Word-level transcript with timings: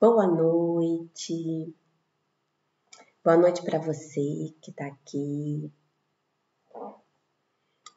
Boa 0.00 0.26
noite. 0.26 1.76
Boa 3.22 3.36
noite 3.36 3.62
para 3.62 3.78
você 3.78 4.54
que 4.62 4.70
está 4.70 4.86
aqui. 4.86 5.70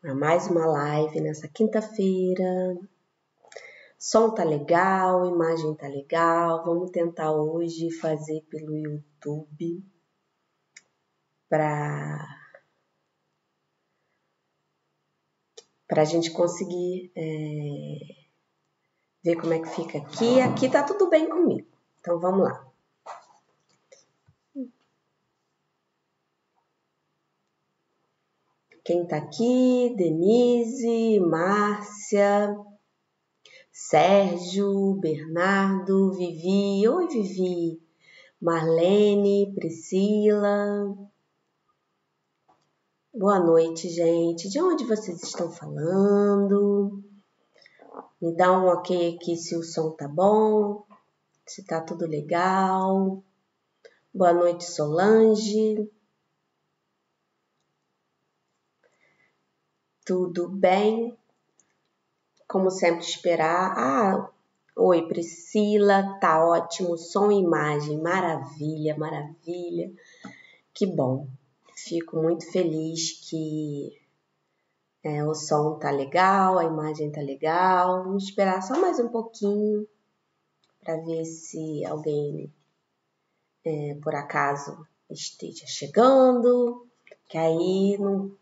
A 0.03 0.13
mais 0.13 0.47
uma 0.47 0.65
live 0.65 1.21
nessa 1.21 1.47
quinta-feira. 1.47 2.77
Som 3.97 4.33
tá 4.35 4.43
legal, 4.43 5.25
imagem 5.25 5.73
tá 5.75 5.87
legal. 5.87 6.65
Vamos 6.65 6.91
tentar 6.91 7.31
hoje 7.31 7.89
fazer 7.89 8.41
pelo 8.49 8.75
YouTube 8.75 9.81
para 11.47 12.19
para 15.87 16.01
a 16.01 16.05
gente 16.05 16.31
conseguir 16.31 17.13
é, 17.15 18.25
ver 19.23 19.37
como 19.39 19.53
é 19.53 19.59
que 19.59 19.69
fica 19.69 19.99
aqui. 19.99 20.41
Aqui 20.41 20.69
tá 20.69 20.83
tudo 20.83 21.09
bem 21.09 21.29
comigo. 21.29 21.72
Então 22.03 22.19
vamos 22.19 22.43
lá. 22.43 22.67
Quem 28.83 29.07
tá 29.07 29.15
aqui? 29.15 29.95
Denise, 29.95 31.21
Márcia, 31.21 32.53
Sérgio, 33.71 34.95
Bernardo, 34.95 36.11
Vivi. 36.11 36.85
Oi, 36.85 37.07
Vivi. 37.07 37.81
Marlene, 38.41 39.53
Priscila. 39.55 40.93
Boa 43.13 43.39
noite, 43.39 43.87
gente. 43.87 44.49
De 44.49 44.61
onde 44.61 44.83
vocês 44.83 45.23
estão 45.23 45.49
falando? 45.49 47.01
Me 48.21 48.35
dá 48.35 48.51
um 48.51 48.65
ok 48.65 49.15
aqui 49.15 49.37
se 49.37 49.55
o 49.55 49.63
som 49.63 49.91
tá 49.91 50.09
bom, 50.09 50.85
se 51.45 51.63
tá 51.65 51.81
tudo 51.81 52.05
legal. 52.05 53.23
Boa 54.13 54.33
noite, 54.33 54.63
Solange. 54.63 55.89
Tudo 60.05 60.49
bem? 60.49 61.17
Como 62.47 62.69
sempre 62.69 63.03
esperar. 63.03 63.73
Ah, 63.77 64.29
oi 64.75 65.07
Priscila, 65.07 66.17
tá 66.19 66.45
ótimo, 66.45 66.97
som 66.97 67.31
e 67.31 67.39
imagem, 67.39 68.01
maravilha, 68.01 68.97
maravilha. 68.97 69.91
Que 70.73 70.85
bom. 70.85 71.27
Fico 71.75 72.17
muito 72.17 72.49
feliz 72.51 73.27
que 73.29 73.99
é, 75.03 75.23
o 75.25 75.33
som 75.33 75.77
tá 75.79 75.91
legal, 75.91 76.59
a 76.59 76.65
imagem 76.65 77.11
tá 77.11 77.21
legal. 77.21 78.03
Vamos 78.03 78.25
esperar 78.25 78.61
só 78.61 78.79
mais 78.79 78.99
um 78.99 79.09
pouquinho 79.09 79.87
para 80.83 80.97
ver 80.97 81.25
se 81.25 81.85
alguém 81.85 82.51
é, 83.65 83.95
por 84.03 84.13
acaso 84.15 84.85
esteja 85.09 85.65
chegando, 85.67 86.87
que 87.29 87.37
aí 87.37 87.97
não 87.99 88.35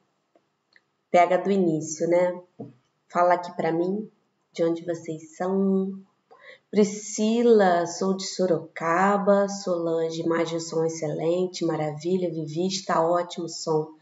Pega 1.12 1.38
do 1.38 1.52
início, 1.52 2.08
né? 2.08 2.42
Fala 3.10 3.34
aqui 3.34 3.54
para 3.58 3.70
mim 3.70 4.10
de 4.54 4.64
onde 4.64 4.86
vocês 4.86 5.36
são. 5.36 6.02
Priscila, 6.72 7.86
sou 7.86 8.16
de 8.16 8.26
Sorocaba. 8.26 9.50
Solange, 9.50 10.22
imagem 10.22 10.62
som 10.62 10.86
excelente, 10.86 11.66
maravilha. 11.66 12.32
Vivi, 12.32 12.66
está 12.66 13.06
ótimo 13.06 13.50
som. 13.50 13.94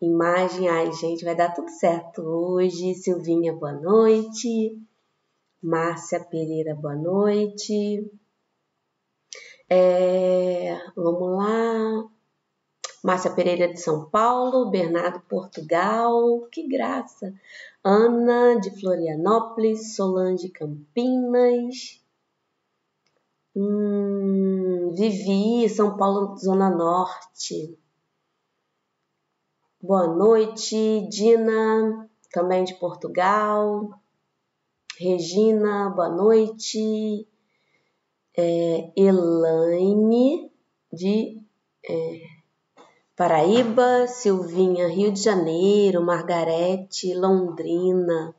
Imagem, 0.00 0.66
ai 0.66 0.90
gente, 0.92 1.22
vai 1.22 1.36
dar 1.36 1.52
tudo 1.52 1.68
certo 1.68 2.22
hoje. 2.22 2.94
Silvinha, 2.94 3.52
boa 3.52 3.74
noite. 3.74 4.82
Márcia 5.64 6.20
Pereira, 6.20 6.74
boa 6.74 6.94
noite. 6.94 8.12
É, 9.66 10.76
vamos 10.94 11.38
lá. 11.38 12.06
Márcia 13.02 13.30
Pereira 13.34 13.72
de 13.72 13.80
São 13.80 14.10
Paulo, 14.10 14.70
Bernardo 14.70 15.20
Portugal, 15.20 16.46
que 16.52 16.68
graça. 16.68 17.32
Ana 17.82 18.60
de 18.60 18.78
Florianópolis, 18.78 19.96
Solange 19.96 20.50
Campinas. 20.50 21.98
Hum, 23.56 24.92
Vivi, 24.94 25.66
São 25.70 25.96
Paulo, 25.96 26.36
Zona 26.36 26.68
Norte. 26.68 27.74
Boa 29.80 30.08
noite, 30.08 31.08
Dina, 31.08 32.06
também 32.30 32.64
de 32.64 32.74
Portugal. 32.74 34.03
Regina, 34.98 35.90
boa 35.90 36.08
noite. 36.08 37.26
É, 38.36 38.92
Elaine, 38.96 40.52
de 40.92 41.42
é, 41.84 42.20
Paraíba, 43.16 44.06
Silvinha, 44.06 44.86
Rio 44.86 45.10
de 45.12 45.20
Janeiro, 45.20 46.00
Margarete, 46.00 47.12
Londrina. 47.12 48.34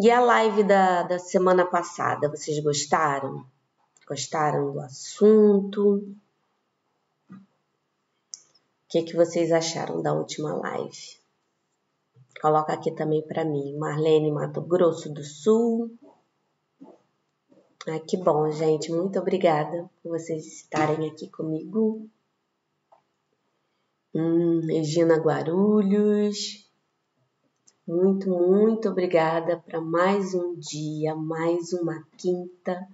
E 0.00 0.10
a 0.10 0.20
live 0.20 0.64
da, 0.64 1.04
da 1.04 1.18
semana 1.18 1.64
passada, 1.64 2.28
vocês 2.28 2.58
gostaram? 2.58 3.46
Gostaram 4.06 4.72
do 4.72 4.80
assunto? 4.80 6.04
O 7.30 7.38
que, 8.88 9.02
que 9.02 9.16
vocês 9.16 9.52
acharam 9.52 10.02
da 10.02 10.12
última 10.12 10.54
live? 10.54 11.25
Coloca 12.40 12.72
aqui 12.72 12.90
também 12.90 13.22
para 13.22 13.44
mim, 13.44 13.76
Marlene 13.76 14.30
Mato 14.30 14.60
Grosso 14.60 15.12
do 15.12 15.24
Sul. 15.24 15.90
Ah, 17.88 18.00
que 18.00 18.16
bom, 18.16 18.50
gente. 18.50 18.90
Muito 18.92 19.18
obrigada 19.18 19.88
por 20.02 20.18
vocês 20.18 20.46
estarem 20.46 21.08
aqui 21.08 21.30
comigo. 21.30 22.08
Hum, 24.14 24.60
Regina 24.66 25.16
Guarulhos. 25.16 26.66
Muito, 27.86 28.28
muito 28.28 28.88
obrigada 28.88 29.58
para 29.58 29.80
mais 29.80 30.34
um 30.34 30.56
dia, 30.56 31.14
mais 31.14 31.72
uma 31.72 32.04
quinta, 32.18 32.84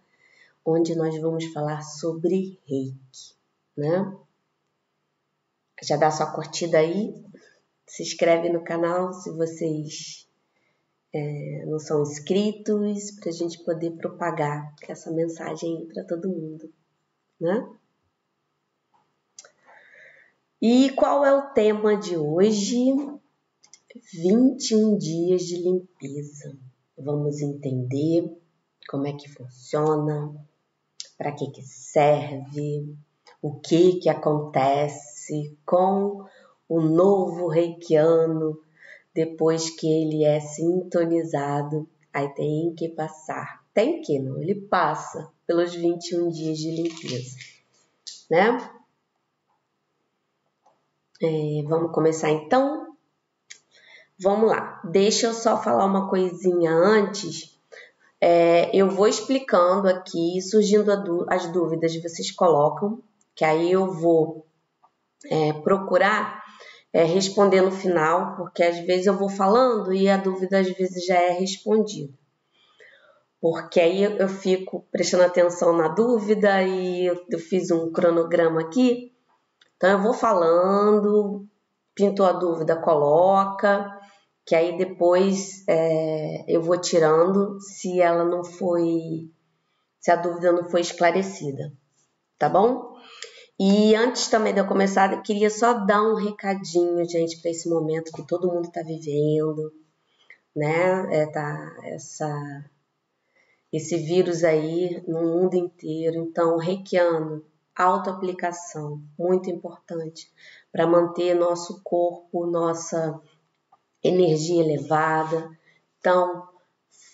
onde 0.62 0.94
nós 0.94 1.18
vamos 1.18 1.46
falar 1.46 1.80
sobre 1.80 2.60
reiki, 2.66 3.34
né? 3.74 4.14
Já 5.82 5.96
dá 5.96 6.10
sua 6.10 6.30
curtida 6.32 6.76
aí, 6.76 7.14
se 7.92 8.02
inscreve 8.02 8.48
no 8.48 8.64
canal 8.64 9.12
se 9.12 9.30
vocês 9.30 10.26
é, 11.12 11.66
não 11.66 11.78
são 11.78 12.00
inscritos, 12.00 13.10
para 13.20 13.28
a 13.28 13.32
gente 13.32 13.62
poder 13.64 13.90
propagar 13.90 14.74
essa 14.88 15.10
mensagem 15.10 15.86
para 15.92 16.02
todo 16.02 16.26
mundo, 16.26 16.72
né? 17.38 17.68
E 20.58 20.88
qual 20.92 21.22
é 21.22 21.34
o 21.34 21.52
tema 21.52 21.94
de 21.94 22.16
hoje? 22.16 22.94
21 24.14 24.96
dias 24.96 25.42
de 25.42 25.58
limpeza. 25.58 26.56
Vamos 26.96 27.42
entender 27.42 28.34
como 28.88 29.06
é 29.06 29.12
que 29.12 29.28
funciona, 29.28 30.34
para 31.18 31.32
que, 31.32 31.50
que 31.50 31.60
serve, 31.60 32.96
o 33.42 33.60
que, 33.60 33.98
que 33.98 34.08
acontece 34.08 35.58
com 35.66 36.26
o 36.72 36.80
novo 36.80 37.48
reikiano 37.48 38.58
depois 39.14 39.68
que 39.68 39.86
ele 39.86 40.24
é 40.24 40.40
sintonizado. 40.40 41.86
Aí 42.10 42.32
tem 42.34 42.74
que 42.74 42.88
passar. 42.88 43.62
Tem 43.74 44.00
que, 44.00 44.18
não, 44.18 44.40
ele 44.40 44.54
passa 44.54 45.30
pelos 45.46 45.74
21 45.74 46.30
dias 46.30 46.56
de 46.56 46.70
limpeza, 46.70 47.36
né? 48.30 48.70
É, 51.20 51.62
vamos 51.68 51.92
começar 51.92 52.30
então? 52.30 52.96
Vamos 54.18 54.48
lá. 54.48 54.80
Deixa 54.82 55.26
eu 55.26 55.34
só 55.34 55.62
falar 55.62 55.84
uma 55.84 56.08
coisinha 56.08 56.72
antes. 56.72 57.54
É, 58.18 58.74
eu 58.74 58.88
vou 58.88 59.06
explicando 59.06 59.88
aqui, 59.88 60.40
surgindo 60.40 60.90
as 61.28 61.46
dúvidas, 61.52 62.00
vocês 62.00 62.30
colocam, 62.30 63.02
que 63.34 63.44
aí 63.44 63.70
eu 63.72 63.92
vou 63.92 64.46
é, 65.26 65.52
procurar 65.52 66.41
é, 66.92 67.04
responder 67.04 67.62
no 67.62 67.70
final, 67.70 68.36
porque 68.36 68.62
às 68.62 68.78
vezes 68.80 69.06
eu 69.06 69.16
vou 69.16 69.28
falando 69.28 69.92
e 69.92 70.08
a 70.08 70.16
dúvida 70.16 70.60
às 70.60 70.70
vezes 70.70 71.04
já 71.06 71.16
é 71.16 71.30
respondida. 71.30 72.12
Porque 73.40 73.80
aí 73.80 74.04
eu 74.04 74.28
fico 74.28 74.86
prestando 74.92 75.24
atenção 75.24 75.76
na 75.76 75.88
dúvida 75.88 76.62
e 76.62 77.06
eu, 77.06 77.38
fiz 77.38 77.70
um 77.70 77.90
cronograma 77.90 78.60
aqui 78.60 79.12
então 79.82 79.90
eu 79.90 80.00
vou 80.00 80.14
falando, 80.14 81.44
pintou 81.92 82.24
a 82.24 82.30
dúvida, 82.30 82.80
coloca, 82.80 83.90
que 84.46 84.54
aí 84.54 84.78
depois 84.78 85.66
é, 85.68 86.44
eu 86.46 86.62
vou 86.62 86.80
tirando 86.80 87.58
se 87.60 88.00
ela 88.00 88.24
não 88.24 88.44
foi, 88.44 89.28
se 89.98 90.12
a 90.12 90.14
dúvida 90.14 90.52
não 90.52 90.70
foi 90.70 90.82
esclarecida, 90.82 91.72
tá 92.38 92.48
bom? 92.48 92.91
E 93.58 93.94
antes 93.94 94.28
também 94.28 94.52
de 94.52 94.60
eu 94.60 94.66
começar, 94.66 95.12
eu 95.12 95.22
queria 95.22 95.50
só 95.50 95.74
dar 95.74 96.02
um 96.02 96.14
recadinho, 96.14 97.08
gente, 97.08 97.40
para 97.40 97.50
esse 97.50 97.68
momento 97.68 98.12
que 98.12 98.26
todo 98.26 98.50
mundo 98.50 98.66
está 98.66 98.82
vivendo, 98.82 99.72
né? 100.54 101.22
É, 101.22 101.26
tá, 101.26 101.76
essa, 101.84 102.64
esse 103.72 103.96
vírus 103.96 104.42
aí 104.42 105.02
no 105.06 105.22
mundo 105.22 105.54
inteiro. 105.54 106.16
Então, 106.16 106.56
reikiano, 106.56 107.44
autoaplicação, 107.76 109.02
muito 109.18 109.50
importante 109.50 110.30
para 110.70 110.86
manter 110.86 111.34
nosso 111.34 111.80
corpo, 111.84 112.46
nossa 112.46 113.20
energia 114.02 114.62
elevada. 114.62 115.50
Então, 116.00 116.48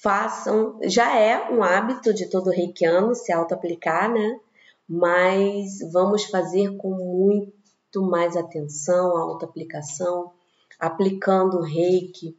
façam, 0.02 0.78
já 0.84 1.16
é 1.16 1.50
um 1.52 1.62
hábito 1.62 2.14
de 2.14 2.30
todo 2.30 2.50
reikiano 2.50 3.14
se 3.14 3.32
auto-aplicar, 3.32 4.10
né? 4.10 4.40
Mas 4.88 5.78
vamos 5.92 6.24
fazer 6.24 6.76
com 6.76 6.90
muito 6.90 8.02
mais 8.02 8.36
atenção 8.36 9.16
a 9.16 9.20
auto-aplicação, 9.20 10.32
aplicando 10.78 11.58
o 11.58 11.62
reiki 11.62 12.36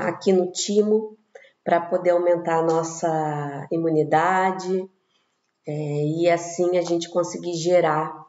aqui 0.00 0.32
no 0.32 0.50
timo 0.50 1.16
para 1.62 1.80
poder 1.80 2.10
aumentar 2.10 2.58
a 2.58 2.66
nossa 2.66 3.68
imunidade 3.70 4.88
é, 5.66 5.72
e 5.72 6.28
assim 6.30 6.78
a 6.78 6.82
gente 6.82 7.10
conseguir 7.10 7.54
gerar 7.54 8.26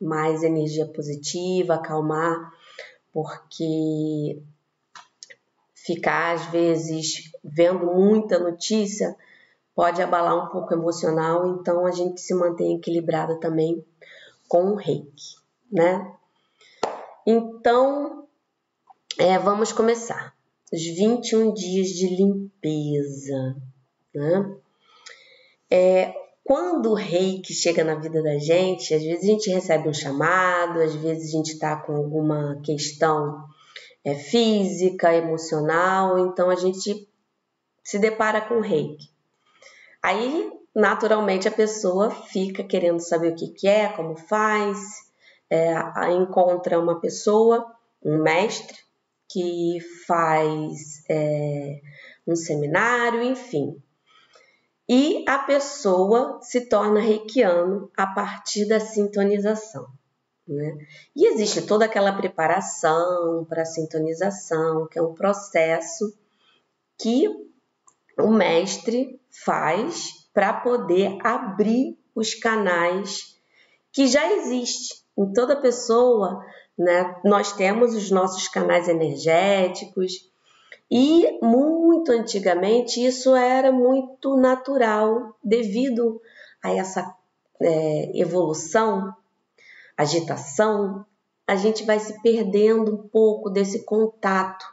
mais 0.00 0.42
energia 0.42 0.84
positiva, 0.86 1.74
acalmar, 1.74 2.52
porque 3.12 4.42
ficar 5.74 6.34
às 6.34 6.46
vezes 6.46 7.30
vendo 7.44 7.86
muita 7.86 8.38
notícia 8.38 9.16
pode 9.74 10.02
abalar 10.02 10.36
um 10.36 10.50
pouco 10.50 10.74
emocional, 10.74 11.46
então 11.46 11.86
a 11.86 11.90
gente 11.90 12.20
se 12.20 12.34
mantém 12.34 12.76
equilibrado 12.76 13.38
também 13.40 13.84
com 14.48 14.72
o 14.72 14.74
reiki, 14.74 15.36
né? 15.70 16.14
Então, 17.26 18.26
é, 19.18 19.38
vamos 19.38 19.72
começar 19.72 20.34
os 20.72 20.82
21 20.82 21.52
dias 21.52 21.88
de 21.88 22.08
limpeza. 22.16 23.56
Né? 24.14 24.56
É, 25.70 26.14
quando 26.44 26.90
o 26.90 26.94
reiki 26.94 27.52
chega 27.52 27.84
na 27.84 27.94
vida 27.94 28.22
da 28.22 28.38
gente, 28.38 28.92
às 28.94 29.02
vezes 29.02 29.22
a 29.22 29.26
gente 29.26 29.50
recebe 29.50 29.88
um 29.88 29.94
chamado, 29.94 30.80
às 30.80 30.94
vezes 30.94 31.28
a 31.28 31.36
gente 31.36 31.52
está 31.52 31.76
com 31.76 31.94
alguma 31.94 32.60
questão 32.64 33.44
é, 34.04 34.14
física, 34.14 35.14
emocional, 35.14 36.18
então 36.18 36.50
a 36.50 36.56
gente 36.56 37.08
se 37.84 37.98
depara 37.98 38.40
com 38.40 38.54
o 38.54 38.60
reiki. 38.60 39.11
Aí, 40.02 40.50
naturalmente, 40.74 41.46
a 41.46 41.52
pessoa 41.52 42.10
fica 42.10 42.64
querendo 42.64 43.00
saber 43.00 43.32
o 43.32 43.36
que, 43.36 43.48
que 43.48 43.68
é, 43.68 43.88
como 43.88 44.16
faz, 44.16 44.78
é, 45.48 45.74
encontra 46.12 46.80
uma 46.80 47.00
pessoa, 47.00 47.72
um 48.02 48.20
mestre, 48.22 48.78
que 49.28 49.78
faz 50.06 51.04
é, 51.08 51.80
um 52.26 52.34
seminário, 52.34 53.22
enfim. 53.22 53.80
E 54.88 55.24
a 55.26 55.38
pessoa 55.38 56.38
se 56.42 56.68
torna 56.68 57.00
reikiano 57.00 57.90
a 57.96 58.06
partir 58.06 58.66
da 58.66 58.80
sintonização. 58.80 59.86
Né? 60.46 60.76
E 61.14 61.28
existe 61.28 61.62
toda 61.62 61.84
aquela 61.84 62.12
preparação 62.12 63.46
para 63.48 63.62
a 63.62 63.66
sintonização, 63.66 64.86
que 64.88 64.98
é 64.98 65.02
um 65.02 65.14
processo 65.14 66.12
que 66.98 67.28
o 68.18 68.28
mestre 68.28 69.21
faz 69.44 70.28
para 70.32 70.52
poder 70.52 71.18
abrir 71.24 71.98
os 72.14 72.34
canais 72.34 73.38
que 73.92 74.06
já 74.06 74.30
existem. 74.32 74.96
Em 75.18 75.32
toda 75.32 75.60
pessoa 75.60 76.42
né? 76.78 77.20
Nós 77.24 77.52
temos 77.52 77.94
os 77.94 78.10
nossos 78.10 78.48
canais 78.48 78.88
energéticos 78.88 80.12
e 80.90 81.38
muito 81.42 82.12
antigamente 82.12 83.04
isso 83.04 83.34
era 83.34 83.70
muito 83.70 84.36
natural 84.36 85.36
devido 85.42 86.20
a 86.62 86.70
essa 86.70 87.14
é, 87.60 88.18
evolução, 88.18 89.14
agitação, 89.96 91.04
a 91.46 91.56
gente 91.56 91.84
vai 91.84 91.98
se 91.98 92.20
perdendo 92.22 92.94
um 92.94 93.08
pouco 93.08 93.50
desse 93.50 93.84
contato 93.84 94.64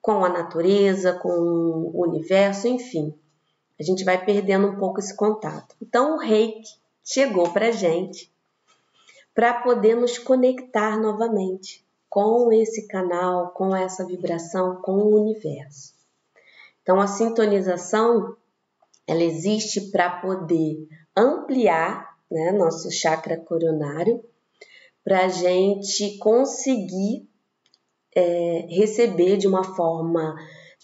com 0.00 0.24
a 0.24 0.28
natureza, 0.28 1.12
com 1.12 1.28
o 1.28 2.02
universo, 2.02 2.68
enfim. 2.68 3.14
A 3.78 3.82
gente 3.82 4.04
vai 4.04 4.24
perdendo 4.24 4.66
um 4.68 4.76
pouco 4.76 4.98
esse 4.98 5.16
contato. 5.16 5.76
Então 5.80 6.16
o 6.16 6.18
reiki 6.18 6.68
chegou 7.04 7.50
para 7.52 7.70
gente 7.70 8.32
para 9.34 9.54
poder 9.54 9.94
nos 9.94 10.18
conectar 10.18 10.98
novamente 10.98 11.86
com 12.08 12.52
esse 12.52 12.88
canal, 12.88 13.50
com 13.50 13.74
essa 13.74 14.04
vibração, 14.04 14.82
com 14.82 14.94
o 14.94 15.20
universo. 15.20 15.94
Então 16.82 17.00
a 17.00 17.06
sintonização 17.06 18.36
ela 19.06 19.22
existe 19.22 19.90
para 19.90 20.20
poder 20.20 20.88
ampliar 21.16 22.18
né, 22.30 22.52
nosso 22.52 22.90
chakra 22.90 23.36
coronário, 23.36 24.22
para 25.02 25.24
a 25.24 25.28
gente 25.28 26.18
conseguir 26.18 27.26
é, 28.14 28.66
receber 28.68 29.38
de 29.38 29.46
uma 29.46 29.64
forma 29.64 30.36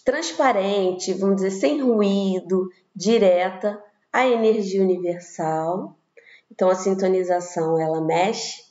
transparente, 0.04 1.14
vamos 1.14 1.36
dizer, 1.36 1.50
sem 1.50 1.82
ruído, 1.82 2.68
direta, 2.94 3.82
a 4.12 4.26
energia 4.26 4.82
universal. 4.82 5.98
Então 6.50 6.68
a 6.68 6.74
sintonização 6.74 7.80
ela 7.80 8.00
mexe 8.00 8.62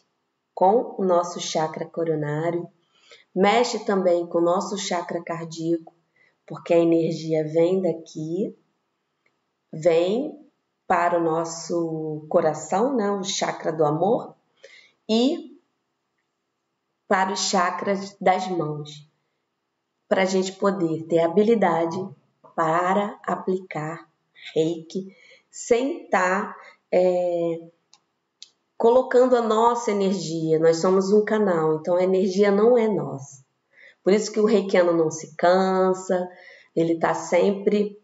com 0.54 0.96
o 0.98 1.04
nosso 1.04 1.40
chakra 1.40 1.86
coronário, 1.86 2.70
mexe 3.36 3.80
também 3.80 4.26
com 4.28 4.38
o 4.38 4.44
nosso 4.44 4.78
chakra 4.78 5.22
cardíaco, 5.24 5.94
porque 6.46 6.74
a 6.74 6.80
energia 6.80 7.44
vem 7.44 7.82
daqui, 7.82 8.56
vem 9.72 10.40
para 10.86 11.20
o 11.20 11.24
nosso 11.24 12.26
coração, 12.30 12.96
né, 12.96 13.10
o 13.10 13.24
chakra 13.24 13.72
do 13.72 13.84
amor, 13.84 14.36
e 15.10 15.60
para 17.08 17.34
os 17.34 17.40
chakras 17.40 18.16
das 18.22 18.48
mãos, 18.48 19.10
para 20.08 20.24
a 20.24 20.26
gente 20.26 20.52
poder 20.54 21.04
ter 21.04 21.20
habilidade 21.20 21.98
para 22.56 23.20
aplicar 23.26 24.08
reiki 24.54 25.08
sem 25.50 26.04
estar 26.04 26.56
é, 26.92 27.60
colocando 28.78 29.36
a 29.36 29.42
nossa 29.42 29.92
energia. 29.92 30.60
Nós 30.60 30.78
somos 30.78 31.12
um 31.12 31.24
canal, 31.24 31.76
então 31.76 31.96
a 31.96 32.04
energia 32.04 32.52
não 32.52 32.78
é 32.78 32.88
nossa. 32.88 33.44
Por 34.04 34.12
isso 34.12 34.32
que 34.32 34.40
o 34.40 34.46
reikiano 34.46 34.92
não 34.92 35.10
se 35.10 35.36
cansa, 35.38 36.28
ele 36.76 36.94
está 36.94 37.14
sempre 37.14 37.98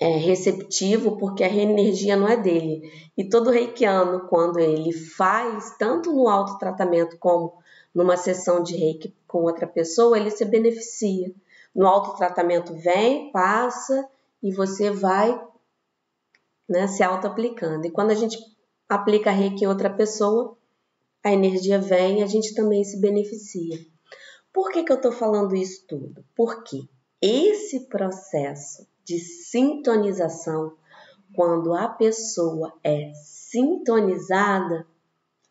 é, 0.00 0.16
receptivo, 0.16 1.16
porque 1.16 1.44
a 1.44 1.48
energia 1.48 2.16
não 2.16 2.26
é 2.26 2.36
dele. 2.36 2.90
E 3.16 3.28
todo 3.28 3.50
reikiano, 3.50 4.26
quando 4.28 4.58
ele 4.58 4.92
faz, 4.92 5.76
tanto 5.78 6.12
no 6.12 6.28
autotratamento 6.28 7.16
como 7.18 7.52
numa 7.94 8.16
sessão 8.16 8.62
de 8.62 8.76
reiki 8.76 9.14
com 9.34 9.42
outra 9.42 9.66
pessoa, 9.66 10.16
ele 10.16 10.30
se 10.30 10.44
beneficia. 10.44 11.34
No 11.74 11.88
autotratamento 11.88 12.72
vem, 12.72 13.32
passa 13.32 14.08
e 14.40 14.52
você 14.52 14.92
vai 14.92 15.36
né, 16.68 16.86
se 16.86 17.02
auto-aplicando. 17.02 17.84
E 17.84 17.90
quando 17.90 18.12
a 18.12 18.14
gente 18.14 18.38
aplica 18.88 19.32
reiki 19.32 19.64
em 19.64 19.66
outra 19.66 19.90
pessoa, 19.90 20.56
a 21.20 21.32
energia 21.32 21.80
vem 21.80 22.20
e 22.20 22.22
a 22.22 22.26
gente 22.26 22.54
também 22.54 22.84
se 22.84 23.00
beneficia. 23.00 23.84
Por 24.52 24.70
que, 24.70 24.84
que 24.84 24.92
eu 24.92 24.96
estou 24.96 25.10
falando 25.10 25.56
isso 25.56 25.84
tudo? 25.88 26.24
Porque 26.36 26.88
esse 27.20 27.88
processo 27.88 28.86
de 29.02 29.18
sintonização, 29.18 30.76
quando 31.34 31.74
a 31.74 31.88
pessoa 31.88 32.72
é 32.84 33.10
sintonizada, 33.14 34.86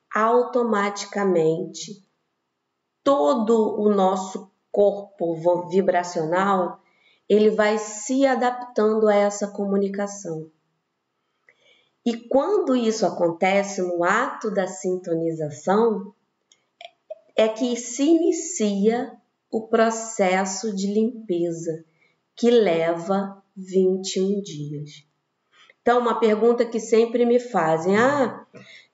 automaticamente 0.09 2.01
todo 3.03 3.79
o 3.79 3.93
nosso 3.93 4.51
corpo 4.71 5.67
vibracional 5.69 6.79
ele 7.29 7.49
vai 7.49 7.77
se 7.77 8.25
adaptando 8.25 9.07
a 9.07 9.15
essa 9.15 9.47
comunicação. 9.47 10.49
E 12.05 12.17
quando 12.17 12.75
isso 12.75 13.05
acontece 13.05 13.81
no 13.81 14.03
ato 14.03 14.51
da 14.51 14.67
sintonização, 14.67 16.13
é 17.35 17.47
que 17.47 17.75
se 17.77 18.03
inicia 18.03 19.13
o 19.49 19.67
processo 19.67 20.75
de 20.75 20.87
limpeza, 20.87 21.85
que 22.35 22.49
leva 22.49 23.41
21 23.55 24.41
dias. 24.41 25.05
Então, 25.81 25.99
uma 25.99 26.19
pergunta 26.19 26.65
que 26.65 26.79
sempre 26.79 27.25
me 27.25 27.39
fazem: 27.39 27.97
ah, 27.97 28.45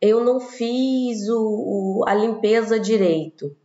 eu 0.01 0.23
não 0.23 0.39
fiz 0.39 1.27
o, 1.29 1.39
o, 1.39 2.03
a 2.07 2.13
limpeza 2.13 2.79
direito. 2.79 3.55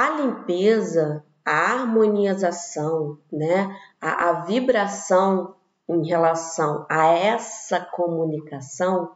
A 0.00 0.08
limpeza, 0.08 1.22
a 1.44 1.72
harmonização, 1.72 3.18
né, 3.30 3.68
a, 4.00 4.30
a 4.30 4.44
vibração 4.46 5.56
em 5.86 6.06
relação 6.06 6.86
a 6.88 7.08
essa 7.08 7.78
comunicação, 7.84 9.14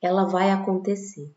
ela 0.00 0.24
vai 0.24 0.50
acontecer. 0.50 1.30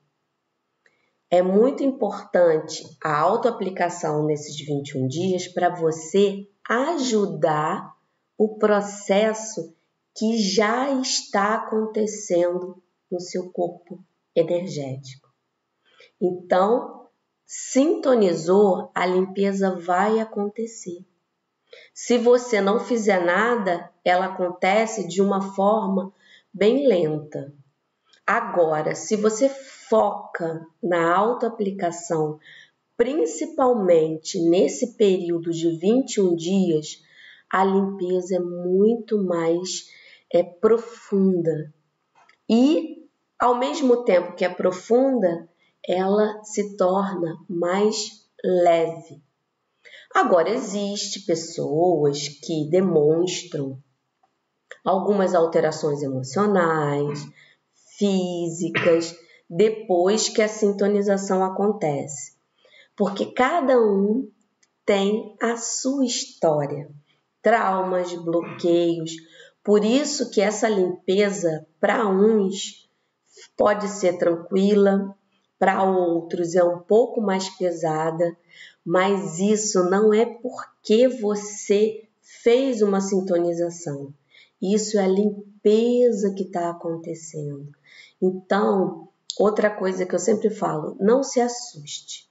É 1.30 1.42
muito 1.42 1.84
importante 1.84 2.86
a 3.04 3.20
autoaplicação 3.20 4.26
nesses 4.26 4.56
21 4.66 5.10
dias 5.10 5.46
para 5.50 5.76
você 5.76 6.48
ajudar 6.70 7.98
o 8.38 8.58
processo 8.58 9.76
que 10.16 10.38
já 10.38 10.90
está 11.02 11.56
acontecendo 11.56 12.82
no 13.12 13.20
seu 13.20 13.52
corpo 13.52 14.02
energético. 14.34 15.28
Então, 16.22 16.95
sintonizou, 17.46 18.92
a 18.94 19.06
limpeza 19.06 19.76
vai 19.76 20.20
acontecer. 20.20 21.06
Se 21.94 22.18
você 22.18 22.60
não 22.60 22.80
fizer 22.80 23.24
nada, 23.24 23.92
ela 24.04 24.26
acontece 24.26 25.08
de 25.08 25.22
uma 25.22 25.54
forma 25.54 26.14
bem 26.54 26.88
lenta. 26.88 27.54
Agora, 28.26 28.96
se 28.96 29.16
você 29.16 29.48
foca 29.48 30.66
na 30.82 31.16
autoaplicação, 31.16 32.40
principalmente 32.98 34.40
nesse 34.40 34.96
período 34.96 35.52
de 35.52 35.78
21 35.78 36.36
dias, 36.36 37.04
a 37.52 37.64
limpeza 37.64 38.38
é 38.38 38.40
muito 38.40 39.24
mais 39.24 39.90
é, 40.34 40.42
profunda. 40.44 41.74
E, 42.50 43.08
ao 43.40 43.58
mesmo 43.58 44.04
tempo 44.04 44.36
que 44.36 44.44
é 44.44 44.50
profunda, 44.50 45.48
ela 45.88 46.44
se 46.44 46.76
torna 46.76 47.38
mais 47.50 48.28
leve. 48.44 49.22
Agora, 50.14 50.50
existe 50.50 51.26
pessoas 51.26 52.30
que 52.30 52.70
demonstram 52.70 53.78
algumas 54.84 55.36
alterações 55.36 56.02
emocionais, 56.02 57.28
físicas, 57.98 59.16
depois 59.50 60.30
que 60.30 60.42
a 60.42 60.48
sintonização 60.48 61.44
acontece. 61.44 62.36
Porque 62.96 63.26
cada 63.28 63.80
um 63.80 64.30
tem 64.86 65.36
a 65.42 65.58
sua 65.58 66.06
história, 66.06 66.90
traumas, 67.42 68.14
bloqueios. 68.14 69.12
Por 69.64 69.84
isso 69.84 70.30
que 70.30 70.40
essa 70.40 70.70
limpeza 70.70 71.68
para 71.80 72.08
uns 72.08 72.90
pode 73.58 73.88
ser 73.88 74.18
tranquila, 74.18 75.16
para 75.58 75.84
outros 75.84 76.56
é 76.56 76.64
um 76.64 76.80
pouco 76.80 77.22
mais 77.22 77.50
pesada, 77.58 78.36
mas 78.86 79.40
isso 79.40 79.90
não 79.90 80.14
é 80.14 80.26
porque 80.26 81.08
você 81.08 82.08
fez 82.44 82.82
uma 82.82 83.02
sintonização. 83.02 84.14
Isso 84.62 84.98
é 85.00 85.04
a 85.04 85.08
limpeza 85.08 86.34
que 86.34 86.44
está 86.44 86.70
acontecendo. 86.70 87.70
Então, 88.22 89.10
outra 89.40 89.70
coisa 89.70 90.06
que 90.06 90.16
eu 90.16 90.20
sempre 90.20 90.50
falo: 90.50 90.96
não 91.00 91.24
se 91.24 91.40
assuste. 91.40 92.26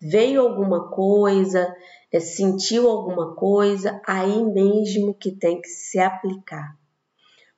Veio 0.00 0.42
alguma 0.42 0.90
coisa, 0.90 1.74
é, 2.12 2.20
sentiu 2.20 2.88
alguma 2.88 3.34
coisa, 3.34 4.00
aí 4.06 4.44
mesmo 4.44 5.14
que 5.14 5.32
tem 5.32 5.60
que 5.60 5.68
se 5.68 5.98
aplicar. 5.98 6.76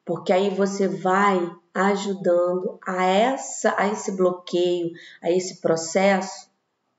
Porque 0.05 0.33
aí 0.33 0.49
você 0.49 0.87
vai 0.87 1.39
ajudando 1.87 2.79
a 2.87 3.05
essa 3.05 3.75
a 3.79 3.89
esse 3.89 4.13
bloqueio, 4.13 4.93
a 5.23 5.31
esse 5.31 5.61
processo 5.61 6.51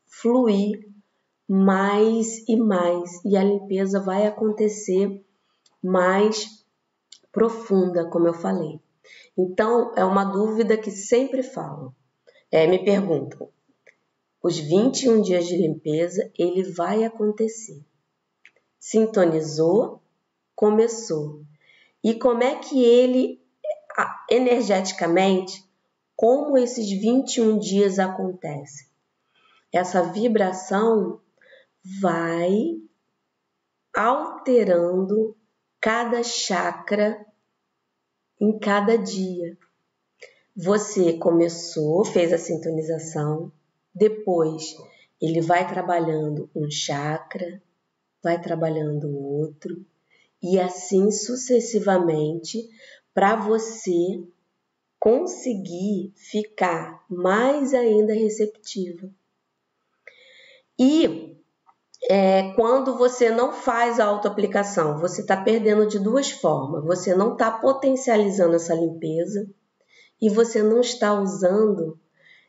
fluir 0.05 0.87
mais 1.47 2.47
e 2.47 2.55
mais 2.55 3.23
e 3.25 3.35
a 3.35 3.43
limpeza 3.43 3.99
vai 3.99 4.25
acontecer 4.25 5.23
mais 5.81 6.65
profunda, 7.31 8.09
como 8.09 8.27
eu 8.27 8.33
falei. 8.33 8.79
Então, 9.37 9.93
é 9.95 10.03
uma 10.03 10.25
dúvida 10.25 10.77
que 10.77 10.91
sempre 10.91 11.41
falo. 11.41 11.95
É, 12.51 12.67
me 12.67 12.83
perguntam: 12.83 13.49
os 14.43 14.57
21 14.57 15.21
dias 15.21 15.47
de 15.47 15.57
limpeza, 15.57 16.31
ele 16.37 16.63
vai 16.63 17.03
acontecer. 17.03 17.83
Sintonizou, 18.79 20.01
começou. 20.55 21.41
E 22.03 22.15
como 22.15 22.43
é 22.43 22.55
que 22.55 22.83
ele, 22.83 23.41
energeticamente, 24.29 25.63
como 26.15 26.57
esses 26.57 26.89
21 26.89 27.59
dias 27.59 27.99
acontecem? 27.99 28.87
Essa 29.71 30.03
vibração 30.03 31.21
vai 32.01 32.79
alterando 33.95 35.35
cada 35.79 36.23
chakra 36.23 37.25
em 38.39 38.57
cada 38.59 38.97
dia. 38.97 39.57
Você 40.55 41.13
começou, 41.13 42.03
fez 42.03 42.33
a 42.33 42.37
sintonização, 42.37 43.51
depois 43.93 44.75
ele 45.21 45.41
vai 45.41 45.67
trabalhando 45.67 46.49
um 46.55 46.69
chakra, 46.69 47.61
vai 48.23 48.41
trabalhando 48.41 49.15
outro, 49.17 49.85
e 50.41 50.59
assim 50.59 51.11
sucessivamente 51.11 52.69
para 53.19 53.35
você 53.35 54.23
conseguir 54.97 56.13
ficar 56.15 57.03
mais 57.09 57.73
ainda 57.73 58.13
receptiva. 58.13 59.09
E 60.79 61.37
é, 62.09 62.53
quando 62.53 62.97
você 62.97 63.29
não 63.29 63.51
faz 63.51 63.99
a 63.99 64.05
autoaplicação, 64.05 65.01
você 65.01 65.19
está 65.19 65.35
perdendo 65.35 65.85
de 65.85 65.99
duas 65.99 66.31
formas. 66.31 66.85
Você 66.85 67.13
não 67.13 67.33
está 67.33 67.51
potencializando 67.51 68.55
essa 68.55 68.73
limpeza 68.73 69.49
e 70.21 70.29
você 70.29 70.63
não 70.63 70.79
está 70.79 71.13
usando 71.13 71.99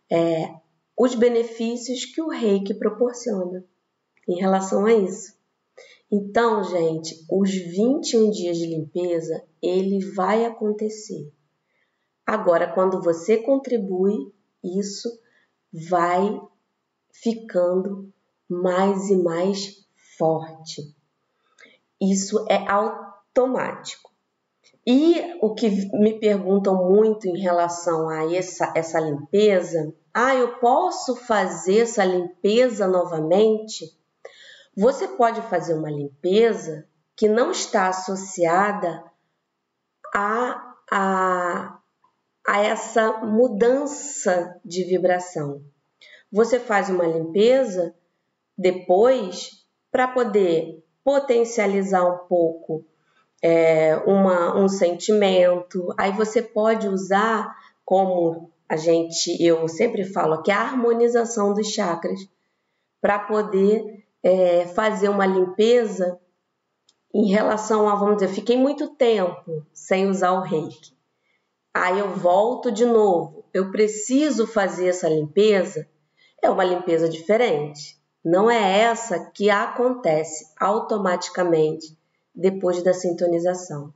é, 0.08 0.54
os 0.96 1.16
benefícios 1.16 2.04
que 2.04 2.22
o 2.22 2.28
reiki 2.28 2.74
proporciona 2.74 3.64
em 4.28 4.36
relação 4.38 4.86
a 4.86 4.94
isso. 4.94 5.34
Então, 6.08 6.62
gente, 6.62 7.26
os 7.28 7.50
21 7.50 8.30
dias 8.30 8.56
de 8.56 8.66
limpeza, 8.66 9.49
ele 9.62 10.04
vai 10.14 10.44
acontecer. 10.44 11.32
Agora, 12.26 12.72
quando 12.72 13.02
você 13.02 13.38
contribui, 13.38 14.32
isso 14.62 15.08
vai 15.72 16.40
ficando 17.12 18.12
mais 18.48 19.10
e 19.10 19.16
mais 19.16 19.86
forte. 20.18 20.94
Isso 22.00 22.46
é 22.48 22.68
automático. 22.70 24.10
E 24.86 25.36
o 25.40 25.54
que 25.54 25.68
me 25.92 26.18
perguntam 26.18 26.88
muito 26.88 27.28
em 27.28 27.38
relação 27.38 28.08
a 28.08 28.32
essa, 28.34 28.72
essa 28.74 28.98
limpeza, 28.98 29.94
ah, 30.12 30.34
eu 30.34 30.58
posso 30.58 31.16
fazer 31.16 31.80
essa 31.80 32.04
limpeza 32.04 32.86
novamente? 32.86 33.84
Você 34.76 35.06
pode 35.06 35.42
fazer 35.42 35.74
uma 35.74 35.90
limpeza 35.90 36.88
que 37.14 37.28
não 37.28 37.50
está 37.50 37.88
associada 37.88 39.04
a, 40.14 40.74
a, 40.90 41.78
a 42.46 42.60
essa 42.60 43.12
mudança 43.24 44.60
de 44.64 44.84
vibração. 44.84 45.62
Você 46.32 46.58
faz 46.60 46.88
uma 46.88 47.06
limpeza 47.06 47.94
depois 48.56 49.66
para 49.90 50.08
poder 50.08 50.84
potencializar 51.04 52.04
um 52.04 52.26
pouco 52.28 52.84
é, 53.42 53.96
uma, 54.06 54.56
um 54.56 54.68
sentimento. 54.68 55.92
Aí 55.98 56.12
você 56.12 56.42
pode 56.42 56.86
usar 56.88 57.54
como 57.84 58.52
a 58.68 58.76
gente, 58.76 59.42
eu 59.42 59.66
sempre 59.66 60.04
falo 60.04 60.42
que 60.42 60.52
a 60.52 60.60
harmonização 60.60 61.52
dos 61.52 61.68
chakras 61.68 62.20
para 63.00 63.18
poder 63.18 64.04
é, 64.22 64.66
fazer 64.66 65.08
uma 65.08 65.26
limpeza 65.26 66.20
em 67.12 67.28
relação 67.28 67.88
a, 67.88 67.94
vamos 67.94 68.16
dizer, 68.16 68.32
fiquei 68.32 68.56
muito 68.56 68.88
tempo 68.94 69.66
sem 69.72 70.08
usar 70.08 70.32
o 70.32 70.42
reiki. 70.42 70.92
Aí 71.74 71.98
eu 71.98 72.14
volto 72.14 72.70
de 72.70 72.84
novo. 72.84 73.44
Eu 73.52 73.70
preciso 73.70 74.46
fazer 74.46 74.88
essa 74.88 75.08
limpeza. 75.08 75.88
É 76.42 76.48
uma 76.48 76.64
limpeza 76.64 77.08
diferente. 77.08 77.98
Não 78.24 78.50
é 78.50 78.80
essa 78.80 79.30
que 79.32 79.50
acontece 79.50 80.44
automaticamente 80.58 81.98
depois 82.34 82.82
da 82.82 82.92
sintonização. 82.92 83.92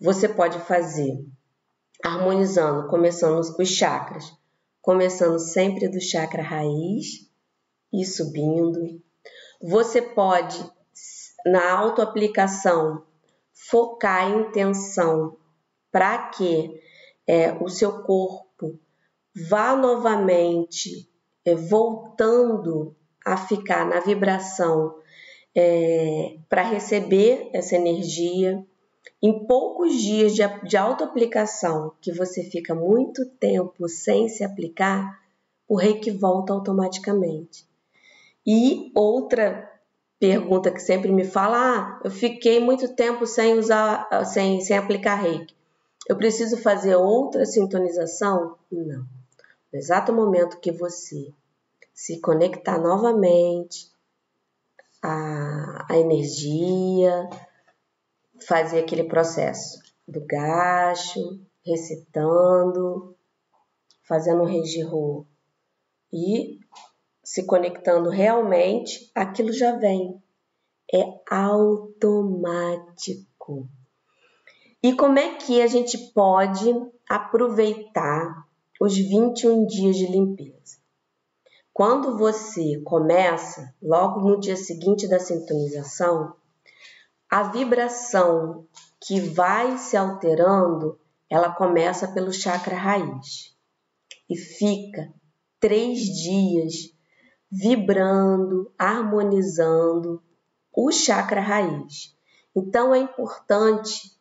Você 0.00 0.28
pode 0.28 0.58
fazer 0.60 1.24
harmonizando, 2.04 2.88
começando 2.88 3.40
com 3.54 3.62
os 3.62 3.68
chakras, 3.68 4.32
começando 4.82 5.38
sempre 5.38 5.88
do 5.88 6.00
chakra 6.00 6.42
raiz 6.42 7.28
e 7.92 8.04
subindo. 8.04 9.02
Você 9.62 10.02
pode, 10.02 10.62
na 11.46 11.70
autoaplicação, 11.70 13.04
focar 13.52 14.24
a 14.24 14.30
intenção 14.30 15.36
para 15.92 16.28
que 16.28 16.80
é, 17.26 17.52
o 17.62 17.68
seu 17.68 18.02
corpo 18.02 18.78
vá 19.48 19.76
novamente 19.76 21.08
é, 21.44 21.54
voltando 21.54 22.96
a 23.24 23.36
ficar 23.36 23.86
na 23.86 24.00
vibração 24.00 24.96
é, 25.54 26.36
para 26.48 26.62
receber 26.62 27.48
essa 27.52 27.76
energia. 27.76 28.66
Em 29.22 29.46
poucos 29.46 29.94
dias 30.02 30.34
de, 30.34 30.42
de 30.64 30.76
auto-aplicação, 30.76 31.92
que 32.00 32.12
você 32.12 32.42
fica 32.42 32.74
muito 32.74 33.24
tempo 33.24 33.88
sem 33.88 34.28
se 34.28 34.42
aplicar, 34.42 35.18
o 35.68 35.76
reiki 35.76 36.10
volta 36.10 36.52
automaticamente. 36.52 37.66
E 38.44 38.90
outra 38.94 39.75
pergunta 40.18 40.70
que 40.70 40.80
sempre 40.80 41.10
me 41.12 41.24
fala: 41.24 41.56
ah, 41.56 42.00
eu 42.04 42.10
fiquei 42.10 42.60
muito 42.60 42.94
tempo 42.94 43.26
sem 43.26 43.58
usar, 43.58 44.08
sem, 44.26 44.60
sem 44.60 44.76
aplicar 44.76 45.16
reiki. 45.16 45.54
Eu 46.08 46.16
preciso 46.16 46.56
fazer 46.56 46.94
outra 46.96 47.44
sintonização? 47.44 48.56
Não. 48.70 49.06
No 49.72 49.78
exato 49.78 50.12
momento 50.12 50.60
que 50.60 50.70
você 50.70 51.32
se 51.92 52.20
conectar 52.20 52.78
novamente 52.78 53.90
à, 55.02 55.86
à 55.90 55.96
energia, 55.98 57.28
fazer 58.46 58.80
aquele 58.80 59.04
processo 59.04 59.80
do 60.06 60.24
gacho, 60.24 61.40
recitando, 61.64 63.16
fazendo 64.04 64.42
um 64.42 64.46
regirro 64.46 65.26
e 66.12 66.60
se 67.26 67.44
conectando 67.44 68.08
realmente, 68.08 69.10
aquilo 69.12 69.52
já 69.52 69.76
vem. 69.76 70.22
É 70.94 71.02
automático. 71.28 72.08
E 74.80 74.92
como 74.94 75.18
é 75.18 75.34
que 75.34 75.60
a 75.60 75.66
gente 75.66 75.98
pode 76.12 76.72
aproveitar 77.08 78.46
os 78.80 78.96
21 78.96 79.66
dias 79.66 79.96
de 79.96 80.06
limpeza? 80.06 80.78
Quando 81.72 82.16
você 82.16 82.80
começa, 82.84 83.74
logo 83.82 84.20
no 84.20 84.38
dia 84.38 84.56
seguinte 84.56 85.08
da 85.08 85.18
sintonização, 85.18 86.36
a 87.28 87.42
vibração 87.42 88.68
que 89.00 89.18
vai 89.18 89.76
se 89.78 89.96
alterando, 89.96 90.96
ela 91.28 91.50
começa 91.52 92.06
pelo 92.06 92.32
chakra 92.32 92.76
raiz 92.76 93.52
e 94.30 94.36
fica 94.36 95.12
três 95.58 95.98
dias 96.02 96.95
vibrando, 97.50 98.72
harmonizando 98.78 100.22
o 100.74 100.90
chakra 100.90 101.40
raiz. 101.40 102.14
Então 102.54 102.94
é 102.94 102.98
importante 102.98 104.12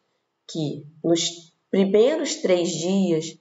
que 0.48 0.86
nos 1.03 1.53
primeiros 1.70 2.36
três 2.36 2.70
dias 2.70 3.38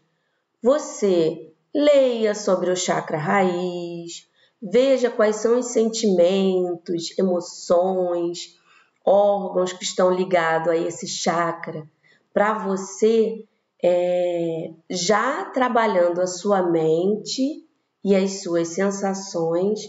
você 0.63 1.53
leia 1.75 2.35
sobre 2.35 2.71
o 2.71 2.77
chakra 2.77 3.19
raiz, 3.19 4.29
veja 4.63 5.11
quais 5.11 5.37
são 5.37 5.59
os 5.59 5.67
sentimentos, 5.67 7.17
emoções, 7.19 8.59
órgãos 9.05 9.73
que 9.73 9.85
estão 9.85 10.11
ligados 10.11 10.69
a 10.69 10.77
esse 10.77 11.07
chakra, 11.07 11.89
para 12.33 12.59
você 12.59 13.45
é, 13.83 14.73
já 14.89 15.45
trabalhando 15.47 16.21
a 16.21 16.27
sua 16.27 16.63
mente 16.63 17.64
e 18.05 18.15
as 18.15 18.43
suas 18.43 18.69
sensações 18.69 19.81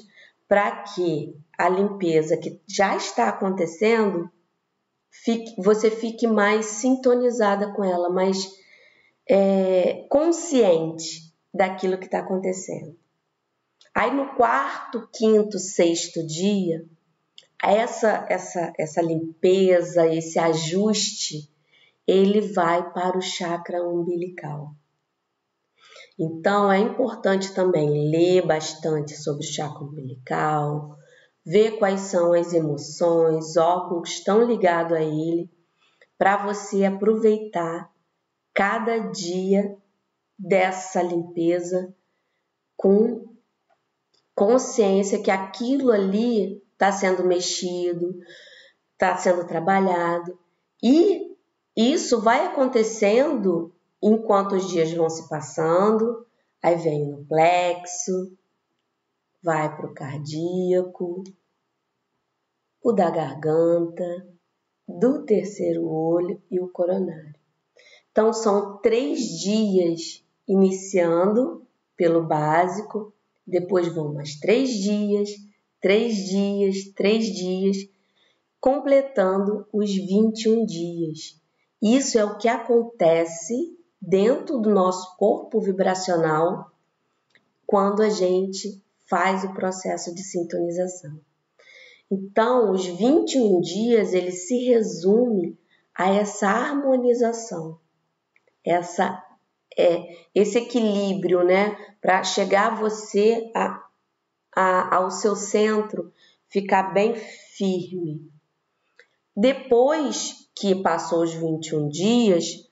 para 0.47 0.83
que 0.83 1.35
a 1.57 1.67
limpeza 1.67 2.37
que 2.37 2.61
já 2.67 2.95
está 2.95 3.29
acontecendo 3.29 4.29
fique, 5.09 5.61
você 5.61 5.89
fique 5.89 6.27
mais 6.27 6.65
sintonizada 6.65 7.73
com 7.73 7.83
ela, 7.83 8.09
mais 8.09 8.47
é, 9.29 10.05
consciente 10.09 11.33
daquilo 11.53 11.97
que 11.97 12.05
está 12.05 12.19
acontecendo. 12.19 12.95
Aí 13.93 14.13
no 14.13 14.35
quarto, 14.35 15.09
quinto, 15.13 15.57
sexto 15.57 16.25
dia, 16.25 16.85
essa, 17.63 18.25
essa, 18.29 18.73
essa 18.77 19.01
limpeza, 19.01 20.05
esse 20.13 20.37
ajuste, 20.37 21.49
ele 22.05 22.41
vai 22.41 22.91
para 22.91 23.17
o 23.17 23.21
chakra 23.21 23.83
umbilical. 23.83 24.75
Então 26.17 26.71
é 26.71 26.79
importante 26.79 27.53
também 27.53 28.09
ler 28.09 28.45
bastante 28.45 29.15
sobre 29.15 29.45
o 29.45 29.47
chakra 29.47 29.83
umbilical, 29.83 30.97
ver 31.45 31.77
quais 31.77 32.01
são 32.01 32.33
as 32.33 32.53
emoções, 32.53 33.57
órgãos 33.57 34.09
que 34.09 34.15
estão 34.15 34.43
ligados 34.45 34.97
a 34.97 35.01
ele, 35.01 35.49
para 36.17 36.37
você 36.45 36.85
aproveitar 36.85 37.91
cada 38.53 38.97
dia 38.99 39.77
dessa 40.39 41.01
limpeza 41.01 41.93
com 42.77 43.25
consciência 44.33 45.21
que 45.21 45.31
aquilo 45.31 45.91
ali 45.91 46.63
está 46.73 46.91
sendo 46.91 47.25
mexido, 47.25 48.17
está 48.93 49.17
sendo 49.17 49.45
trabalhado. 49.45 50.37
E 50.81 51.35
isso 51.75 52.21
vai 52.21 52.45
acontecendo 52.45 53.74
enquanto 54.07 54.53
os 54.53 54.69
dias 54.69 54.93
vão 54.93 55.09
se 55.09 55.27
passando, 55.27 56.27
aí 56.61 56.75
vem 56.75 57.07
no 57.07 57.25
plexo, 57.25 58.37
vai 59.41 59.75
para 59.75 59.87
o 59.87 59.93
cardíaco, 59.95 61.23
o 62.83 62.91
da 62.91 63.09
garganta, 63.09 64.29
do 64.87 65.25
terceiro 65.25 65.87
olho 65.89 66.39
e 66.51 66.59
o 66.59 66.67
coronário. 66.67 67.33
Então, 68.11 68.31
são 68.31 68.77
três 68.77 69.39
dias 69.39 70.23
iniciando 70.47 71.65
pelo 71.97 72.27
básico, 72.27 73.11
depois 73.45 73.87
vão 73.87 74.13
mais 74.13 74.35
três 74.39 74.69
dias, 74.69 75.31
três 75.81 76.15
dias, 76.15 76.93
três 76.95 77.25
dias, 77.25 77.77
completando 78.59 79.67
os 79.73 79.91
21 79.91 80.63
dias. 80.63 81.41
Isso 81.81 82.19
é 82.19 82.23
o 82.23 82.37
que 82.37 82.47
acontece 82.47 83.75
dentro 84.07 84.59
do 84.59 84.69
nosso 84.69 85.15
corpo 85.17 85.59
vibracional 85.59 86.71
quando 87.65 88.01
a 88.01 88.09
gente 88.09 88.81
faz 89.09 89.43
o 89.43 89.53
processo 89.53 90.13
de 90.13 90.23
sintonização. 90.23 91.19
Então, 92.09 92.71
os 92.71 92.85
21 92.85 93.61
dias 93.61 94.13
ele 94.13 94.31
se 94.31 94.65
resume 94.65 95.57
a 95.93 96.09
essa 96.09 96.47
harmonização, 96.47 97.79
essa 98.63 99.23
é 99.77 100.25
esse 100.33 100.57
equilíbrio, 100.57 101.43
né, 101.43 101.75
para 101.99 102.23
chegar 102.23 102.77
você 102.77 103.51
a, 103.55 103.83
a, 104.55 104.95
ao 104.95 105.11
seu 105.11 105.35
centro, 105.35 106.13
ficar 106.47 106.93
bem 106.93 107.15
firme. 107.15 108.31
Depois 109.35 110.49
que 110.55 110.75
passou 110.75 111.23
os 111.23 111.33
21 111.33 111.89
dias, 111.89 112.69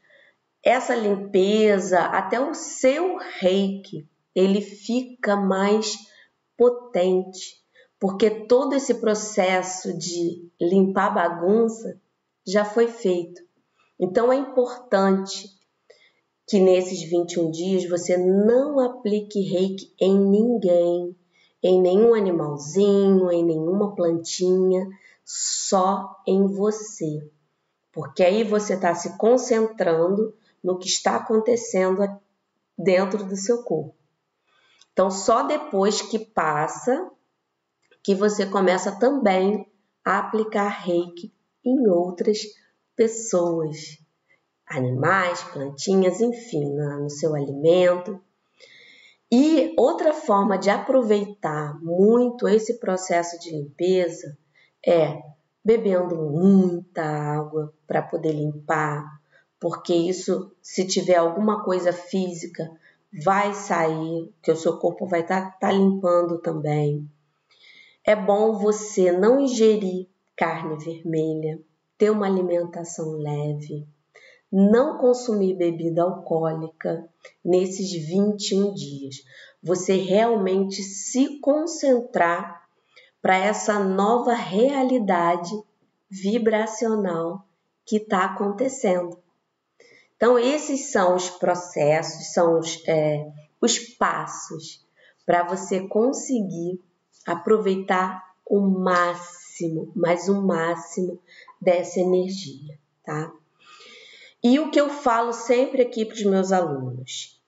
essa 0.64 0.96
limpeza, 0.96 2.00
até 2.00 2.40
o 2.40 2.54
seu 2.54 3.18
reiki, 3.40 4.08
ele 4.34 4.62
fica 4.62 5.36
mais 5.36 5.94
potente, 6.58 7.62
porque 8.00 8.30
todo 8.30 8.74
esse 8.74 8.96
processo 8.96 9.98
de 9.98 10.50
limpar 10.60 11.14
bagunça 11.14 12.00
já 12.48 12.64
foi 12.64 12.88
feito. 12.88 13.42
Então 14.00 14.32
é 14.32 14.36
importante 14.36 15.50
que 16.48 16.60
nesses 16.60 17.04
21 17.10 17.52
dias 17.52 17.90
você 17.90 18.18
não 18.18 18.80
aplique 18.80 19.42
reiki 19.42 19.94
em 20.00 20.18
ninguém, 20.18 21.16
em 21.62 21.82
nenhum 21.82 22.14
animalzinho, 22.14 23.32
em 23.32 23.44
nenhuma 23.44 23.96
plantinha, 23.96 24.88
só 25.24 26.22
em 26.28 26.48
você. 26.48 27.30
Porque 27.92 28.24
aí 28.24 28.44
você 28.44 28.74
está 28.74 28.94
se 28.96 29.18
concentrando 29.18 30.34
no 30.64 30.78
que 30.78 30.88
está 30.88 31.18
acontecendo 31.18 32.02
dentro 32.78 33.26
do 33.26 33.36
seu 33.36 33.64
corpo. 33.64 33.96
Então, 34.92 35.10
só 35.10 35.44
depois 35.44 36.02
que 36.02 36.20
passa 36.20 37.12
que 38.04 38.14
você 38.14 38.46
começa 38.46 38.92
também 39.00 39.66
a 40.06 40.20
aplicar 40.20 40.68
reiki 40.68 41.34
em 41.66 41.88
outras 41.88 42.40
pessoas, 42.96 43.98
animais, 44.68 45.42
plantinhas, 45.44 46.20
enfim, 46.20 46.76
no 46.76 47.10
seu 47.10 47.34
alimento. 47.34 48.20
E 49.32 49.74
outra 49.78 50.14
forma 50.14 50.58
de 50.58 50.70
aproveitar 50.70 51.80
muito 51.82 52.48
esse 52.48 52.80
processo 52.80 53.40
de 53.40 53.52
limpeza 53.52 54.38
é 54.86 55.20
bebendo 55.64 56.16
muita 56.16 57.04
água 57.04 57.74
para 57.88 58.02
poder 58.02 58.34
limpar, 58.34 59.04
porque 59.64 59.96
isso, 59.96 60.52
se 60.62 60.86
tiver 60.86 61.16
alguma 61.16 61.64
coisa 61.64 61.94
física, 61.94 62.70
vai 63.24 63.54
sair, 63.54 64.30
que 64.42 64.52
o 64.52 64.58
seu 64.58 64.78
corpo 64.78 65.06
vai 65.06 65.22
estar 65.22 65.52
tá, 65.52 65.58
tá 65.58 65.72
limpando 65.72 66.38
também. 66.40 67.10
É 68.06 68.14
bom 68.14 68.58
você 68.58 69.14
não 69.14 69.40
ingerir 69.40 70.10
carne 70.36 70.76
vermelha, 70.84 71.62
ter 71.98 72.10
uma 72.10 72.26
alimentação 72.26 73.14
leve, 73.14 73.88
não 74.52 74.98
consumir 74.98 75.54
bebida 75.54 76.04
alcoólica 76.04 77.08
nesses 77.42 77.90
21 77.90 78.74
dias. 78.74 79.24
Você 79.64 79.94
realmente 79.94 80.84
se 80.84 81.40
concentrar 81.40 82.68
para 83.22 83.38
essa 83.38 83.80
nova 83.80 84.34
realidade 84.34 85.52
vibracional 86.10 87.48
que 87.86 87.96
está 87.96 88.26
acontecendo. 88.26 89.23
Então, 90.24 90.40
esses 90.40 90.90
são 90.90 91.18
os 91.18 91.30
processos, 91.30 92.32
são 92.32 92.58
os, 92.58 92.82
é, 92.88 93.30
os 93.60 93.78
passos 93.78 94.88
para 95.26 95.44
você 95.44 95.86
conseguir 95.86 96.82
aproveitar 97.28 98.24
o 98.50 98.62
máximo 98.62 99.92
mas 99.94 100.30
o 100.30 100.42
máximo 100.42 101.20
dessa 101.62 102.00
energia, 102.00 102.80
tá? 103.04 103.34
E 104.42 104.62
o 104.62 104.72
que 104.72 104.80
eu 104.80 104.90
falo 104.90 105.34
sempre 105.34 105.82
aqui 105.82 106.06
para 106.06 106.16
os 106.16 106.24
meus 106.24 106.54
alunos: 106.54 107.44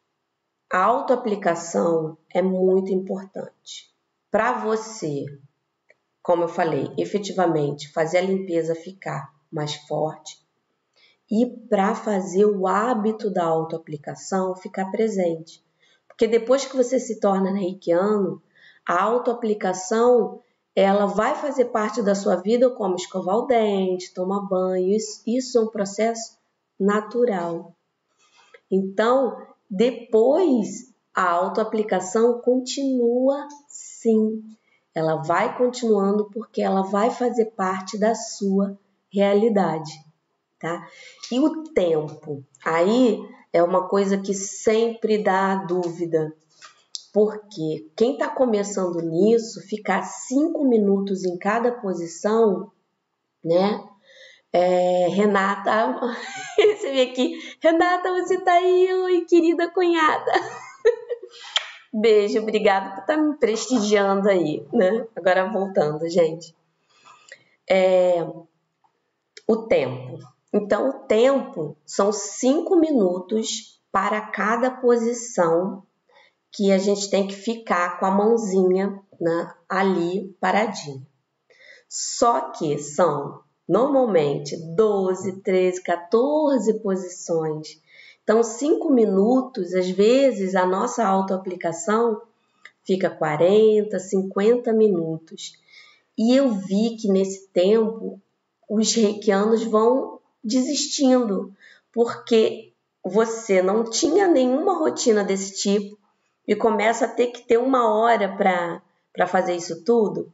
a 0.69 0.83
autoaplicação 0.83 2.17
é 2.29 2.41
muito 2.41 2.91
importante. 2.91 3.89
Para 4.29 4.51
você, 4.51 5.23
como 6.21 6.43
eu 6.43 6.49
falei, 6.49 6.91
efetivamente 6.97 7.89
fazer 7.93 8.17
a 8.17 8.23
limpeza 8.23 8.75
ficar 8.75 9.33
mais 9.49 9.75
forte 9.87 10.44
e 11.29 11.45
para 11.45 11.95
fazer 11.95 12.45
o 12.45 12.67
hábito 12.67 13.29
da 13.31 13.43
autoaplicação 13.43 14.55
ficar 14.55 14.91
presente. 14.91 15.63
Porque 16.07 16.27
depois 16.27 16.65
que 16.65 16.77
você 16.77 16.99
se 16.99 17.19
torna 17.19 17.51
reikiano, 17.51 18.41
a 18.87 19.01
autoaplicação 19.01 20.41
ela 20.75 21.05
vai 21.05 21.35
fazer 21.35 21.65
parte 21.65 22.01
da 22.01 22.13
sua 22.13 22.35
vida 22.35 22.69
como 22.69 22.95
escovar 22.95 23.37
o 23.37 23.45
dente, 23.45 24.13
tomar 24.13 24.41
banho. 24.41 24.89
Isso, 24.89 25.23
isso 25.25 25.57
é 25.57 25.61
um 25.61 25.67
processo 25.67 26.37
natural. 26.79 27.73
Então, 28.69 29.37
depois 29.69 30.93
a 31.13 31.29
autoaplicação 31.31 32.41
continua 32.41 33.47
sim. 33.69 34.43
Ela 34.93 35.15
vai 35.23 35.57
continuando 35.57 36.29
porque 36.29 36.61
ela 36.61 36.83
vai 36.83 37.09
fazer 37.09 37.45
parte 37.51 37.97
da 37.97 38.13
sua 38.13 38.77
realidade, 39.11 39.91
tá? 40.59 40.87
E 41.31 41.39
o 41.39 41.63
tempo, 41.73 42.43
aí 42.63 43.19
é 43.51 43.63
uma 43.63 43.87
coisa 43.87 44.17
que 44.17 44.33
sempre 44.33 45.17
dá 45.17 45.55
dúvida, 45.55 46.33
porque 47.13 47.89
quem 47.95 48.13
está 48.13 48.29
começando 48.29 49.01
nisso, 49.01 49.61
ficar 49.61 50.03
cinco 50.03 50.65
minutos 50.65 51.23
em 51.23 51.37
cada 51.37 51.71
posição, 51.71 52.71
né? 53.43 53.81
É, 54.51 55.07
Renata, 55.09 55.99
vê 56.81 57.01
aqui, 57.01 57.37
Renata, 57.61 58.11
você 58.11 58.39
tá 58.41 58.53
aí, 58.53 58.93
oi, 58.93 59.25
querida 59.25 59.69
cunhada. 59.71 60.31
Beijo, 61.93 62.39
obrigada 62.39 62.89
por 62.89 63.01
estar 63.01 63.15
tá 63.15 63.21
me 63.21 63.37
prestigiando 63.37 64.27
aí, 64.29 64.65
né? 64.73 65.07
Agora 65.15 65.49
voltando, 65.49 66.09
gente. 66.09 66.53
É, 67.69 68.21
o 69.47 69.57
tempo. 69.67 70.34
Então, 70.57 70.87
o 70.87 70.93
tempo 71.05 71.75
são 71.85 72.13
cinco 72.13 72.77
minutos 72.77 73.81
para 73.91 74.21
cada 74.21 74.71
posição 74.71 75.83
que 76.49 76.71
a 76.71 76.77
gente 76.77 77.09
tem 77.09 77.27
que 77.27 77.35
ficar 77.35 77.99
com 77.99 78.05
a 78.05 78.11
mãozinha 78.11 78.97
né, 79.19 79.53
ali 79.67 80.33
paradinha. 80.39 81.05
Só 81.89 82.51
que 82.51 82.77
são 82.77 83.41
normalmente 83.67 84.55
12, 84.73 85.41
13, 85.41 85.83
14 85.83 86.79
posições. 86.79 87.81
Então, 88.23 88.41
5 88.41 88.89
minutos, 88.89 89.73
às 89.73 89.89
vezes, 89.89 90.55
a 90.55 90.65
nossa 90.65 91.05
autoaplicação 91.05 92.21
fica 92.85 93.09
40, 93.09 93.99
50 93.99 94.71
minutos. 94.71 95.51
E 96.17 96.33
eu 96.33 96.51
vi 96.51 96.95
que 96.95 97.09
nesse 97.09 97.49
tempo 97.49 98.21
os 98.69 98.93
reikianos 98.93 99.61
vão 99.65 100.14
desistindo, 100.45 101.51
porque 101.91 102.71
você 103.03 103.61
não 103.61 103.83
tinha 103.83 104.27
nenhuma 104.27 104.77
rotina 104.77 105.23
desse 105.23 105.55
tipo 105.55 105.97
e 106.47 106.55
começa 106.55 107.05
a 107.05 107.09
ter 107.09 107.27
que 107.27 107.41
ter 107.41 107.57
uma 107.57 107.91
hora 107.91 108.35
para 108.37 109.27
fazer 109.27 109.55
isso 109.55 109.83
tudo. 109.83 110.31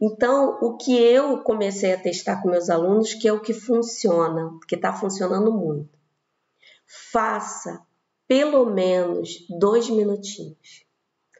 Então, 0.00 0.58
o 0.60 0.76
que 0.76 0.96
eu 0.96 1.42
comecei 1.42 1.92
a 1.92 2.00
testar 2.00 2.40
com 2.42 2.48
meus 2.48 2.70
alunos, 2.70 3.14
que 3.14 3.28
é 3.28 3.32
o 3.32 3.40
que 3.40 3.52
funciona, 3.52 4.58
que 4.66 4.74
está 4.74 4.92
funcionando 4.92 5.52
muito. 5.52 5.96
Faça 6.86 7.84
pelo 8.26 8.66
menos 8.66 9.46
dois 9.48 9.88
minutinhos. 9.88 10.84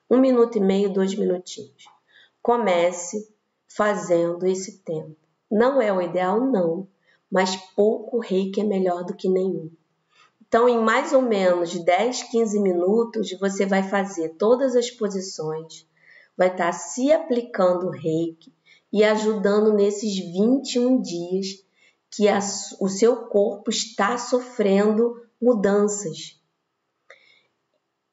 Um 0.09 0.19
minuto 0.19 0.59
e 0.59 0.61
meio, 0.61 0.93
dois 0.93 1.15
minutinhos. 1.15 1.85
Comece 2.41 3.35
fazendo 3.67 4.47
esse 4.47 4.79
tempo. 4.79 5.17
Não 5.51 5.83
é 5.83 5.93
o 5.93 6.01
ideal, 6.01 6.41
não, 6.41 6.87
mas 7.33 7.57
pouco 7.75 8.19
reiki 8.19 8.61
é 8.61 8.65
melhor 8.65 9.05
do 9.05 9.17
que 9.17 9.27
nenhum. 9.27 9.71
Então, 10.47 10.69
em 10.69 10.79
mais 10.79 11.15
ou 11.15 11.23
menos 11.23 11.71
de 11.71 11.83
10, 11.83 12.25
15 12.25 12.61
minutos, 12.61 13.33
você 13.41 13.65
vai 13.65 13.83
fazer 13.83 14.37
todas 14.37 14.77
as 14.77 14.91
posições, 14.91 15.89
vai 16.37 16.49
estar 16.49 16.67
tá 16.67 16.73
se 16.73 17.11
aplicando 17.11 17.89
reiki 17.89 18.53
e 18.93 19.03
ajudando 19.03 19.73
nesses 19.73 20.15
21 20.19 21.01
dias 21.01 21.47
que 22.11 22.29
a, 22.29 22.39
o 22.79 22.89
seu 22.91 23.29
corpo 23.29 23.71
está 23.71 24.19
sofrendo 24.19 25.15
mudanças. 25.41 26.39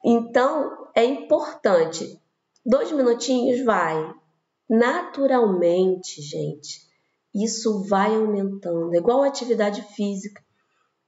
Então, 0.01 0.87
é 0.95 1.03
importante. 1.03 2.17
Dois 2.65 2.89
minutinhos 2.93 3.65
vai. 3.65 4.15
Naturalmente, 4.69 6.21
gente, 6.21 6.88
isso 7.33 7.83
vai 7.83 8.15
aumentando. 8.15 8.93
É 8.93 8.97
igual 8.97 9.23
atividade 9.23 9.81
física. 9.93 10.43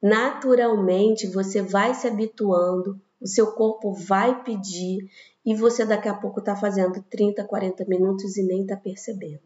Naturalmente, 0.01 1.27
você 1.27 1.61
vai 1.61 1.93
se 1.93 2.07
habituando, 2.07 2.99
o 3.19 3.27
seu 3.27 3.51
corpo 3.53 3.93
vai 3.93 4.43
pedir 4.43 5.07
e 5.45 5.55
você 5.55 5.85
daqui 5.85 6.09
a 6.09 6.13
pouco 6.13 6.39
está 6.39 6.55
fazendo 6.55 7.03
30, 7.09 7.43
40 7.43 7.85
minutos 7.85 8.35
e 8.37 8.43
nem 8.43 8.61
está 8.61 8.75
percebendo. 8.75 9.41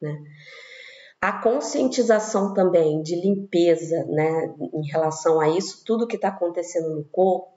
Né? 0.00 0.22
A 1.20 1.32
conscientização 1.40 2.52
também 2.52 3.02
de 3.02 3.16
limpeza 3.16 4.04
né, 4.06 4.54
em 4.74 4.86
relação 4.86 5.40
a 5.40 5.48
isso, 5.48 5.82
tudo 5.84 6.06
que 6.06 6.16
está 6.16 6.28
acontecendo 6.28 6.94
no 6.94 7.04
corpo, 7.04 7.54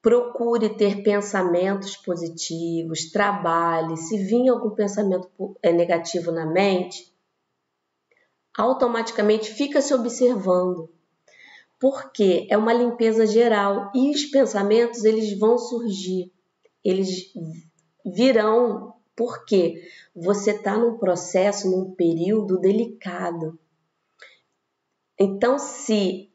procure 0.00 0.70
ter 0.70 1.02
pensamentos 1.02 1.96
positivos, 1.96 3.10
trabalhe. 3.10 3.96
Se 3.96 4.16
vir 4.16 4.48
algum 4.48 4.70
pensamento 4.70 5.28
é, 5.62 5.72
negativo 5.72 6.30
na 6.30 6.46
mente, 6.46 7.12
automaticamente 8.56 9.52
fica 9.52 9.80
se 9.80 9.92
observando. 9.94 10.90
Porque 11.78 12.46
é 12.50 12.56
uma 12.56 12.72
limpeza 12.72 13.26
geral 13.26 13.90
e 13.94 14.10
os 14.10 14.24
pensamentos 14.24 15.04
eles 15.04 15.38
vão 15.38 15.58
surgir, 15.58 16.32
eles 16.82 17.32
virão 18.04 18.94
porque 19.14 19.82
você 20.14 20.52
está 20.52 20.76
num 20.78 20.98
processo, 20.98 21.70
num 21.70 21.94
período 21.94 22.58
delicado. 22.58 23.58
Então, 25.18 25.58
se 25.58 26.30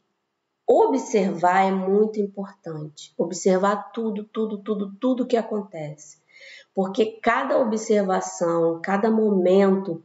observar 0.68 1.68
é 1.68 1.72
muito 1.72 2.20
importante, 2.20 3.14
observar 3.18 3.92
tudo, 3.92 4.24
tudo, 4.24 4.58
tudo, 4.60 4.96
tudo 5.00 5.28
que 5.28 5.38
acontece, 5.38 6.20
porque 6.74 7.20
cada 7.22 7.60
observação, 7.60 8.82
cada 8.82 9.12
momento, 9.12 10.04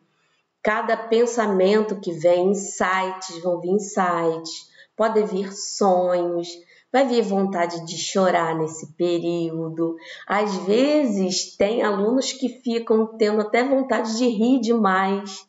cada 0.67 0.97
pensamento 0.97 2.01
que 2.01 2.11
vem, 2.11 2.49
insights, 2.49 3.41
vão 3.41 3.61
vir 3.61 3.71
insights, 3.71 4.69
pode 4.97 5.23
vir 5.23 5.53
sonhos, 5.53 6.49
vai 6.93 7.07
vir 7.07 7.23
vontade 7.23 7.87
de 7.87 7.97
chorar 7.97 8.53
nesse 8.59 8.93
período. 8.95 9.95
Às 10.27 10.57
vezes, 10.65 11.57
tem 11.57 11.85
alunos 11.85 12.33
que 12.33 12.49
ficam 12.49 13.07
tendo 13.17 13.43
até 13.43 13.63
vontade 13.63 14.19
de 14.19 14.27
rir 14.27 14.59
demais, 14.59 15.47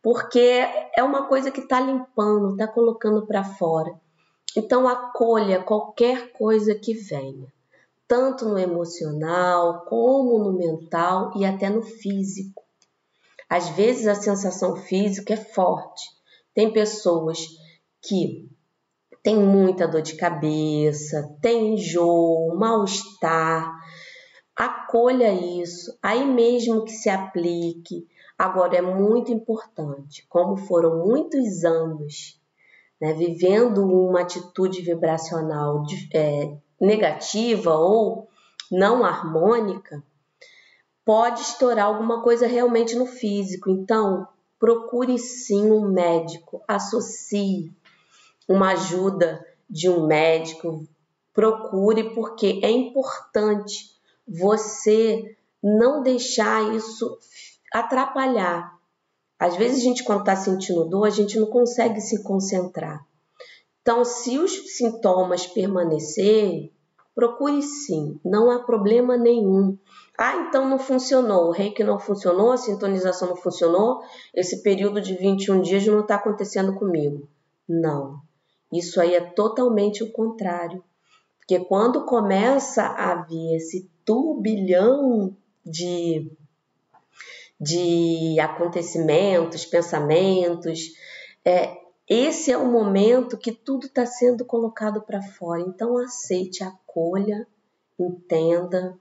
porque 0.00 0.64
é 0.96 1.02
uma 1.02 1.26
coisa 1.26 1.50
que 1.50 1.62
está 1.62 1.80
limpando, 1.80 2.52
está 2.52 2.68
colocando 2.68 3.26
para 3.26 3.42
fora. 3.42 3.92
Então, 4.56 4.86
acolha 4.86 5.64
qualquer 5.64 6.30
coisa 6.30 6.76
que 6.76 6.94
venha, 6.94 7.52
tanto 8.06 8.48
no 8.48 8.56
emocional, 8.56 9.84
como 9.86 10.38
no 10.38 10.52
mental 10.52 11.32
e 11.34 11.44
até 11.44 11.68
no 11.68 11.82
físico. 11.82 12.63
Às 13.54 13.68
vezes, 13.68 14.08
a 14.08 14.16
sensação 14.16 14.74
física 14.74 15.34
é 15.34 15.36
forte. 15.36 16.02
Tem 16.52 16.72
pessoas 16.72 17.38
que 18.02 18.50
tem 19.22 19.38
muita 19.38 19.86
dor 19.86 20.02
de 20.02 20.16
cabeça, 20.16 21.32
tem 21.40 21.74
enjoo, 21.74 22.56
mal-estar. 22.56 23.72
Acolha 24.56 25.32
isso, 25.62 25.96
aí 26.02 26.26
mesmo 26.26 26.84
que 26.84 26.90
se 26.90 27.08
aplique. 27.08 28.08
Agora 28.36 28.76
é 28.76 28.82
muito 28.82 29.30
importante, 29.30 30.26
como 30.28 30.56
foram 30.56 31.06
muitos 31.06 31.62
anos 31.64 32.40
né, 33.00 33.12
vivendo 33.12 33.86
uma 33.86 34.22
atitude 34.22 34.82
vibracional 34.82 35.84
é, 36.12 36.56
negativa 36.80 37.72
ou 37.72 38.28
não 38.68 39.04
harmônica, 39.04 40.02
pode 41.04 41.42
estourar 41.42 41.86
alguma 41.86 42.22
coisa 42.22 42.46
realmente 42.46 42.96
no 42.96 43.06
físico. 43.06 43.70
Então, 43.70 44.26
procure 44.58 45.18
sim 45.18 45.70
um 45.70 45.88
médico, 45.90 46.62
associe 46.66 47.72
uma 48.48 48.72
ajuda 48.72 49.44
de 49.68 49.88
um 49.88 50.06
médico, 50.06 50.86
procure, 51.32 52.14
porque 52.14 52.60
é 52.62 52.70
importante 52.70 53.90
você 54.26 55.36
não 55.62 56.02
deixar 56.02 56.74
isso 56.74 57.18
atrapalhar, 57.72 58.78
Às 59.38 59.56
vezes 59.56 59.80
a 59.80 59.82
gente, 59.82 60.04
quando 60.04 60.20
está 60.20 60.36
sentindo 60.36 60.84
dor, 60.84 61.06
a 61.06 61.10
gente 61.10 61.38
não 61.38 61.46
consegue 61.48 62.00
se 62.00 62.22
concentrar. 62.22 63.04
Então, 63.82 64.04
se 64.04 64.38
os 64.38 64.76
sintomas 64.76 65.46
permanecerem, 65.46 66.72
procure 67.14 67.62
sim, 67.62 68.18
não 68.24 68.50
há 68.50 68.58
problema 68.58 69.16
nenhum. 69.16 69.78
Ah, 70.18 70.36
então 70.36 70.68
não 70.68 70.78
funcionou, 70.78 71.48
o 71.48 71.52
reiki 71.52 71.82
não 71.82 71.98
funcionou, 71.98 72.52
a 72.52 72.56
sintonização 72.56 73.28
não 73.28 73.36
funcionou, 73.36 74.00
esse 74.32 74.62
período 74.62 75.00
de 75.00 75.14
21 75.14 75.60
dias 75.60 75.86
não 75.86 76.00
está 76.00 76.16
acontecendo 76.16 76.74
comigo. 76.74 77.28
Não, 77.68 78.20
isso 78.72 79.00
aí 79.00 79.14
é 79.14 79.20
totalmente 79.20 80.02
o 80.02 80.12
contrário. 80.12 80.82
Porque 81.38 81.60
quando 81.60 82.04
começa 82.06 82.82
a 82.84 83.22
vir 83.22 83.56
esse 83.56 83.90
turbilhão 84.04 85.36
de, 85.64 86.30
de 87.60 88.40
acontecimentos, 88.40 89.66
pensamentos, 89.66 90.92
é, 91.44 91.83
esse 92.08 92.52
é 92.52 92.58
o 92.58 92.70
momento 92.70 93.38
que 93.38 93.52
tudo 93.52 93.86
está 93.86 94.04
sendo 94.04 94.44
colocado 94.44 95.00
para 95.00 95.22
fora. 95.22 95.62
Então 95.62 95.96
aceite, 95.98 96.62
acolha, 96.62 97.46
entenda, 97.98 98.98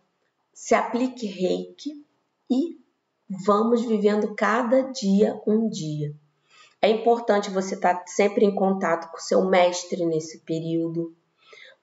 se 0.53 0.73
aplique 0.73 1.25
reiki 1.25 2.05
e 2.49 2.79
vamos 3.45 3.81
vivendo 3.81 4.33
cada 4.35 4.81
dia 4.91 5.41
um 5.45 5.67
dia. 5.67 6.15
É 6.81 6.89
importante 6.89 7.49
você 7.49 7.75
estar 7.75 7.95
tá 7.95 8.03
sempre 8.07 8.45
em 8.45 8.53
contato 8.53 9.09
com 9.11 9.17
seu 9.17 9.45
mestre 9.45 10.05
nesse 10.05 10.39
período, 10.39 11.15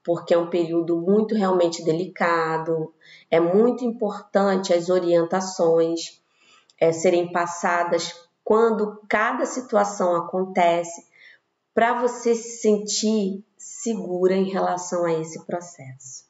porque 0.04 0.34
é 0.34 0.38
um 0.38 0.50
período 0.50 1.00
muito 1.00 1.34
realmente 1.34 1.82
delicado. 1.82 2.94
É 3.30 3.40
muito 3.40 3.84
importante 3.84 4.72
as 4.72 4.88
orientações 4.88 6.22
é, 6.78 6.92
serem 6.92 7.32
passadas 7.32 8.14
quando 8.44 9.00
cada 9.08 9.46
situação 9.46 10.16
acontece, 10.16 11.06
para 11.80 11.98
você 11.98 12.34
se 12.34 12.60
sentir 12.60 13.42
segura 13.56 14.34
em 14.34 14.50
relação 14.50 15.06
a 15.06 15.14
esse 15.14 15.42
processo 15.46 16.28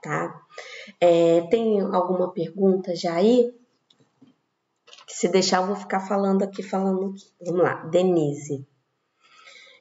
tá? 0.00 0.40
É, 1.00 1.40
tem 1.42 1.80
alguma 1.80 2.32
pergunta 2.32 2.94
já 2.94 3.14
aí? 3.14 3.52
Se 5.08 5.28
deixar, 5.28 5.62
eu 5.62 5.66
vou 5.66 5.74
ficar 5.74 6.00
falando 6.00 6.44
aqui, 6.44 6.62
falando 6.62 7.10
aqui. 7.10 7.32
Vamos 7.44 7.62
lá, 7.62 7.74
Denise. 7.86 8.64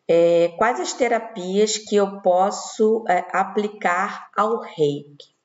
É, 0.08 0.50
quais 0.58 0.80
as 0.80 0.94
terapias 0.94 1.78
que 1.78 1.96
eu 1.96 2.20
posso 2.22 3.04
é, 3.08 3.24
aplicar 3.32 4.32
ao 4.36 4.60
reiki? 4.60 5.36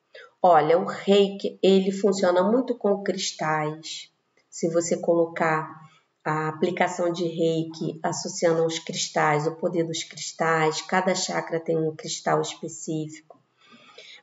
Olha, 0.42 0.78
o 0.78 0.86
reiki, 0.86 1.58
ele 1.62 1.92
funciona 1.92 2.42
muito 2.42 2.74
com 2.76 3.02
cristais. 3.02 4.10
Se 4.48 4.72
você 4.72 4.98
colocar 4.98 5.85
a 6.26 6.48
aplicação 6.48 7.12
de 7.12 7.24
reiki 7.24 8.00
associando 8.02 8.60
aos 8.64 8.80
cristais, 8.80 9.46
o 9.46 9.54
poder 9.54 9.84
dos 9.84 10.02
cristais, 10.02 10.82
cada 10.82 11.14
chakra 11.14 11.60
tem 11.60 11.78
um 11.78 11.94
cristal 11.94 12.40
específico. 12.40 13.40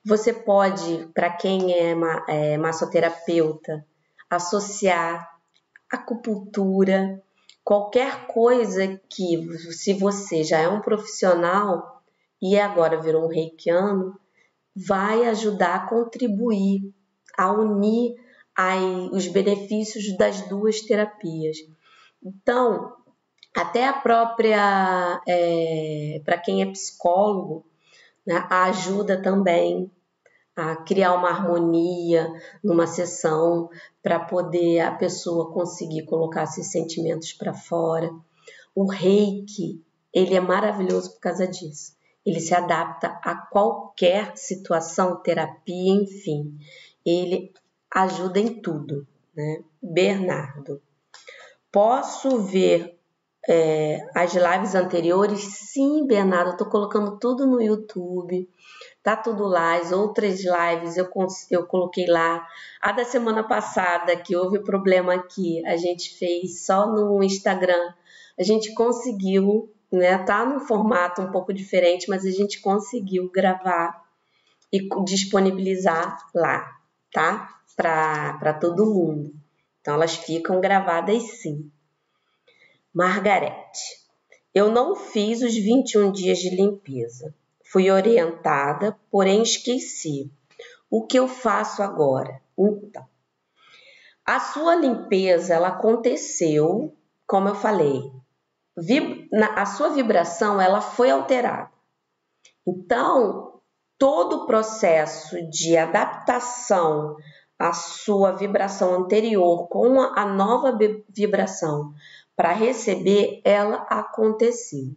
Você 0.03 0.33
pode, 0.33 1.07
para 1.13 1.29
quem 1.29 1.71
é, 1.71 1.95
é 2.27 2.57
massoterapeuta, 2.57 3.85
associar 4.29 5.31
acupuntura, 5.89 7.23
qualquer 7.63 8.27
coisa 8.27 8.99
que, 9.07 9.37
se 9.71 9.93
você 9.93 10.43
já 10.43 10.59
é 10.59 10.67
um 10.67 10.81
profissional 10.81 12.03
e 12.41 12.59
agora 12.59 13.01
virou 13.01 13.23
um 13.23 13.33
reikiano, 13.33 14.19
vai 14.75 15.23
ajudar 15.27 15.75
a 15.75 15.87
contribuir, 15.87 16.93
a 17.37 17.49
unir 17.53 18.15
aí 18.53 19.09
os 19.13 19.25
benefícios 19.27 20.17
das 20.17 20.41
duas 20.49 20.81
terapias. 20.81 21.59
Então, 22.23 22.93
até 23.55 23.87
a 23.87 23.93
própria, 23.93 25.21
é, 25.27 26.21
para 26.23 26.37
quem 26.37 26.61
é 26.61 26.71
psicólogo, 26.71 27.65
né, 28.25 28.47
ajuda 28.49 29.21
também 29.21 29.91
a 30.55 30.75
criar 30.75 31.13
uma 31.15 31.29
harmonia 31.29 32.31
numa 32.63 32.87
sessão 32.87 33.69
para 34.01 34.19
poder 34.19 34.81
a 34.81 34.91
pessoa 34.91 35.51
conseguir 35.51 36.05
colocar 36.05 36.43
esses 36.43 36.71
sentimentos 36.71 37.33
para 37.33 37.53
fora. 37.53 38.11
O 38.75 38.85
reiki, 38.85 39.83
ele 40.13 40.35
é 40.35 40.39
maravilhoso 40.39 41.11
por 41.13 41.19
causa 41.19 41.47
disso. 41.47 41.93
Ele 42.25 42.39
se 42.39 42.55
adapta 42.55 43.19
a 43.23 43.35
qualquer 43.35 44.37
situação, 44.37 45.21
terapia, 45.21 45.93
enfim. 45.93 46.57
Ele 47.05 47.51
ajuda 47.93 48.39
em 48.39 48.61
tudo, 48.61 49.05
né? 49.35 49.63
Bernardo. 49.81 50.81
Posso 51.73 52.37
ver 52.37 52.99
é, 53.49 54.07
as 54.13 54.35
lives 54.35 54.75
anteriores? 54.75 55.39
Sim, 55.41 56.05
Bernardo, 56.05 56.51
eu 56.51 56.57
tô 56.57 56.67
colocando 56.67 57.17
tudo 57.17 57.47
no 57.47 57.59
YouTube. 57.59 58.47
Tá 59.01 59.17
tudo 59.17 59.47
lá, 59.47 59.77
as 59.77 59.91
outras 59.91 60.41
lives 60.41 60.97
eu, 60.97 61.09
eu 61.49 61.65
coloquei 61.65 62.05
lá. 62.05 62.47
A 62.79 62.91
da 62.91 63.03
semana 63.03 63.43
passada, 63.43 64.15
que 64.15 64.35
houve 64.35 64.59
problema 64.59 65.15
aqui, 65.15 65.65
a 65.65 65.75
gente 65.75 66.15
fez 66.15 66.63
só 66.63 66.85
no 66.85 67.23
Instagram. 67.23 67.91
A 68.39 68.43
gente 68.43 68.71
conseguiu, 68.75 69.73
né? 69.91 70.19
Tá 70.19 70.45
num 70.45 70.59
formato 70.59 71.23
um 71.23 71.31
pouco 71.31 71.51
diferente, 71.51 72.07
mas 72.07 72.23
a 72.23 72.31
gente 72.31 72.61
conseguiu 72.61 73.31
gravar 73.31 73.99
e 74.71 74.87
disponibilizar 75.05 76.19
lá, 76.35 76.71
tá? 77.11 77.49
Para 77.75 78.53
todo 78.53 78.85
mundo. 78.85 79.42
Então 79.83 79.95
elas 79.95 80.15
ficam 80.15 80.61
gravadas 80.61 81.21
sim. 81.41 81.69
Margarete, 82.93 83.81
eu 84.55 84.71
não 84.71 84.95
fiz 84.95 85.41
os 85.41 85.53
21 85.53 86.09
dias 86.09 86.39
de 86.39 86.55
limpeza. 86.55 87.35
Fui 87.65 87.91
orientada, 87.91 88.97
porém 89.11 89.43
esqueci. 89.43 90.31
O 90.89 91.05
que 91.05 91.19
eu 91.19 91.27
faço 91.27 91.83
agora? 91.83 92.41
Então, 92.57 93.05
a 94.25 94.39
sua 94.39 94.75
limpeza 94.75 95.53
ela 95.53 95.67
aconteceu, 95.67 96.95
como 97.27 97.49
eu 97.49 97.55
falei, 97.55 98.09
a 99.53 99.65
sua 99.65 99.89
vibração 99.89 100.61
ela 100.61 100.79
foi 100.79 101.09
alterada. 101.11 101.69
Então, 102.65 103.59
todo 103.97 104.37
o 104.37 104.45
processo 104.45 105.41
de 105.49 105.75
adaptação 105.75 107.17
à 107.63 107.71
sua 107.71 108.33
vibração 108.33 108.93
anterior 108.93 109.69
com 109.69 110.01
a 110.01 110.25
nova 110.25 110.77
vibração 111.09 111.93
para 112.35 112.51
receber, 112.51 113.41
ela 113.45 113.85
aconteceu. 113.89 114.89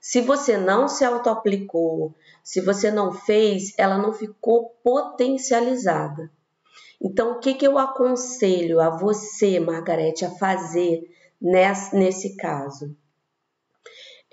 Se 0.00 0.22
você 0.22 0.56
não 0.56 0.88
se 0.88 1.04
auto-aplicou, 1.04 2.14
se 2.42 2.62
você 2.62 2.90
não 2.90 3.12
fez, 3.12 3.74
ela 3.76 3.98
não 3.98 4.12
ficou 4.12 4.70
potencializada. 4.82 6.30
Então, 7.02 7.32
o 7.32 7.40
que, 7.40 7.52
que 7.52 7.66
eu 7.66 7.76
aconselho 7.76 8.80
a 8.80 8.88
você, 8.88 9.60
Margarete, 9.60 10.24
a 10.24 10.30
fazer 10.30 11.02
nesse, 11.38 11.94
nesse 11.94 12.36
caso? 12.36 12.96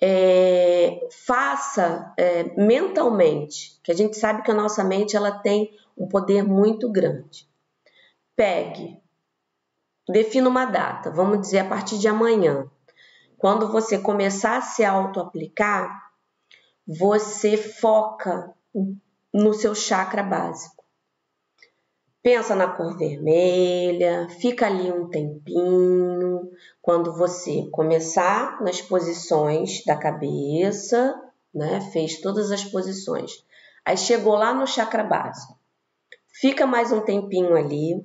É, 0.01 1.07
faça 1.25 2.13
é, 2.17 2.43
mentalmente, 2.57 3.79
que 3.83 3.91
a 3.91 3.95
gente 3.95 4.17
sabe 4.17 4.43
que 4.43 4.51
a 4.51 4.55
nossa 4.55 4.83
mente 4.83 5.15
ela 5.17 5.31
tem 5.31 5.71
um 5.97 6.07
poder 6.07 6.43
muito 6.43 6.91
grande. 6.91 7.47
Pegue, 8.35 9.01
defina 10.09 10.49
uma 10.49 10.65
data, 10.65 11.09
vamos 11.09 11.41
dizer 11.41 11.59
a 11.59 11.69
partir 11.69 11.97
de 11.97 12.07
amanhã. 12.07 12.69
Quando 13.37 13.71
você 13.71 13.97
começar 13.97 14.57
a 14.57 14.61
se 14.61 14.83
auto-aplicar, 14.83 16.11
você 16.87 17.57
foca 17.57 18.53
no 19.33 19.53
seu 19.53 19.73
chakra 19.73 20.23
básico. 20.23 20.83
Pensa 22.21 22.55
na 22.55 22.67
cor 22.67 22.97
vermelha, 22.97 24.27
fica 24.39 24.65
ali 24.65 24.91
um 24.91 25.07
tempinho. 25.07 26.51
Quando 26.81 27.13
você 27.13 27.69
começar 27.71 28.61
nas 28.63 28.81
posições 28.81 29.83
da 29.85 29.95
cabeça, 29.95 31.21
né? 31.53 31.81
Fez 31.91 32.19
todas 32.19 32.51
as 32.51 32.63
posições. 32.63 33.45
Aí 33.85 33.95
chegou 33.95 34.33
lá 34.33 34.53
no 34.53 34.65
chakra 34.65 35.03
básico. 35.03 35.57
Fica 36.33 36.65
mais 36.65 36.91
um 36.91 37.01
tempinho 37.01 37.55
ali. 37.55 38.03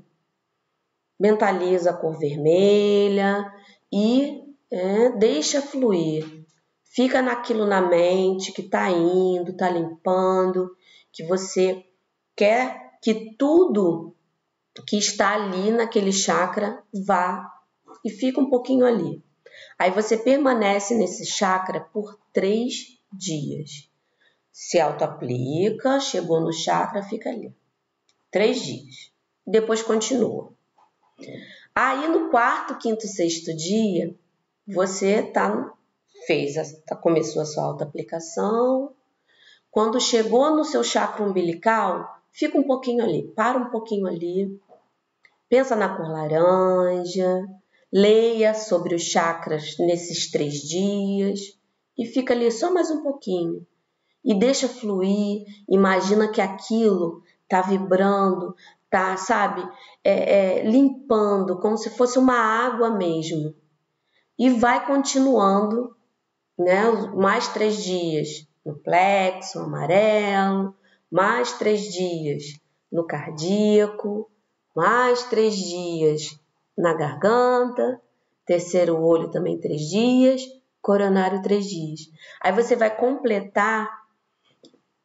Mentaliza 1.21 1.91
a 1.91 1.97
cor 1.97 2.19
vermelha 2.19 3.53
e 3.93 4.43
é, 4.71 5.11
deixa 5.11 5.61
fluir. 5.61 6.47
Fica 6.83 7.21
naquilo 7.21 7.67
na 7.67 7.83
mente 7.83 8.53
que 8.53 8.63
está 8.63 8.91
indo, 8.91 9.51
está 9.51 9.69
limpando, 9.69 10.75
que 11.13 11.23
você 11.25 11.85
quer 12.35 12.99
que 13.03 13.37
tudo 13.37 14.17
que 14.87 14.97
está 14.97 15.35
ali 15.35 15.71
naquele 15.71 16.13
chakra 16.13 16.83
vá 16.93 17.47
e 18.05 18.09
fica 18.09 18.41
um 18.41 18.49
pouquinho 18.49 18.87
ali. 18.87 19.23
Aí 19.79 19.91
você 19.91 20.17
permanece 20.17 20.95
nesse 20.95 21.27
chakra 21.27 21.81
por 21.81 22.19
três 22.33 22.99
dias. 23.13 23.91
Se 24.53 24.81
auto-aplica, 24.81 26.01
chegou 26.01 26.41
no 26.41 26.53
chakra, 26.53 27.03
fica 27.03 27.31
ali. 27.31 27.55
Três 28.31 28.63
dias. 28.63 29.13
Depois 29.47 29.83
continua. 29.83 30.53
Aí 31.75 32.09
no 32.09 32.31
quarto, 32.31 32.79
quinto, 32.79 33.07
sexto 33.07 33.55
dia, 33.55 34.15
você 34.67 35.23
tá 35.23 35.73
fez, 36.27 36.57
a, 36.57 36.63
tá, 36.87 36.97
começou 36.97 37.43
a 37.43 37.45
sua 37.45 37.65
auto-aplicação. 37.65 38.93
Quando 39.71 40.01
chegou 40.01 40.55
no 40.55 40.65
seu 40.65 40.83
chakra 40.83 41.25
umbilical, 41.25 42.23
fica 42.31 42.59
um 42.59 42.63
pouquinho 42.63 43.05
ali, 43.05 43.33
para 43.35 43.59
um 43.59 43.71
pouquinho 43.71 44.07
ali, 44.07 44.61
pensa 45.49 45.77
na 45.77 45.97
cor 45.97 46.09
laranja, 46.09 47.47
leia 47.93 48.55
sobre 48.55 48.95
os 48.95 49.03
chakras 49.03 49.77
nesses 49.79 50.31
três 50.31 50.55
dias 50.61 51.59
e 51.97 52.07
fica 52.07 52.35
ali 52.35 52.51
só 52.51 52.73
mais 52.73 52.91
um 52.91 53.03
pouquinho. 53.03 53.67
E 54.25 54.35
deixa 54.35 54.69
fluir, 54.69 55.45
imagina 55.69 56.31
que 56.31 56.41
aquilo 56.41 57.23
tá 57.49 57.63
vibrando, 57.63 58.55
tá, 58.91 59.17
sabe, 59.17 59.67
é, 60.03 60.59
é, 60.59 60.65
limpando, 60.65 61.59
como 61.61 61.79
se 61.79 61.91
fosse 61.91 62.19
uma 62.19 62.37
água 62.37 62.91
mesmo. 62.91 63.55
E 64.39 64.51
vai 64.51 64.85
continuando, 64.85 65.97
né, 66.59 66.91
mais 67.15 67.49
três 67.49 67.83
dias 67.83 68.47
no 68.65 68.75
plexo 68.75 69.61
amarelo, 69.61 70.75
mais 71.11 71.53
três 71.53 71.93
dias 71.93 72.61
no 72.91 73.07
cardíaco, 73.07 74.31
mais 74.75 75.23
três 75.25 75.55
dias 75.57 76.39
na 76.77 76.93
garganta, 76.95 78.01
terceiro 78.45 79.01
olho 79.01 79.31
também 79.31 79.59
três 79.59 79.83
dias, 79.83 80.43
coronário 80.83 81.43
três 81.43 81.67
dias. 81.67 82.01
Aí 82.43 82.53
você 82.53 82.75
vai 82.75 82.95
completar 82.95 83.89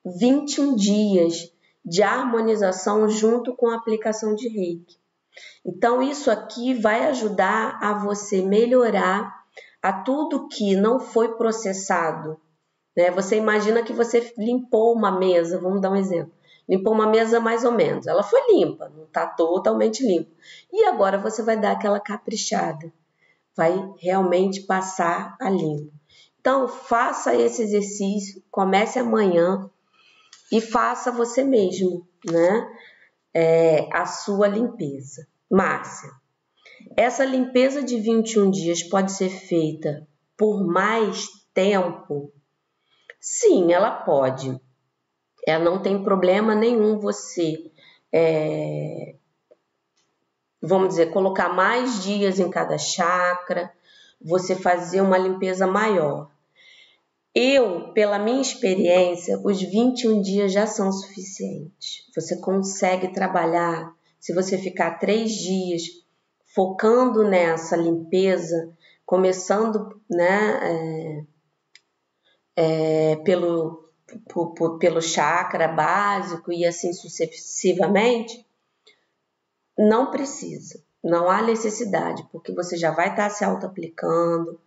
21 0.06 0.76
dias 0.76 1.55
de 1.86 2.02
harmonização 2.02 3.08
junto 3.08 3.56
com 3.56 3.70
a 3.70 3.76
aplicação 3.76 4.34
de 4.34 4.48
reiki. 4.48 4.98
Então, 5.66 6.02
isso 6.02 6.32
aqui 6.32 6.74
vai 6.74 7.06
ajudar 7.06 7.78
a 7.82 7.94
você 7.94 8.42
melhorar 8.42 9.44
a 9.82 9.94
tudo 9.94 10.48
que 10.48 10.76
não 10.76 11.00
foi 11.00 11.36
processado. 11.36 12.40
Né? 12.96 13.12
Você 13.12 13.36
imagina 13.36 13.84
que 13.84 13.94
você 13.94 14.34
limpou 14.38 14.94
uma 14.94 15.12
mesa, 15.12 15.60
vamos 15.60 15.82
dar 15.82 15.92
um 15.92 15.96
exemplo. 15.96 16.34
Limpou 16.68 16.94
uma 16.94 17.08
mesa 17.08 17.40
mais 17.40 17.64
ou 17.64 17.72
menos. 17.72 18.08
Ela 18.08 18.24
foi 18.24 18.40
limpa, 18.52 18.90
não 18.90 19.04
está 19.04 19.28
totalmente 19.28 20.06
limpa. 20.06 20.32
E 20.74 20.86
agora 20.86 21.18
você 21.20 21.44
vai 21.44 21.60
dar 21.60 21.74
aquela 21.74 22.00
caprichada. 22.00 22.92
Vai 23.56 23.94
realmente 24.00 24.62
passar 24.62 25.36
a 25.40 25.50
limpo. 25.50 25.92
Então, 26.40 26.68
faça 26.68 27.36
esse 27.36 27.62
exercício, 27.64 28.42
comece 28.52 29.00
amanhã 29.00 29.70
e 30.52 30.62
faça 30.62 31.12
você 31.12 31.44
mesmo, 31.44 32.08
né? 32.26 32.68
É, 33.34 33.90
a 33.92 34.06
sua 34.06 34.48
limpeza. 34.48 35.28
Márcia, 35.50 36.10
essa 36.96 37.26
limpeza 37.26 37.84
de 37.84 38.00
21 38.00 38.50
dias 38.50 38.84
pode 38.84 39.12
ser 39.12 39.30
feita 39.30 40.08
por 40.38 40.66
mais 40.66 41.28
tempo? 41.54 42.32
Sim, 43.20 43.74
ela 43.74 43.92
pode. 43.92 44.60
Ela 45.48 45.64
não 45.64 45.82
tem 45.82 46.04
problema 46.04 46.56
nenhum 46.56 47.00
você, 47.00 47.72
é, 48.12 49.16
vamos 50.62 50.90
dizer, 50.90 51.12
colocar 51.12 51.50
mais 51.50 52.04
dias 52.04 52.40
em 52.40 52.50
cada 52.50 52.78
chakra, 52.78 53.72
você 54.22 54.56
fazer 54.56 55.02
uma 55.02 55.18
limpeza 55.18 55.68
maior. 55.68 56.32
Eu, 57.38 57.92
pela 57.92 58.18
minha 58.18 58.42
experiência, 58.42 59.38
os 59.44 59.62
21 59.62 60.22
dias 60.22 60.54
já 60.54 60.66
são 60.66 60.90
suficientes. 60.90 62.10
Você 62.16 62.38
consegue 62.40 63.10
trabalhar, 63.10 63.94
se 64.18 64.34
você 64.34 64.58
ficar 64.58 65.00
três 65.00 65.34
dias 65.34 65.84
focando 66.46 67.28
nessa 67.28 67.76
limpeza, 67.76 68.74
começando 69.06 70.02
né, 70.10 71.26
é, 72.56 73.12
é, 73.12 73.16
pelo, 73.18 73.90
pelo 74.80 75.02
chakra 75.02 75.68
básico 75.68 76.54
e 76.54 76.66
assim 76.66 76.94
sucessivamente, 76.94 78.48
não 79.78 80.10
precisa, 80.10 80.82
não 81.04 81.30
há 81.30 81.42
necessidade, 81.42 82.26
porque 82.32 82.54
você 82.54 82.78
já 82.78 82.92
vai 82.92 83.10
estar 83.10 83.30
se 83.30 83.44
auto-aplicando, 83.44 84.58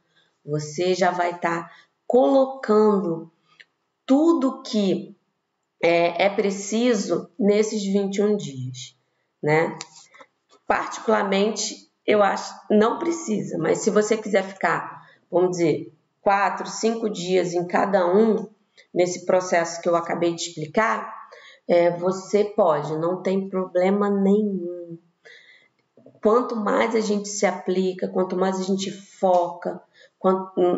você 0.45 0.95
já 0.95 1.11
vai 1.11 1.31
estar 1.31 1.71
colocando 2.09 3.31
tudo 4.07 4.63
que 4.63 5.15
é, 5.81 6.25
é 6.25 6.31
preciso 6.31 7.31
nesses 7.39 7.85
21 7.85 8.35
dias, 8.37 8.97
né? 9.43 9.79
Particularmente, 10.67 11.89
eu 12.07 12.23
acho 12.23 12.53
não 12.71 12.99
precisa, 12.99 13.59
mas 13.59 13.81
se 13.81 13.91
você 13.91 14.17
quiser 14.17 14.43
ficar, 14.43 15.07
vamos 15.31 15.51
dizer, 15.51 15.93
quatro, 16.23 16.67
cinco 16.67 17.11
dias 17.11 17.53
em 17.53 17.67
cada 17.67 18.07
um 18.07 18.49
nesse 18.93 19.27
processo 19.27 19.81
que 19.83 19.89
eu 19.89 19.95
acabei 19.95 20.35
de 20.35 20.43
explicar, 20.43 21.15
é, 21.69 21.91
você 21.91 22.43
pode, 22.43 22.97
não 22.97 23.23
tem 23.23 23.51
problema 23.51 24.09
nenhum. 24.09 24.99
Quanto 26.23 26.57
mais 26.57 26.95
a 26.95 27.01
gente 27.01 27.29
se 27.29 27.45
aplica, 27.45 28.09
quanto 28.09 28.35
mais 28.35 28.59
a 28.59 28.63
gente 28.63 28.91
foca, 28.91 29.81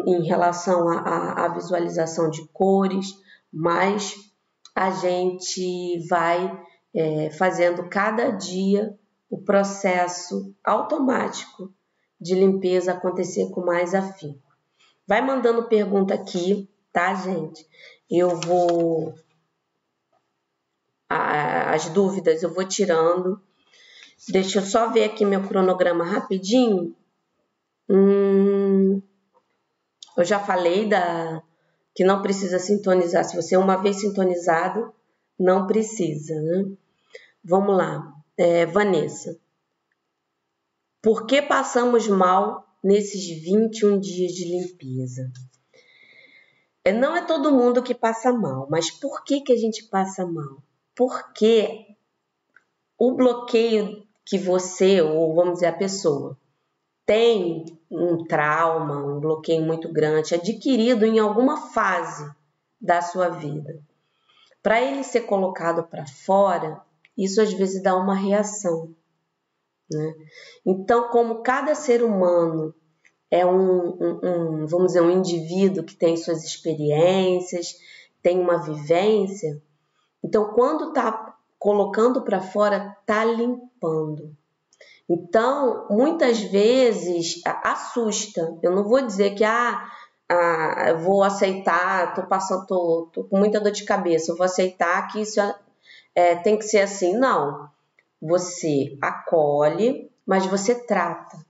em 0.06 0.22
relação 0.22 0.88
à 0.88 1.48
visualização 1.48 2.28
de 2.28 2.46
cores, 2.48 3.06
mas 3.52 4.14
a 4.74 4.90
gente 4.90 6.06
vai 6.08 6.60
é, 6.94 7.30
fazendo 7.30 7.88
cada 7.88 8.30
dia 8.30 8.98
o 9.28 9.38
processo 9.38 10.54
automático 10.64 11.72
de 12.20 12.34
limpeza 12.34 12.92
acontecer 12.92 13.50
com 13.50 13.64
mais 13.64 13.94
afinco. 13.94 14.50
Vai 15.06 15.24
mandando 15.24 15.68
pergunta 15.68 16.14
aqui, 16.14 16.68
tá, 16.92 17.14
gente? 17.14 17.66
Eu 18.08 18.36
vou. 18.40 19.14
As 21.08 21.88
dúvidas 21.88 22.42
eu 22.42 22.52
vou 22.52 22.64
tirando. 22.64 23.40
Deixa 24.28 24.58
eu 24.58 24.62
só 24.62 24.90
ver 24.90 25.04
aqui 25.04 25.24
meu 25.24 25.42
cronograma 25.46 26.04
rapidinho. 26.04 26.94
Hum, 27.88 29.02
eu 30.22 30.26
já 30.26 30.38
falei 30.38 30.88
da 30.88 31.42
que 31.94 32.04
não 32.04 32.22
precisa 32.22 32.58
sintonizar. 32.58 33.24
Se 33.24 33.36
você 33.36 33.54
é 33.54 33.58
uma 33.58 33.76
vez 33.76 34.00
sintonizado, 34.00 34.92
não 35.38 35.66
precisa, 35.66 36.40
né? 36.40 36.70
Vamos 37.42 37.76
lá, 37.76 38.12
é, 38.36 38.66
Vanessa. 38.66 39.38
Por 41.02 41.26
que 41.26 41.40
passamos 41.40 42.06
mal 42.08 42.66
nesses 42.82 43.26
21 43.42 43.98
dias 43.98 44.32
de 44.32 44.44
limpeza? 44.44 45.32
É, 46.84 46.92
não 46.92 47.16
é 47.16 47.24
todo 47.24 47.52
mundo 47.52 47.82
que 47.82 47.94
passa 47.94 48.32
mal, 48.32 48.66
mas 48.70 48.90
por 48.90 49.24
que, 49.24 49.40
que 49.40 49.52
a 49.52 49.56
gente 49.56 49.84
passa 49.84 50.26
mal? 50.26 50.62
Porque 50.94 51.86
o 52.98 53.12
bloqueio 53.12 54.06
que 54.24 54.38
você, 54.38 55.00
ou 55.00 55.34
vamos 55.34 55.54
dizer, 55.54 55.66
a 55.66 55.72
pessoa, 55.72 56.38
tem 57.10 57.64
um 57.90 58.22
trauma, 58.22 59.04
um 59.04 59.18
bloqueio 59.18 59.64
muito 59.64 59.92
grande 59.92 60.32
adquirido 60.32 61.04
em 61.04 61.18
alguma 61.18 61.72
fase 61.72 62.24
da 62.80 63.02
sua 63.02 63.28
vida. 63.28 63.82
Para 64.62 64.80
ele 64.80 65.02
ser 65.02 65.22
colocado 65.22 65.82
para 65.82 66.06
fora, 66.06 66.80
isso 67.18 67.42
às 67.42 67.52
vezes 67.52 67.82
dá 67.82 67.96
uma 67.96 68.14
reação. 68.14 68.94
Né? 69.90 70.14
Então, 70.64 71.08
como 71.08 71.42
cada 71.42 71.74
ser 71.74 72.04
humano 72.04 72.72
é 73.28 73.44
um, 73.44 73.88
um, 73.88 74.20
um, 74.22 74.66
vamos 74.68 74.92
dizer, 74.92 75.00
um 75.00 75.10
indivíduo 75.10 75.82
que 75.82 75.96
tem 75.96 76.16
suas 76.16 76.44
experiências, 76.44 77.74
tem 78.22 78.38
uma 78.38 78.58
vivência, 78.58 79.60
então 80.22 80.54
quando 80.54 80.90
está 80.90 81.36
colocando 81.58 82.22
para 82.22 82.40
fora, 82.40 82.96
está 83.00 83.24
limpando. 83.24 84.32
Então, 85.12 85.88
muitas 85.90 86.40
vezes 86.40 87.42
assusta. 87.44 88.56
Eu 88.62 88.70
não 88.70 88.84
vou 88.84 89.02
dizer 89.02 89.34
que 89.34 89.42
ah, 89.42 89.90
ah 90.28 90.92
vou 91.02 91.24
aceitar, 91.24 92.14
tô 92.14 92.22
passando, 92.28 92.64
tô, 92.64 93.10
tô, 93.12 93.24
com 93.24 93.36
muita 93.36 93.58
dor 93.60 93.72
de 93.72 93.84
cabeça, 93.84 94.36
vou 94.36 94.44
aceitar 94.44 95.08
que 95.08 95.20
isso 95.22 95.40
é, 95.40 95.58
é, 96.14 96.36
tem 96.36 96.56
que 96.56 96.64
ser 96.64 96.82
assim. 96.82 97.18
Não. 97.18 97.68
Você 98.22 98.96
acolhe, 99.02 100.08
mas 100.24 100.46
você 100.46 100.76
trata. 100.76 101.44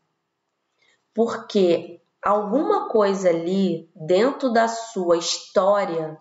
Porque 1.12 2.00
alguma 2.22 2.88
coisa 2.88 3.28
ali 3.28 3.90
dentro 3.94 4.50
da 4.50 4.68
sua 4.68 5.18
história 5.18 6.18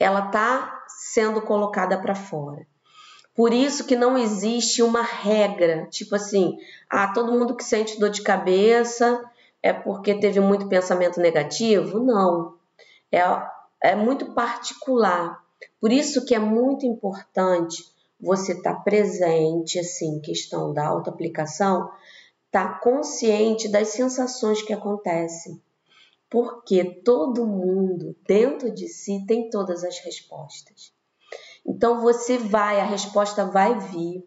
ela 0.00 0.30
tá 0.30 0.84
sendo 1.12 1.42
colocada 1.42 1.96
para 2.00 2.16
fora. 2.16 2.66
Por 3.38 3.54
isso 3.54 3.84
que 3.84 3.94
não 3.94 4.18
existe 4.18 4.82
uma 4.82 5.00
regra, 5.00 5.86
tipo 5.92 6.16
assim, 6.16 6.58
ah, 6.90 7.12
todo 7.12 7.30
mundo 7.30 7.54
que 7.54 7.62
sente 7.62 7.96
dor 7.96 8.10
de 8.10 8.20
cabeça 8.20 9.24
é 9.62 9.72
porque 9.72 10.12
teve 10.12 10.40
muito 10.40 10.68
pensamento 10.68 11.20
negativo? 11.20 12.00
Não. 12.00 12.56
É, 13.12 13.20
é 13.80 13.94
muito 13.94 14.34
particular. 14.34 15.40
Por 15.80 15.92
isso 15.92 16.24
que 16.24 16.34
é 16.34 16.38
muito 16.40 16.84
importante 16.84 17.84
você 18.20 18.54
estar 18.54 18.74
tá 18.74 18.80
presente, 18.80 19.78
assim, 19.78 20.18
questão 20.18 20.72
da 20.72 20.88
autoaplicação, 20.88 21.92
estar 22.46 22.72
tá 22.72 22.80
consciente 22.80 23.68
das 23.68 23.86
sensações 23.90 24.62
que 24.62 24.72
acontecem. 24.72 25.62
Porque 26.28 26.82
todo 27.04 27.46
mundo 27.46 28.16
dentro 28.26 28.68
de 28.68 28.88
si 28.88 29.24
tem 29.28 29.48
todas 29.48 29.84
as 29.84 30.00
respostas. 30.00 30.97
Então 31.68 32.00
você 32.00 32.38
vai, 32.38 32.80
a 32.80 32.84
resposta 32.84 33.44
vai 33.44 33.78
vir. 33.78 34.26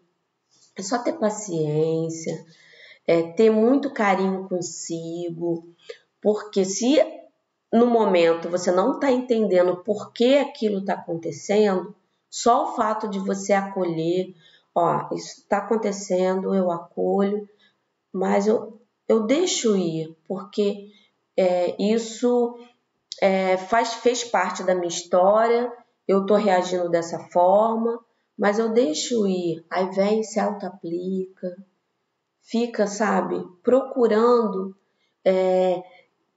É 0.76 0.82
só 0.82 0.98
ter 0.98 1.14
paciência, 1.14 2.46
é, 3.06 3.32
ter 3.32 3.50
muito 3.50 3.90
carinho 3.90 4.48
consigo, 4.48 5.68
porque 6.20 6.64
se 6.64 6.98
no 7.72 7.86
momento 7.86 8.48
você 8.48 8.70
não 8.70 8.92
está 8.92 9.10
entendendo 9.10 9.76
por 9.78 10.12
que 10.12 10.38
aquilo 10.38 10.78
está 10.78 10.94
acontecendo, 10.94 11.94
só 12.30 12.64
o 12.64 12.76
fato 12.76 13.08
de 13.08 13.18
você 13.18 13.52
acolher, 13.52 14.34
ó, 14.74 15.08
isso 15.12 15.40
está 15.40 15.58
acontecendo, 15.58 16.54
eu 16.54 16.70
acolho, 16.70 17.46
mas 18.12 18.46
eu, 18.46 18.80
eu 19.08 19.26
deixo 19.26 19.76
ir, 19.76 20.16
porque 20.26 20.90
é, 21.36 21.74
isso 21.82 22.56
é, 23.20 23.56
faz, 23.56 23.94
fez 23.94 24.24
parte 24.24 24.62
da 24.62 24.74
minha 24.74 24.88
história, 24.88 25.70
eu 26.06 26.22
estou 26.22 26.36
reagindo 26.36 26.88
dessa 26.88 27.18
forma, 27.30 27.98
mas 28.36 28.58
eu 28.58 28.72
deixo 28.72 29.26
ir. 29.26 29.64
Aí 29.70 29.90
vem, 29.90 30.22
se 30.22 30.40
auto-aplica, 30.40 31.56
fica, 32.40 32.86
sabe, 32.86 33.42
procurando 33.62 34.76
é, 35.24 35.82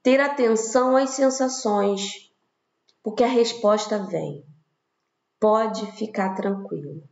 ter 0.03 0.19
atenção 0.19 0.95
às 0.95 1.11
sensações, 1.11 2.31
porque 3.03 3.23
a 3.23 3.27
resposta 3.27 3.97
vem. 3.99 4.45
Pode 5.39 5.91
ficar 5.93 6.35
tranquilo. 6.35 7.03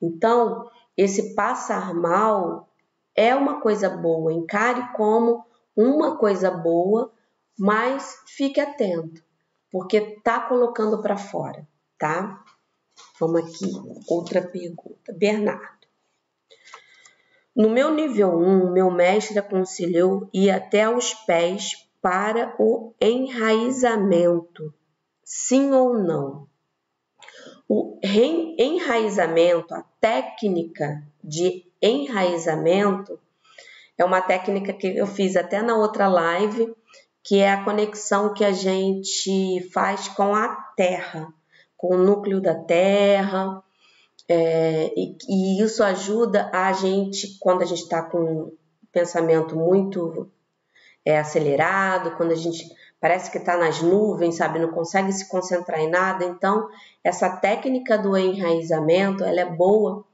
Então, 0.00 0.68
esse 0.96 1.34
passar 1.34 1.94
mal 1.94 2.68
é 3.14 3.34
uma 3.34 3.60
coisa 3.60 3.88
boa, 3.88 4.32
encare 4.32 4.92
como 4.94 5.44
uma 5.76 6.16
coisa 6.16 6.50
boa, 6.50 7.12
mas 7.58 8.22
fique 8.26 8.60
atento, 8.60 9.22
porque 9.70 10.20
tá 10.22 10.40
colocando 10.40 11.00
para 11.00 11.16
fora, 11.16 11.66
tá? 12.02 12.44
Vamos 13.20 13.44
aqui, 13.44 13.70
outra 14.08 14.42
pergunta. 14.42 15.12
Bernardo. 15.12 15.86
No 17.54 17.70
meu 17.70 17.94
nível 17.94 18.36
1, 18.36 18.72
meu 18.72 18.90
mestre 18.90 19.38
aconselhou 19.38 20.28
ir 20.34 20.50
até 20.50 20.92
os 20.92 21.14
pés 21.14 21.88
para 22.00 22.56
o 22.58 22.92
enraizamento, 23.00 24.74
sim 25.22 25.70
ou 25.70 25.96
não? 25.96 26.48
O 27.68 28.00
enraizamento, 28.02 29.72
a 29.72 29.84
técnica 30.00 31.06
de 31.22 31.64
enraizamento, 31.80 33.16
é 33.96 34.04
uma 34.04 34.20
técnica 34.20 34.72
que 34.72 34.88
eu 34.88 35.06
fiz 35.06 35.36
até 35.36 35.62
na 35.62 35.76
outra 35.76 36.08
live, 36.08 36.74
que 37.22 37.38
é 37.38 37.52
a 37.52 37.62
conexão 37.62 38.34
que 38.34 38.44
a 38.44 38.50
gente 38.50 39.70
faz 39.70 40.08
com 40.08 40.34
a 40.34 40.48
Terra, 40.76 41.32
com 41.82 41.96
o 41.96 41.98
núcleo 41.98 42.40
da 42.40 42.54
Terra, 42.54 43.60
é, 44.28 44.92
e, 44.96 45.16
e, 45.28 45.60
isso 45.60 45.82
ajuda 45.82 46.48
a 46.52 46.72
gente, 46.72 47.36
quando 47.40 47.62
a 47.62 47.64
gente 47.64 47.82
está 47.82 48.00
com 48.00 48.18
um 48.18 48.52
pensamento 48.92 49.56
muito 49.56 50.30
é, 51.04 51.18
acelerado, 51.18 52.16
quando 52.16 52.30
a 52.30 52.36
gente 52.36 52.64
parece 53.00 53.32
que 53.32 53.38
está 53.38 53.56
nas 53.56 53.82
nuvens, 53.82 54.36
sabe, 54.36 54.60
não 54.60 54.70
consegue 54.70 55.12
se 55.12 55.28
concentrar 55.28 55.80
em 55.80 55.90
nada. 55.90 56.24
Então, 56.24 56.68
essa 57.02 57.28
técnica 57.28 57.98
do 57.98 58.16
enraizamento, 58.16 59.24
ela 59.24 59.40
é 59.40 59.44
boa 59.44 60.04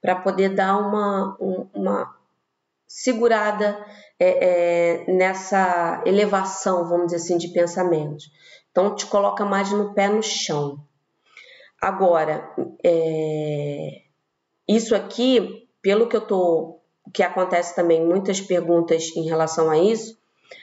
para 0.00 0.16
poder 0.16 0.54
dar 0.54 0.78
uma, 0.78 1.36
uma 1.74 2.16
segurada 2.88 3.78
é, 4.18 5.04
é, 5.04 5.12
nessa 5.12 6.02
elevação, 6.06 6.88
vamos 6.88 7.08
dizer 7.08 7.16
assim, 7.16 7.36
de 7.36 7.48
pensamentos. 7.48 8.32
Então, 8.70 8.94
te 8.94 9.04
coloca 9.04 9.44
mais 9.44 9.70
no 9.70 9.92
pé 9.92 10.08
no 10.08 10.22
chão. 10.22 10.78
Agora, 11.80 12.54
é, 12.84 14.02
isso 14.68 14.94
aqui, 14.94 15.66
pelo 15.80 16.08
que 16.08 16.16
eu 16.16 16.20
tô, 16.20 16.80
que 17.12 17.22
acontece 17.22 17.74
também 17.74 18.04
muitas 18.04 18.40
perguntas 18.40 19.16
em 19.16 19.24
relação 19.24 19.70
a 19.70 19.78
isso, 19.78 20.18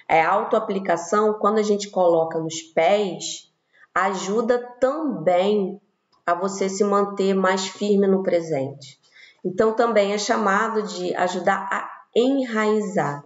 é 0.07 0.21
autoaplicação, 0.21 1.33
quando 1.33 1.57
a 1.57 1.63
gente 1.63 1.89
coloca 1.89 2.39
nos 2.39 2.61
pés, 2.61 3.51
ajuda 3.95 4.59
também 4.79 5.81
a 6.25 6.35
você 6.35 6.69
se 6.69 6.83
manter 6.83 7.33
mais 7.33 7.67
firme 7.67 8.05
no 8.05 8.21
presente. 8.21 8.99
Então, 9.43 9.73
também 9.73 10.13
é 10.13 10.17
chamado 10.17 10.83
de 10.83 11.15
ajudar 11.15 11.67
a 11.71 11.89
enraizar. 12.15 13.23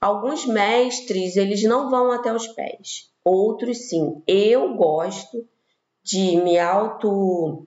Alguns 0.00 0.46
mestres, 0.46 1.36
eles 1.36 1.62
não 1.64 1.90
vão 1.90 2.12
até 2.12 2.32
os 2.32 2.46
pés, 2.48 3.10
outros 3.24 3.88
sim. 3.88 4.22
Eu 4.26 4.74
gosto 4.74 5.46
de 6.04 6.36
me 6.36 6.58
auto 6.58 7.66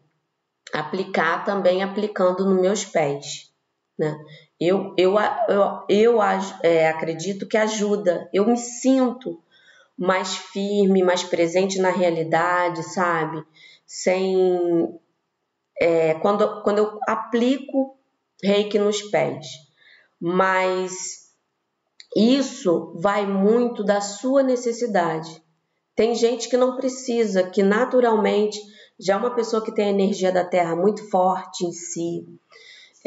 aplicar 0.74 1.44
também 1.44 1.82
aplicando 1.82 2.46
nos 2.46 2.62
meus 2.62 2.86
pés, 2.86 3.52
né? 3.98 4.16
Eu, 4.60 4.94
eu, 4.98 5.16
eu, 5.50 5.86
eu 5.88 6.22
é, 6.64 6.88
acredito 6.88 7.48
que 7.48 7.58
ajuda, 7.58 8.30
eu 8.34 8.46
me 8.46 8.58
sinto 8.58 9.42
mais 9.98 10.36
firme, 10.36 11.04
mais 11.04 11.24
presente 11.24 11.80
na 11.80 11.90
realidade, 11.90 12.84
sabe? 12.84 13.44
Sem. 13.86 15.00
É, 15.80 16.16
quando, 16.16 16.64
quando 16.64 16.80
eu 16.80 17.00
aplico 17.08 17.98
reiki 18.44 18.80
nos 18.80 19.02
pés. 19.04 19.48
Mas 20.20 21.28
isso 22.16 22.94
vai 23.00 23.26
muito 23.26 23.84
da 23.84 24.02
sua 24.02 24.42
necessidade. 24.42 25.44
Tem 25.98 26.16
gente 26.16 26.48
que 26.48 26.56
não 26.56 26.78
precisa, 26.78 27.44
que 27.44 27.62
naturalmente 27.62 28.58
já 28.98 29.16
é 29.16 29.18
uma 29.18 29.36
pessoa 29.36 29.62
que 29.62 29.74
tem 29.74 29.88
a 29.88 29.92
energia 29.92 30.32
da 30.32 30.46
terra 30.46 30.78
muito 30.78 31.10
forte 31.10 31.66
em 31.66 31.74
si 31.74 32.26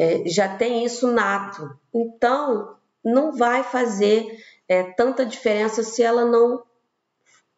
é, 0.01 0.27
já 0.27 0.57
tem 0.57 0.83
isso 0.83 1.11
nato. 1.11 1.69
Então, 1.93 2.75
não 3.05 3.31
vai 3.31 3.63
fazer 3.63 4.25
é, 4.67 4.81
tanta 4.81 5.23
diferença 5.23 5.83
se 5.83 6.01
ela 6.01 6.25
não 6.25 6.63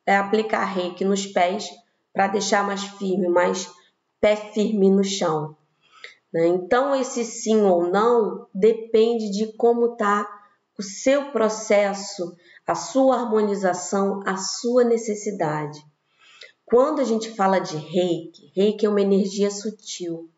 é, 0.05 0.17
aplicar 0.17 0.65
reiki 0.65 1.05
nos 1.05 1.25
pés 1.25 1.69
para 2.11 2.27
deixar 2.27 2.67
mais 2.67 2.83
firme, 2.83 3.29
mais 3.29 3.71
pé 4.19 4.35
firme 4.35 4.89
no 4.89 5.05
chão. 5.05 5.55
Né? 6.33 6.47
Então, 6.47 6.93
esse 6.93 7.23
sim 7.23 7.61
ou 7.61 7.89
não 7.89 8.47
depende 8.53 9.31
de 9.31 9.53
como 9.53 9.93
está 9.93 10.27
o 10.77 10.83
seu 10.83 11.31
processo, 11.31 12.35
a 12.65 12.75
sua 12.75 13.17
harmonização, 13.17 14.21
a 14.25 14.37
sua 14.37 14.83
necessidade. 14.83 15.79
Quando 16.65 17.01
a 17.01 17.03
gente 17.03 17.29
fala 17.31 17.59
de 17.59 17.75
reiki, 17.75 18.51
reiki 18.55 18.85
é 18.85 18.89
uma 18.89 19.01
energia 19.01 19.51
sutil. 19.51 20.29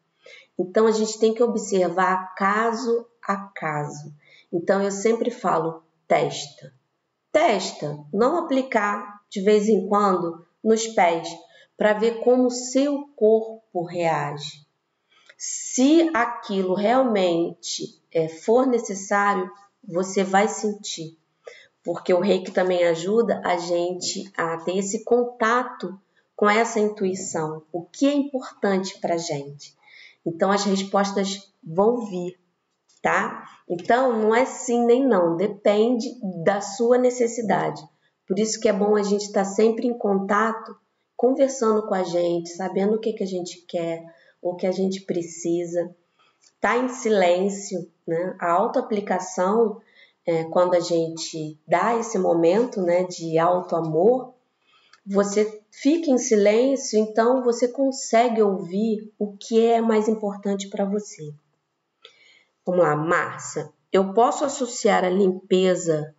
Então 0.58 0.88
a 0.88 0.92
gente 0.92 1.20
tem 1.20 1.34
que 1.34 1.44
observar 1.44 2.34
caso 2.36 3.06
a 3.24 3.38
caso. 3.38 4.14
Então 4.52 4.82
eu 4.82 4.92
sempre 4.92 5.30
falo 5.30 5.84
testa. 6.08 6.74
Testa, 7.32 7.98
não 8.14 8.38
aplicar 8.38 9.22
de 9.30 9.42
vez 9.42 9.68
em 9.68 9.88
quando 9.88 10.46
nos 10.64 10.88
pés 10.88 11.28
para 11.78 11.94
ver 11.94 12.24
como 12.24 12.46
o 12.46 12.52
seu 12.52 13.08
corpo 13.16 13.84
reage. 13.84 14.66
Se 15.38 16.10
aquilo 16.14 16.74
realmente 16.74 18.02
é, 18.12 18.30
for 18.30 18.66
necessário, 18.66 19.52
você 19.86 20.24
vai 20.24 20.48
sentir, 20.48 21.20
porque 21.86 22.12
o 22.12 22.20
reiki 22.20 22.52
também 22.52 22.84
ajuda 22.84 23.40
a 23.46 23.58
gente 23.58 24.28
a 24.36 24.58
ter 24.58 24.80
esse 24.80 25.04
contato 25.04 25.98
com 26.36 26.50
essa 26.50 26.80
intuição, 26.80 27.62
o 27.72 27.84
que 27.84 28.08
é 28.08 28.14
importante 28.14 29.00
para 29.00 29.16
gente. 29.18 29.74
Então 30.26 30.52
as 30.52 30.66
respostas 30.66 31.54
vão 31.64 32.08
vir, 32.08 32.38
tá? 33.04 33.48
Então 33.70 34.20
não 34.20 34.36
é 34.36 34.46
sim 34.46 34.84
nem 34.84 35.08
não, 35.08 35.38
depende 35.38 36.10
da 36.44 36.60
sua 36.60 36.98
necessidade. 36.98 37.82
Por 38.28 38.40
isso 38.40 38.60
que 38.60 38.68
é 38.68 38.74
bom 38.74 38.96
a 38.96 39.04
gente 39.04 39.26
estar 39.26 39.44
tá 39.44 39.50
sempre 39.50 39.88
em 39.88 39.96
contato, 39.96 40.76
conversando 41.16 41.88
com 41.88 41.94
a 41.94 42.04
gente, 42.04 42.50
sabendo 42.50 42.96
o 42.96 43.00
que, 43.00 43.14
que 43.14 43.24
a 43.24 43.28
gente 43.28 43.64
quer, 43.68 44.04
o 44.42 44.56
que 44.56 44.66
a 44.66 44.72
gente 44.72 45.02
precisa. 45.02 45.96
Tá 46.60 46.78
em 46.78 46.90
silêncio, 46.90 47.88
né? 48.08 48.36
A 48.40 48.52
autoaplicação, 48.52 49.80
é, 50.26 50.44
quando 50.46 50.74
a 50.74 50.80
gente 50.80 51.60
dá 51.68 51.96
esse 51.98 52.18
momento 52.18 52.82
né, 52.82 53.04
de 53.04 53.38
auto 53.38 53.76
amor, 53.76 54.34
você 55.06 55.62
fica 55.72 56.10
em 56.10 56.18
silêncio, 56.18 56.98
então 56.98 57.44
você 57.44 57.68
consegue 57.68 58.42
ouvir 58.42 59.14
o 59.20 59.38
que 59.38 59.64
é 59.64 59.80
mais 59.80 60.08
importante 60.08 60.68
para 60.68 60.84
você. 60.84 61.32
Vamos 62.66 62.84
lá, 62.84 62.96
Márcia. 62.96 63.72
Eu 63.92 64.14
posso 64.14 64.44
associar 64.44 65.04
a 65.06 65.10
limpeza 65.10 66.16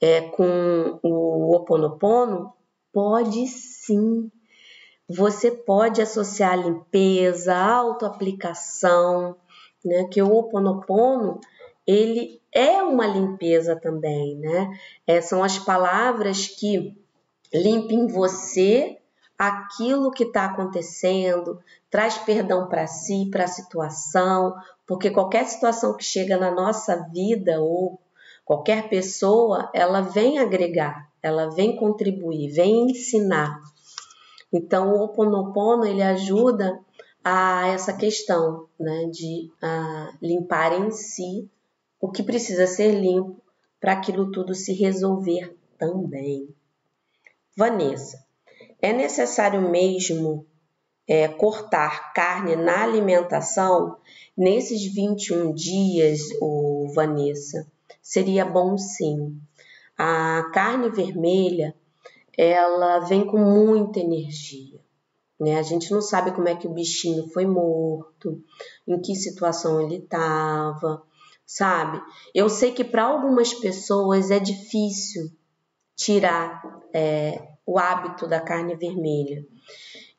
é, 0.00 0.22
com 0.22 0.98
o 1.02 1.54
Oponopono? 1.54 2.54
Pode 2.90 3.46
sim. 3.46 4.30
Você 5.06 5.50
pode 5.50 6.00
associar 6.00 6.52
a 6.52 6.56
limpeza, 6.56 7.54
a 7.54 7.74
autoaplicação, 7.74 9.36
né? 9.84 10.04
Que 10.04 10.22
o 10.22 10.34
Oponopono 10.34 11.40
ele 11.86 12.40
é 12.54 12.80
uma 12.82 13.06
limpeza 13.06 13.74
também, 13.74 14.36
né? 14.36 14.70
É, 15.04 15.20
são 15.20 15.42
as 15.42 15.58
palavras 15.58 16.46
que 16.46 16.96
limpem 17.52 18.06
você 18.06 18.98
aquilo 19.36 20.12
que 20.12 20.22
está 20.22 20.44
acontecendo, 20.44 21.58
traz 21.90 22.16
perdão 22.18 22.68
para 22.68 22.86
si, 22.86 23.28
para 23.32 23.44
a 23.44 23.48
situação, 23.48 24.54
porque 24.86 25.10
qualquer 25.10 25.44
situação 25.46 25.96
que 25.96 26.04
chega 26.04 26.38
na 26.38 26.52
nossa 26.52 27.08
vida 27.12 27.60
ou 27.60 28.00
qualquer 28.44 28.88
pessoa, 28.88 29.68
ela 29.74 30.00
vem 30.00 30.38
agregar, 30.38 31.10
ela 31.20 31.50
vem 31.50 31.74
contribuir, 31.74 32.52
vem 32.52 32.90
ensinar. 32.90 33.60
Então, 34.52 34.92
o 34.92 35.02
Oponopono 35.02 35.84
ele 35.84 36.02
ajuda 36.02 36.78
a 37.24 37.66
essa 37.66 37.92
questão, 37.92 38.68
né, 38.78 39.06
de 39.06 39.50
limpar 40.22 40.78
em 40.78 40.92
si 40.92 41.50
o 42.04 42.12
que 42.12 42.22
precisa 42.22 42.66
ser 42.66 42.92
limpo 42.92 43.42
para 43.80 43.92
aquilo 43.92 44.30
tudo 44.30 44.54
se 44.54 44.74
resolver 44.74 45.56
também. 45.78 46.54
Vanessa, 47.56 48.22
é 48.78 48.92
necessário 48.92 49.70
mesmo 49.70 50.44
é, 51.08 51.26
cortar 51.28 52.12
carne 52.12 52.56
na 52.56 52.82
alimentação 52.82 53.96
nesses 54.36 54.84
21 54.92 55.54
dias, 55.54 56.28
o 56.42 56.92
Vanessa? 56.94 57.66
Seria 58.02 58.44
bom 58.44 58.76
sim. 58.76 59.40
A 59.96 60.50
carne 60.52 60.90
vermelha, 60.90 61.74
ela 62.36 62.98
vem 62.98 63.24
com 63.24 63.38
muita 63.38 63.98
energia. 63.98 64.78
Né? 65.40 65.58
A 65.58 65.62
gente 65.62 65.90
não 65.90 66.02
sabe 66.02 66.32
como 66.32 66.50
é 66.50 66.54
que 66.54 66.66
o 66.66 66.74
bichinho 66.74 67.28
foi 67.28 67.46
morto, 67.46 68.44
em 68.86 69.00
que 69.00 69.14
situação 69.14 69.80
ele 69.80 69.96
estava, 69.96 71.02
sabe? 71.46 72.00
Eu 72.34 72.48
sei 72.48 72.72
que 72.72 72.84
para 72.84 73.04
algumas 73.04 73.52
pessoas 73.54 74.30
é 74.30 74.38
difícil 74.38 75.30
tirar 75.96 76.62
é, 76.92 77.48
o 77.66 77.78
hábito 77.78 78.26
da 78.26 78.40
carne 78.40 78.74
vermelha. 78.74 79.44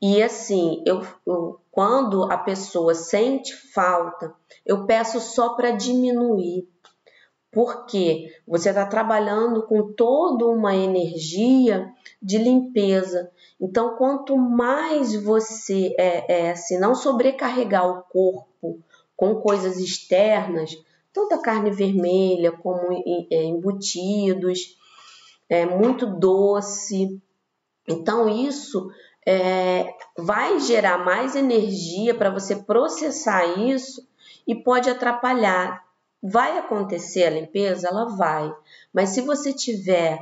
E 0.01 0.21
assim, 0.21 0.83
eu, 0.85 1.05
eu 1.25 1.59
quando 1.71 2.31
a 2.31 2.37
pessoa 2.37 2.93
sente 2.93 3.53
falta, 3.73 4.33
eu 4.65 4.85
peço 4.85 5.19
só 5.19 5.55
para 5.55 5.71
diminuir, 5.71 6.67
porque 7.51 8.33
você 8.47 8.69
está 8.69 8.85
trabalhando 8.85 9.63
com 9.63 9.93
toda 9.93 10.45
uma 10.45 10.75
energia 10.75 11.89
de 12.21 12.37
limpeza. 12.37 13.31
Então, 13.59 13.95
quanto 13.97 14.37
mais 14.37 15.15
você 15.15 15.95
é, 15.97 16.49
é 16.49 16.55
se 16.55 16.77
não 16.77 16.93
sobrecarregar 16.93 17.89
o 17.89 18.03
corpo 18.03 18.79
com 19.15 19.35
coisas 19.35 19.77
externas, 19.77 20.77
toda 21.15 21.41
carne 21.41 21.71
vermelha, 21.71 22.51
como 22.51 22.91
é, 23.31 23.43
embutidos, 23.45 24.77
é 25.49 25.65
muito 25.65 26.05
doce. 26.05 27.21
Então, 27.87 28.27
isso 28.27 28.91
é, 29.25 29.95
vai 30.17 30.59
gerar 30.59 30.97
mais 30.97 31.35
energia 31.35 32.13
para 32.13 32.29
você 32.29 32.57
processar 32.57 33.45
isso 33.57 34.05
e 34.45 34.53
pode 34.53 34.89
atrapalhar. 34.89 35.85
Vai 36.21 36.57
acontecer 36.57 37.23
a 37.23 37.29
limpeza? 37.29 37.87
Ela 37.87 38.05
vai. 38.17 38.53
Mas 38.93 39.09
se 39.09 39.21
você 39.21 39.53
tiver 39.53 40.19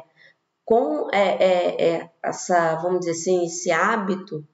com 0.64 1.10
é, 1.12 1.44
é, 1.44 1.88
é, 1.90 2.10
essa, 2.22 2.76
vamos 2.76 3.00
dizer 3.00 3.12
assim, 3.12 3.46
esse 3.46 3.72
hábito 3.72 4.46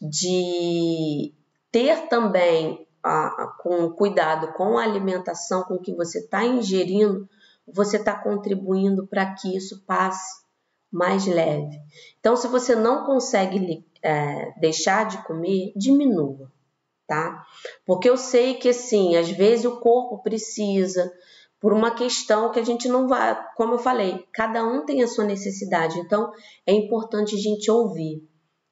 de 0.00 1.32
ter 1.72 2.08
também 2.08 2.83
a, 3.04 3.54
com 3.58 3.90
cuidado 3.90 4.54
com 4.54 4.78
a 4.78 4.82
alimentação, 4.82 5.62
com 5.62 5.74
o 5.74 5.80
que 5.80 5.94
você 5.94 6.20
está 6.20 6.44
ingerindo, 6.44 7.28
você 7.66 7.98
está 7.98 8.18
contribuindo 8.18 9.06
para 9.06 9.34
que 9.34 9.54
isso 9.54 9.84
passe 9.86 10.42
mais 10.90 11.26
leve. 11.26 11.78
Então, 12.18 12.36
se 12.36 12.48
você 12.48 12.74
não 12.74 13.04
consegue 13.04 13.84
é, 14.02 14.52
deixar 14.58 15.06
de 15.06 15.18
comer, 15.24 15.72
diminua, 15.76 16.50
tá? 17.06 17.44
Porque 17.84 18.08
eu 18.08 18.16
sei 18.16 18.54
que, 18.54 18.70
assim, 18.70 19.16
às 19.16 19.28
vezes 19.28 19.66
o 19.66 19.80
corpo 19.80 20.22
precisa, 20.22 21.12
por 21.60 21.72
uma 21.72 21.90
questão 21.90 22.50
que 22.52 22.60
a 22.60 22.64
gente 22.64 22.88
não 22.88 23.08
vai, 23.08 23.38
como 23.56 23.74
eu 23.74 23.78
falei, 23.78 24.24
cada 24.32 24.64
um 24.64 24.84
tem 24.84 25.02
a 25.02 25.08
sua 25.08 25.24
necessidade, 25.24 25.98
então 25.98 26.32
é 26.66 26.72
importante 26.72 27.34
a 27.34 27.38
gente 27.38 27.70
ouvir. 27.70 28.22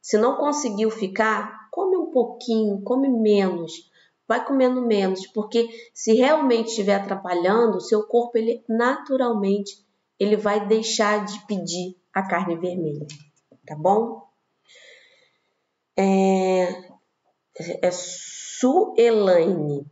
Se 0.01 0.17
não 0.19 0.37
conseguiu 0.37 0.91
ficar, 0.91 1.69
come 1.71 1.97
um 1.97 2.11
pouquinho, 2.11 2.83
come 2.83 3.09
menos, 3.09 3.91
vai 4.33 4.47
comendo 4.47 4.81
menos, 4.81 5.27
porque 5.27 5.69
se 5.93 6.15
realmente 6.15 6.69
estiver 6.69 6.95
atrapalhando, 6.95 7.77
o 7.77 7.81
seu 7.83 8.07
corpo 8.07 8.39
ele 8.39 8.65
naturalmente 8.67 9.85
ele 10.19 10.39
vai 10.39 10.67
deixar 10.67 11.23
de 11.27 11.47
pedir 11.47 12.01
a 12.15 12.27
carne 12.27 12.57
vermelha, 12.57 13.07
tá 13.67 13.77
bom? 13.77 14.27
É, 15.95 16.67
é 17.83 17.91
Suelaine. 17.91 19.85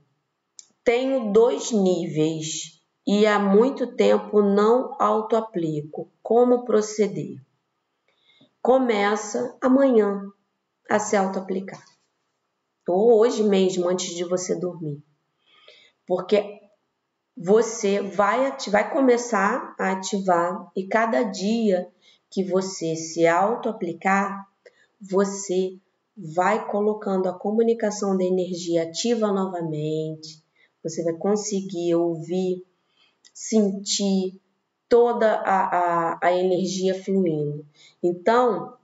Tenho 0.83 1.35
dois 1.35 1.71
níveis 1.71 2.81
e 3.07 3.27
há 3.27 3.39
muito 3.39 3.95
tempo 3.95 4.41
não 4.41 4.97
autoaplico. 4.99 6.11
Como 6.23 6.65
proceder? 6.65 7.37
Começa 8.63 9.55
amanhã 9.61 10.23
a 10.89 10.99
se 10.99 11.15
autoaplicar. 11.15 11.90
Ou 12.89 13.19
hoje 13.19 13.43
mesmo, 13.43 13.89
antes 13.89 14.15
de 14.15 14.25
você 14.25 14.55
dormir. 14.55 15.03
Porque 16.07 16.61
você 17.37 18.03
vai, 18.03 18.55
vai 18.69 18.93
começar 18.93 19.75
a 19.79 19.93
ativar 19.93 20.71
e 20.77 20.87
cada 20.87 21.23
dia 21.23 21.89
que 22.29 22.45
você 22.45 22.95
se 22.97 23.27
auto-aplicar, 23.27 24.47
você 25.01 25.79
vai 26.17 26.69
colocando 26.69 27.29
a 27.29 27.33
comunicação 27.33 28.17
da 28.17 28.25
energia 28.25 28.83
ativa 28.83 29.33
novamente, 29.33 30.43
você 30.83 31.03
vai 31.03 31.15
conseguir 31.15 31.95
ouvir, 31.95 32.65
sentir 33.33 34.41
toda 34.89 35.37
a, 35.37 35.61
a, 35.79 36.19
a 36.23 36.33
energia 36.33 37.03
fluindo. 37.03 37.65
Então, 38.03 38.77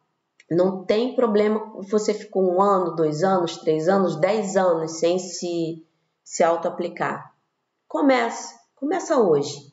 não 0.50 0.84
tem 0.84 1.14
problema 1.14 1.72
você 1.90 2.14
ficou 2.14 2.54
um 2.54 2.62
ano, 2.62 2.94
dois 2.94 3.22
anos, 3.24 3.56
três 3.58 3.88
anos, 3.88 4.16
dez 4.16 4.56
anos 4.56 4.98
sem 4.98 5.18
se, 5.18 5.84
se 6.22 6.44
auto-aplicar. 6.44 7.34
Comece, 7.88 8.54
começa 8.74 9.18
hoje. 9.18 9.72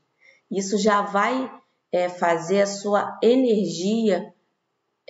Isso 0.49 0.77
já 0.77 1.01
vai 1.01 1.51
é, 1.91 2.09
fazer 2.09 2.61
a 2.61 2.67
sua 2.67 3.19
energia 3.21 4.33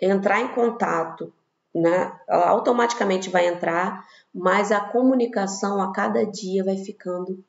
entrar 0.02 0.42
em 0.42 0.54
contato, 0.54 1.34
né? 1.74 2.18
Ela 2.28 2.50
automaticamente 2.50 3.30
vai 3.30 3.48
entrar, 3.48 4.06
mas 4.34 4.72
a 4.72 4.82
comunicação 4.82 5.82
a 5.82 5.94
cada 5.94 6.26
dia 6.26 6.64
vai 6.64 6.78
ficando 6.78 7.44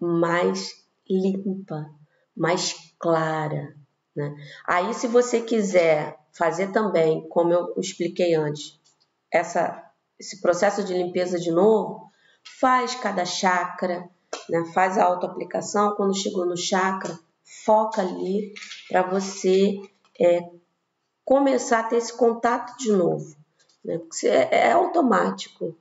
mais 0.00 0.82
limpa, 1.08 1.90
mais 2.34 2.94
clara, 2.98 3.74
né? 4.16 4.34
Aí, 4.66 4.94
se 4.94 5.06
você 5.06 5.40
quiser 5.40 6.21
fazer 6.32 6.72
também, 6.72 7.28
como 7.28 7.52
eu 7.52 7.74
expliquei 7.76 8.34
antes, 8.34 8.80
essa, 9.30 9.90
esse 10.18 10.40
processo 10.40 10.82
de 10.84 10.94
limpeza 10.94 11.38
de 11.38 11.50
novo, 11.50 12.10
faz 12.60 12.94
cada 12.94 13.24
chakra, 13.24 14.08
né? 14.48 14.64
faz 14.72 14.98
a 14.98 15.04
autoaplicação. 15.04 15.94
Quando 15.94 16.16
chegou 16.16 16.46
no 16.46 16.56
chakra, 16.56 17.18
foca 17.64 18.00
ali 18.00 18.52
para 18.88 19.02
você 19.02 19.80
é, 20.20 20.50
começar 21.24 21.80
a 21.80 21.84
ter 21.84 21.96
esse 21.96 22.16
contato 22.16 22.76
de 22.78 22.92
novo. 22.92 23.36
Né? 23.84 23.98
Porque 23.98 24.26
é, 24.26 24.68
é 24.68 24.72
automático. 24.72 25.76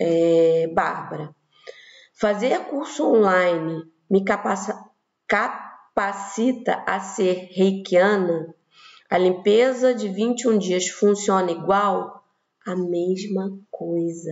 É, 0.00 0.66
Bárbara, 0.68 1.34
fazer 2.18 2.58
curso 2.66 3.06
online 3.06 3.88
me 4.10 4.24
capacita, 4.24 4.83
capacita 5.34 6.84
a 6.86 7.00
ser 7.00 7.48
reikiana? 7.50 8.54
A 9.10 9.18
limpeza 9.18 9.92
de 9.92 10.08
21 10.08 10.58
dias 10.58 10.88
funciona 10.88 11.50
igual? 11.50 12.24
A 12.64 12.76
mesma 12.76 13.58
coisa 13.68 14.30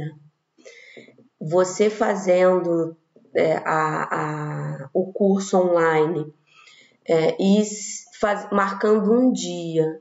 você 1.41 1.91
fazendo 1.91 2.97
é, 3.35 3.57
a, 3.57 4.85
a, 4.85 4.91
o 4.95 5.13
curso 5.13 5.59
online 5.59 6.33
é, 7.05 7.37
e 7.43 7.65
faz, 8.21 8.49
marcando 8.53 9.13
um 9.13 9.33
dia, 9.33 10.01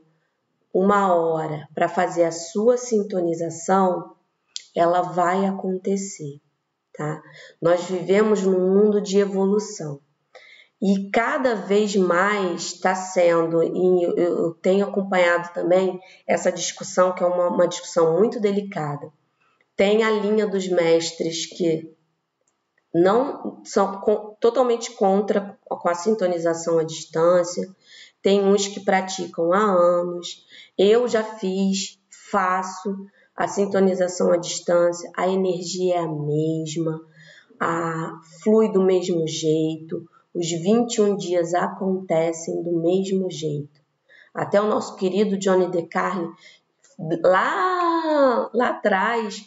uma 0.72 1.12
hora 1.12 1.68
para 1.74 1.88
fazer 1.88 2.22
a 2.22 2.30
sua 2.30 2.76
sintonização, 2.76 4.14
ela 4.74 5.02
vai 5.02 5.46
acontecer, 5.46 6.40
tá? 6.94 7.20
Nós 7.60 7.86
vivemos 7.86 8.42
num 8.44 8.72
mundo 8.72 9.00
de 9.00 9.18
evolução 9.18 10.00
e 10.82 11.08
cada 11.10 11.54
vez 11.54 11.94
mais 11.94 12.62
está 12.62 12.92
sendo, 12.92 13.62
e 13.62 14.02
eu 14.02 14.52
tenho 14.54 14.84
acompanhado 14.84 15.52
também 15.54 16.00
essa 16.26 16.50
discussão, 16.50 17.14
que 17.14 17.22
é 17.22 17.26
uma, 17.26 17.50
uma 17.50 17.68
discussão 17.68 18.18
muito 18.18 18.40
delicada 18.40 19.08
Tem 19.76 20.02
a 20.02 20.10
linha 20.10 20.44
dos 20.44 20.68
mestres 20.68 21.46
que 21.46 21.88
não 22.92 23.62
são 23.64 24.00
com, 24.00 24.34
totalmente 24.40 24.90
contra 24.96 25.56
com 25.64 25.88
a 25.88 25.94
sintonização 25.94 26.80
à 26.80 26.82
distância. 26.82 27.64
Tem 28.20 28.44
uns 28.44 28.66
que 28.66 28.80
praticam 28.80 29.52
há 29.52 29.62
anos. 29.62 30.44
Eu 30.76 31.06
já 31.06 31.22
fiz, 31.22 32.00
faço 32.30 33.06
a 33.36 33.46
sintonização 33.46 34.32
à 34.32 34.36
distância, 34.36 35.10
a 35.16 35.28
energia 35.28 35.94
é 35.94 35.98
a 35.98 36.08
mesma, 36.08 37.00
a 37.58 38.20
flui 38.42 38.70
do 38.70 38.82
mesmo 38.82 39.26
jeito, 39.26 40.06
os 40.34 40.50
21 40.50 41.16
dias 41.16 41.54
acontecem 41.54 42.62
do 42.62 42.80
mesmo 42.80 43.30
jeito. 43.30 43.80
Até 44.34 44.60
o 44.60 44.66
nosso 44.66 44.96
querido 44.96 45.36
Johnny 45.36 45.70
DeCarli, 45.70 46.26
lá, 47.22 48.50
lá 48.54 48.68
atrás, 48.70 49.44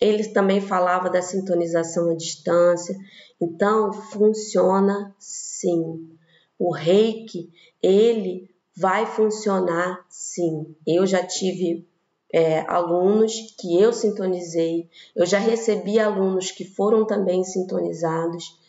ele 0.00 0.28
também 0.28 0.60
falava 0.60 1.10
da 1.10 1.20
sintonização 1.20 2.10
à 2.10 2.14
distância. 2.14 2.96
Então, 3.40 3.92
funciona 3.92 5.14
sim. 5.18 6.08
O 6.58 6.72
reiki, 6.72 7.50
ele 7.82 8.50
vai 8.74 9.04
funcionar 9.04 10.04
sim. 10.08 10.74
Eu 10.86 11.06
já 11.06 11.24
tive 11.24 11.86
é, 12.32 12.60
alunos 12.60 13.54
que 13.58 13.78
eu 13.78 13.92
sintonizei, 13.92 14.88
eu 15.14 15.26
já 15.26 15.38
recebi 15.38 15.98
alunos 15.98 16.50
que 16.50 16.64
foram 16.64 17.06
também 17.06 17.44
sintonizados 17.44 18.61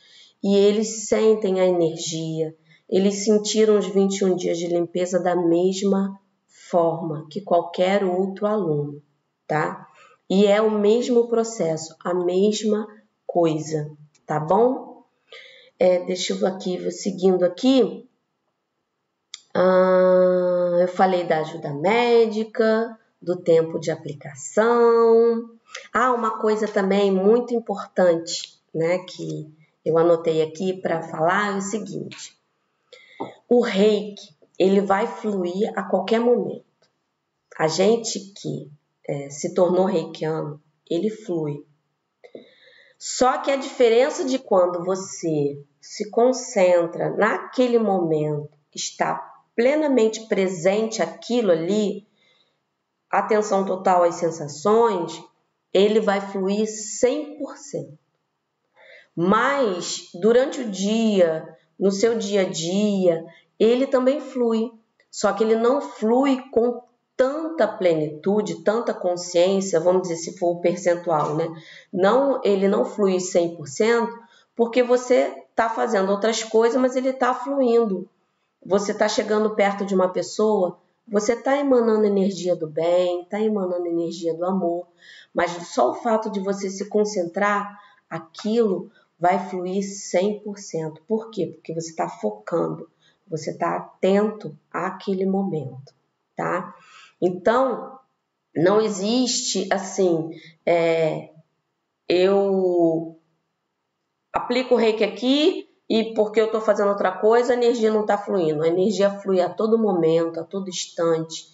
e 0.44 0.56
eles 0.56 1.08
sentem 1.08 1.62
a 1.62 1.66
energia, 1.66 2.56
eles 2.90 3.24
sentiram 3.24 3.78
os 3.78 3.88
21 3.88 4.36
dias 4.36 4.58
de 4.58 4.68
limpeza 4.68 5.20
da 5.20 5.36
mesma 5.36 6.20
forma 6.48 7.28
que 7.30 7.42
qualquer 7.42 8.04
outro 8.04 8.46
aluno, 8.46 9.02
tá? 9.48 9.88
E 10.30 10.46
é 10.46 10.62
o 10.62 10.70
mesmo 10.70 11.28
processo, 11.28 11.96
a 12.04 12.14
mesma 12.14 12.88
coisa, 13.26 13.90
tá 14.26 14.40
bom? 14.40 15.04
É, 15.80 16.00
deixa 16.06 16.34
eu 16.34 16.48
aqui, 16.48 16.92
seguindo 16.92 17.44
aqui. 17.44 18.08
Ah, 19.54 20.80
eu 20.82 20.88
falei 20.88 21.24
da 21.24 21.40
ajuda 21.40 21.74
médica, 21.74 22.98
do 23.22 23.38
tempo 23.38 23.80
de 23.80 23.92
aplicação. 23.92 25.50
Ah, 25.94 26.12
uma 26.12 26.40
coisa 26.40 26.68
também 26.68 27.12
muito 27.12 27.54
importante, 27.54 28.60
né, 28.74 29.00
que 29.00 29.52
eu 29.86 29.98
anotei 29.98 30.42
aqui 30.42 30.82
para 30.82 31.02
falar 31.04 31.54
é 31.54 31.58
o 31.58 31.62
seguinte: 31.62 32.38
o 33.50 33.62
reiki 33.62 34.36
ele 34.58 34.82
vai 34.82 35.08
fluir 35.08 35.72
a 35.76 35.84
qualquer 35.84 36.20
momento. 36.20 36.64
A 37.58 37.68
gente 37.68 38.20
que 38.34 38.72
é, 39.08 39.30
se 39.30 39.54
tornou 39.54 39.86
reikiano, 39.86 40.62
ele 40.90 41.10
flui. 41.10 41.66
Só 42.98 43.40
que 43.40 43.52
a 43.52 43.58
diferença 43.58 44.24
de 44.24 44.40
quando 44.40 44.84
você 44.84 45.62
se 45.82 46.10
concentra 46.10 47.10
naquele 47.10 47.78
momento, 47.78 48.58
está 48.74 49.16
plenamente 49.56 50.28
presente 50.28 51.02
aquilo 51.02 51.52
ali, 51.52 52.08
atenção 53.10 53.66
total 53.66 54.04
às 54.04 54.16
sensações, 54.16 55.22
ele 55.74 56.00
vai 56.00 56.22
fluir 56.22 56.66
100%. 56.66 57.98
Mas 59.16 60.10
durante 60.14 60.62
o 60.62 60.70
dia, 60.70 61.48
no 61.80 61.92
seu 61.92 62.18
dia 62.18 62.42
a 62.42 62.50
dia, 62.50 63.26
ele 63.60 63.88
também 63.88 64.20
flui. 64.20 64.72
Só 65.10 65.32
que 65.34 65.44
ele 65.44 65.56
não 65.56 65.80
flui 65.80 66.42
com 66.52 66.82
tanta 67.16 67.68
plenitude, 67.68 68.64
tanta 68.64 68.94
consciência, 68.94 69.80
vamos 69.80 70.04
dizer 70.04 70.16
se 70.16 70.38
for 70.38 70.52
o 70.52 70.62
percentual, 70.62 71.36
né? 71.36 71.48
Não, 71.92 72.42
ele 72.44 72.68
não 72.68 72.84
flui 72.84 73.18
100%, 73.18 74.10
porque 74.56 74.82
você 74.82 75.46
está 75.52 75.70
fazendo 75.70 76.12
outras 76.12 76.44
coisas, 76.44 76.82
mas 76.82 76.96
ele 76.96 77.10
está 77.10 77.34
fluindo. 77.34 78.10
Você 78.66 78.92
está 78.92 79.08
chegando 79.08 79.56
perto 79.56 79.86
de 79.86 79.94
uma 79.94 80.10
pessoa, 80.10 80.80
você 81.08 81.34
está 81.34 81.58
emanando 81.58 82.06
energia 82.06 82.56
do 82.56 82.68
bem, 82.68 83.22
está 83.22 83.40
emanando 83.40 83.86
energia 83.86 84.34
do 84.34 84.46
amor, 84.46 84.88
mas 85.34 85.52
só 85.68 85.92
o 85.92 85.96
fato 85.96 86.32
de 86.32 86.40
você 86.40 86.70
se 86.70 86.86
concentrar, 86.86 87.78
aquilo 88.10 88.92
vai 89.24 89.40
fluir 89.48 89.82
100%. 89.82 91.00
Por 91.08 91.32
quê? 91.32 91.46
Porque 91.46 91.74
você 91.74 91.92
está 91.92 92.10
focando, 92.10 92.90
você 93.26 93.52
está 93.52 93.78
atento 93.78 94.54
àquele 94.70 95.26
momento, 95.26 95.94
tá? 96.36 96.76
Então, 97.22 97.98
não 98.54 98.82
existe 98.82 99.70
assim, 99.72 100.30
é, 100.66 101.30
eu 102.10 103.18
aplico 104.34 104.76
o 104.76 104.78
reiki 104.78 105.06
aqui 105.06 105.70
e 105.90 106.14
porque 106.14 106.42
eu 106.42 106.48
estou 106.48 106.60
fazendo 106.60 106.90
outra 106.90 107.14
coisa, 107.14 107.54
a 107.54 107.56
energia 107.56 107.94
não 107.94 108.02
está 108.02 108.18
fluindo. 108.18 108.62
A 108.62 108.68
energia 108.68 109.10
flui 109.10 109.40
a 109.40 109.48
todo 109.48 109.80
momento, 109.80 110.42
a 110.42 110.44
todo 110.44 110.68
instante, 110.68 111.48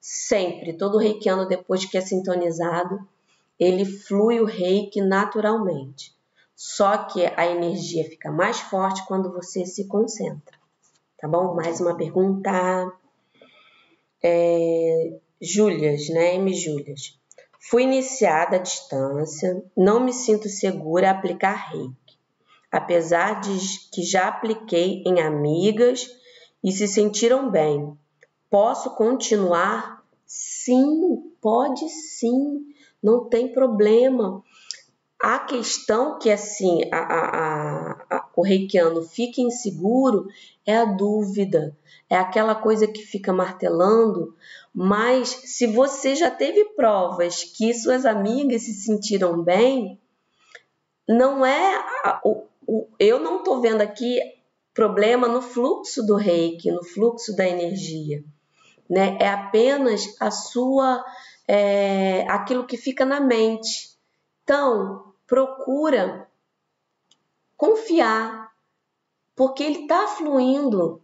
sempre. 0.00 0.72
Todo 0.72 0.98
reikiano, 0.98 1.46
depois 1.46 1.84
que 1.84 1.96
é 1.96 2.00
sintonizado, 2.00 2.98
ele 3.60 3.84
flui 3.84 4.40
o 4.40 4.44
reiki 4.44 5.00
naturalmente. 5.00 6.11
Só 6.64 6.96
que 7.06 7.26
a 7.26 7.44
energia 7.44 8.04
fica 8.04 8.30
mais 8.30 8.60
forte 8.60 9.04
quando 9.06 9.32
você 9.32 9.66
se 9.66 9.88
concentra. 9.88 10.56
Tá 11.18 11.26
bom? 11.26 11.56
Mais 11.56 11.80
uma 11.80 11.96
pergunta. 11.96 12.52
É, 14.22 15.18
Júlias, 15.40 16.08
né? 16.10 16.36
M. 16.36 16.54
Júlias. 16.54 17.18
Fui 17.68 17.82
iniciada 17.82 18.56
à 18.56 18.60
distância, 18.60 19.60
não 19.76 20.04
me 20.04 20.12
sinto 20.12 20.48
segura 20.48 21.08
a 21.08 21.10
aplicar 21.10 21.70
reiki 21.70 22.16
apesar 22.70 23.40
de 23.40 23.58
que 23.92 24.02
já 24.02 24.28
apliquei 24.28 25.02
em 25.04 25.20
amigas 25.20 26.08
e 26.62 26.70
se 26.70 26.86
sentiram 26.86 27.50
bem. 27.50 27.98
Posso 28.48 28.94
continuar? 28.94 30.02
Sim, 30.24 31.34
pode 31.40 31.86
sim, 31.88 32.64
não 33.02 33.28
tem 33.28 33.52
problema. 33.52 34.42
A 35.22 35.38
questão 35.38 36.18
que 36.18 36.28
assim 36.28 36.80
a, 36.90 36.98
a, 36.98 37.92
a, 38.10 38.28
o 38.34 38.42
reikiano 38.42 39.02
fica 39.02 39.40
inseguro 39.40 40.26
é 40.66 40.76
a 40.76 40.84
dúvida, 40.84 41.78
é 42.10 42.16
aquela 42.16 42.56
coisa 42.56 42.88
que 42.88 43.02
fica 43.02 43.32
martelando. 43.32 44.34
Mas 44.74 45.28
se 45.28 45.64
você 45.68 46.16
já 46.16 46.28
teve 46.28 46.64
provas 46.74 47.44
que 47.44 47.72
suas 47.72 48.04
amigas 48.04 48.62
se 48.62 48.74
sentiram 48.74 49.40
bem, 49.40 50.00
não 51.08 51.46
é 51.46 52.18
o, 52.24 52.48
eu 52.98 53.20
não 53.20 53.38
estou 53.38 53.60
vendo 53.60 53.80
aqui 53.80 54.18
problema 54.74 55.28
no 55.28 55.40
fluxo 55.40 56.04
do 56.04 56.16
reiki, 56.16 56.68
no 56.72 56.82
fluxo 56.82 57.36
da 57.36 57.48
energia. 57.48 58.24
Né? 58.90 59.16
É 59.20 59.28
apenas 59.28 60.16
a 60.18 60.32
sua, 60.32 61.04
é, 61.46 62.26
aquilo 62.28 62.66
que 62.66 62.76
fica 62.76 63.04
na 63.04 63.20
mente. 63.20 63.92
Então, 64.42 65.11
procura 65.32 66.28
confiar, 67.56 68.52
porque 69.34 69.62
ele 69.62 69.84
está 69.84 70.06
fluindo. 70.06 71.00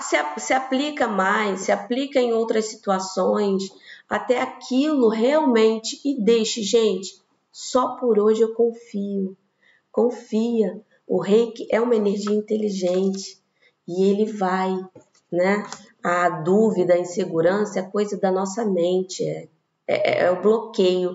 Se, 0.00 0.16
se 0.38 0.54
aplica 0.54 1.06
mais, 1.06 1.60
se 1.60 1.72
aplica 1.72 2.18
em 2.18 2.32
outras 2.32 2.68
situações, 2.68 3.64
até 4.08 4.40
aquilo 4.40 5.10
realmente 5.10 6.00
e 6.02 6.24
deixe, 6.24 6.62
gente, 6.62 7.22
só 7.50 7.96
por 7.96 8.18
hoje 8.18 8.40
eu 8.40 8.54
confio. 8.54 9.36
Confia. 9.90 10.80
O 11.06 11.20
reiki 11.20 11.68
é 11.70 11.78
uma 11.82 11.96
energia 11.96 12.34
inteligente 12.34 13.38
e 13.86 14.04
ele 14.04 14.32
vai, 14.32 14.74
né? 15.30 15.68
A 16.02 16.30
dúvida, 16.30 16.94
a 16.94 16.98
insegurança 16.98 17.80
é 17.80 17.82
coisa 17.82 18.16
da 18.16 18.32
nossa 18.32 18.64
mente, 18.64 19.22
é, 19.22 19.48
é, 19.86 20.24
é 20.24 20.30
o 20.30 20.40
bloqueio 20.40 21.14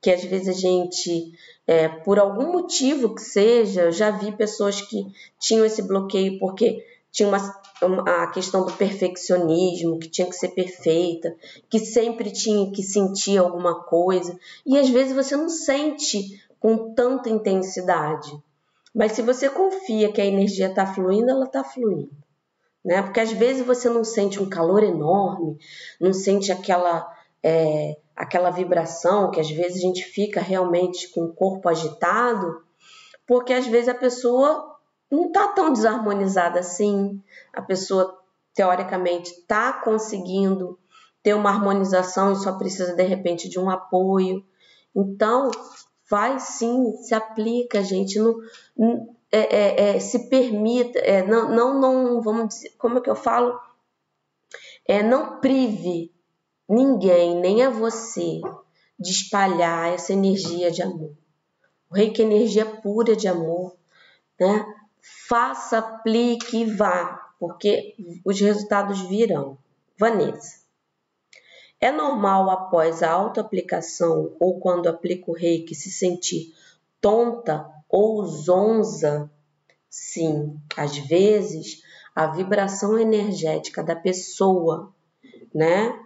que 0.00 0.10
às 0.10 0.22
vezes 0.24 0.48
a 0.48 0.60
gente, 0.60 1.32
é, 1.66 1.88
por 1.88 2.18
algum 2.18 2.52
motivo 2.52 3.14
que 3.14 3.22
seja, 3.22 3.90
já 3.90 4.10
vi 4.10 4.32
pessoas 4.32 4.80
que 4.80 5.06
tinham 5.40 5.64
esse 5.64 5.82
bloqueio 5.82 6.38
porque 6.38 6.84
tinha 7.10 7.28
uma, 7.28 7.60
uma, 7.82 8.22
a 8.22 8.26
questão 8.28 8.64
do 8.64 8.72
perfeccionismo, 8.72 9.98
que 9.98 10.08
tinha 10.08 10.28
que 10.28 10.36
ser 10.36 10.50
perfeita, 10.50 11.34
que 11.68 11.78
sempre 11.78 12.30
tinha 12.30 12.70
que 12.70 12.82
sentir 12.82 13.38
alguma 13.38 13.82
coisa, 13.82 14.38
e 14.64 14.78
às 14.78 14.88
vezes 14.88 15.14
você 15.14 15.36
não 15.36 15.48
sente 15.48 16.40
com 16.60 16.94
tanta 16.94 17.28
intensidade. 17.28 18.36
Mas 18.94 19.12
se 19.12 19.22
você 19.22 19.48
confia 19.48 20.12
que 20.12 20.20
a 20.20 20.26
energia 20.26 20.68
está 20.68 20.86
fluindo, 20.86 21.30
ela 21.30 21.44
está 21.44 21.62
fluindo. 21.62 22.10
Né? 22.84 23.02
Porque 23.02 23.20
às 23.20 23.32
vezes 23.32 23.66
você 23.66 23.88
não 23.88 24.02
sente 24.02 24.42
um 24.42 24.48
calor 24.48 24.82
enorme, 24.82 25.58
não 26.00 26.12
sente 26.12 26.50
aquela, 26.50 27.06
é, 27.42 27.96
aquela 28.18 28.50
vibração, 28.50 29.30
que 29.30 29.40
às 29.40 29.48
vezes 29.48 29.78
a 29.78 29.86
gente 29.86 30.02
fica 30.02 30.40
realmente 30.40 31.08
com 31.10 31.22
o 31.22 31.32
corpo 31.32 31.68
agitado, 31.68 32.64
porque 33.24 33.52
às 33.52 33.66
vezes 33.68 33.88
a 33.88 33.94
pessoa 33.94 34.76
não 35.08 35.28
está 35.28 35.46
tão 35.52 35.72
desarmonizada 35.72 36.58
assim, 36.58 37.22
a 37.52 37.62
pessoa 37.62 38.18
teoricamente 38.52 39.30
está 39.30 39.72
conseguindo 39.72 40.76
ter 41.22 41.32
uma 41.34 41.50
harmonização 41.50 42.32
e 42.32 42.36
só 42.36 42.58
precisa 42.58 42.92
de 42.92 43.04
repente 43.04 43.48
de 43.48 43.58
um 43.58 43.70
apoio. 43.70 44.44
Então, 44.94 45.52
vai 46.10 46.40
sim, 46.40 46.96
se 46.96 47.14
aplica, 47.14 47.84
gente. 47.84 48.18
Não, 48.18 49.14
é, 49.30 49.38
é, 49.38 49.96
é, 49.96 50.00
se 50.00 50.28
permita, 50.28 50.98
é, 50.98 51.24
não, 51.24 51.48
não, 51.50 51.80
não, 51.80 52.20
vamos 52.20 52.48
dizer, 52.48 52.74
como 52.78 52.98
é 52.98 53.00
que 53.00 53.10
eu 53.10 53.14
falo? 53.14 53.60
É, 54.86 55.04
não 55.04 55.38
prive 55.38 56.10
ninguém, 56.68 57.40
nem 57.40 57.62
a 57.62 57.70
você, 57.70 58.40
de 58.98 59.10
espalhar 59.10 59.92
essa 59.92 60.12
energia 60.12 60.70
de 60.70 60.82
amor. 60.82 61.16
O 61.90 61.94
reiki 61.94 62.20
é 62.20 62.24
energia 62.24 62.66
pura 62.66 63.16
de 63.16 63.26
amor, 63.26 63.74
né? 64.38 64.66
Faça, 65.28 65.78
aplique 65.78 66.58
e 66.58 66.64
vá, 66.64 67.32
porque 67.38 67.94
os 68.24 68.38
resultados 68.40 69.00
virão. 69.02 69.56
Vanessa. 69.98 70.58
É 71.80 71.90
normal 71.90 72.50
após 72.50 73.02
a 73.02 73.10
autoaplicação 73.10 74.36
ou 74.38 74.58
quando 74.58 74.88
aplica 74.88 75.30
o 75.30 75.34
reiki 75.34 75.74
se 75.74 75.90
sentir 75.90 76.54
tonta 77.00 77.68
ou 77.88 78.24
zonza? 78.26 79.30
Sim, 79.88 80.60
às 80.76 80.96
vezes 80.98 81.82
a 82.14 82.26
vibração 82.26 82.98
energética 82.98 83.82
da 83.82 83.94
pessoa, 83.94 84.92
né, 85.54 85.96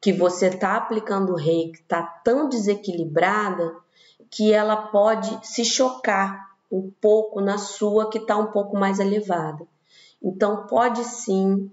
que 0.00 0.12
você 0.12 0.46
está 0.46 0.76
aplicando 0.76 1.32
o 1.32 1.36
reiki 1.36 1.80
está 1.80 2.02
tão 2.02 2.48
desequilibrada 2.48 3.74
que 4.30 4.52
ela 4.52 4.76
pode 4.76 5.46
se 5.46 5.64
chocar 5.64 6.48
um 6.70 6.90
pouco 7.00 7.40
na 7.40 7.58
sua 7.58 8.10
que 8.10 8.18
está 8.18 8.36
um 8.36 8.52
pouco 8.52 8.76
mais 8.76 8.98
elevada. 9.00 9.66
Então 10.22 10.66
pode 10.66 11.04
sim 11.04 11.70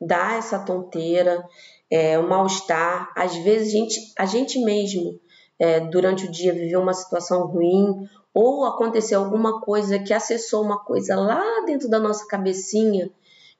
dar 0.00 0.38
essa 0.38 0.58
tonteira, 0.58 1.44
é, 1.90 2.16
mal-estar. 2.18 3.12
Às 3.16 3.36
vezes 3.36 3.68
a 3.68 3.78
gente, 3.78 4.12
a 4.18 4.26
gente 4.26 4.64
mesmo 4.64 5.18
é, 5.58 5.80
durante 5.80 6.26
o 6.26 6.30
dia 6.30 6.52
viveu 6.52 6.80
uma 6.80 6.94
situação 6.94 7.46
ruim 7.46 8.08
ou 8.32 8.66
aconteceu 8.66 9.20
alguma 9.22 9.60
coisa 9.60 9.98
que 9.98 10.12
acessou 10.12 10.62
uma 10.62 10.78
coisa 10.78 11.16
lá 11.16 11.42
dentro 11.64 11.88
da 11.88 11.98
nossa 11.98 12.26
cabecinha 12.26 13.10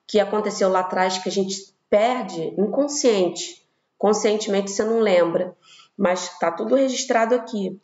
que 0.06 0.20
aconteceu 0.20 0.68
lá 0.68 0.80
atrás 0.80 1.18
que 1.18 1.28
a 1.28 1.32
gente 1.32 1.74
perde 1.90 2.54
inconsciente. 2.58 3.65
Conscientemente 3.98 4.70
você 4.70 4.84
não 4.84 5.00
lembra, 5.00 5.56
mas 5.96 6.32
está 6.32 6.50
tudo 6.50 6.74
registrado 6.74 7.34
aqui. 7.34 7.80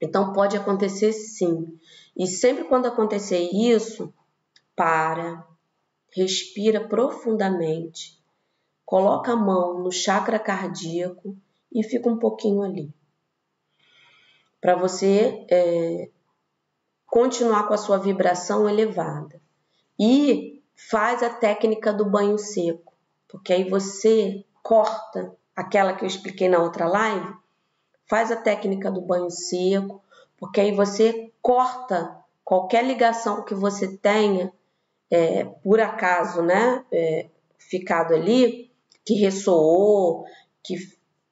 Então 0.00 0.32
pode 0.32 0.56
acontecer 0.56 1.12
sim. 1.12 1.78
E 2.16 2.26
sempre 2.26 2.64
quando 2.64 2.86
acontecer 2.86 3.50
isso, 3.52 4.12
para, 4.76 5.46
respira 6.14 6.86
profundamente, 6.88 8.18
coloca 8.84 9.32
a 9.32 9.36
mão 9.36 9.82
no 9.82 9.90
chakra 9.90 10.38
cardíaco 10.38 11.36
e 11.72 11.82
fica 11.82 12.08
um 12.08 12.18
pouquinho 12.18 12.62
ali. 12.62 12.92
Para 14.60 14.76
você 14.76 15.46
é, 15.50 16.08
continuar 17.06 17.68
com 17.68 17.74
a 17.74 17.78
sua 17.78 17.98
vibração 17.98 18.68
elevada. 18.68 19.40
E 19.98 20.62
faz 20.74 21.22
a 21.22 21.30
técnica 21.30 21.92
do 21.92 22.04
banho 22.04 22.36
seco, 22.36 22.92
porque 23.28 23.52
aí 23.52 23.68
você 23.68 24.44
corta 24.64 25.36
aquela 25.54 25.92
que 25.92 26.02
eu 26.02 26.08
expliquei 26.08 26.48
na 26.48 26.58
outra 26.58 26.88
live, 26.88 27.34
faz 28.08 28.32
a 28.32 28.36
técnica 28.36 28.90
do 28.90 29.02
banho 29.02 29.30
seco, 29.30 30.02
porque 30.38 30.58
aí 30.58 30.72
você 30.72 31.30
corta 31.40 32.16
qualquer 32.42 32.82
ligação 32.82 33.44
que 33.44 33.54
você 33.54 33.96
tenha, 33.98 34.50
é, 35.10 35.44
por 35.44 35.80
acaso, 35.80 36.42
né, 36.42 36.82
é, 36.90 37.26
ficado 37.58 38.14
ali, 38.14 38.70
que 39.04 39.14
ressoou, 39.14 40.24
que 40.62 40.76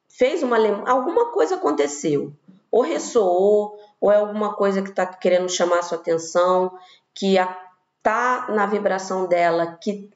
fez 0.09 0.43
uma 0.43 0.59
alguma 0.89 1.33
coisa 1.33 1.57
aconteceu, 1.57 2.35
ou 2.71 2.83
ressoou, 2.83 3.79
ou 3.99 4.13
é 4.13 4.17
alguma 4.17 4.55
coisa 4.55 4.83
que 4.83 4.91
está 4.91 5.07
querendo 5.07 5.49
chamar 5.49 5.79
a 5.79 5.83
sua 5.83 5.99
atenção, 5.99 6.71
que 7.15 7.37
está 7.37 8.47
na 8.51 8.67
vibração 8.67 9.27
dela, 9.27 9.79
que 9.81 10.11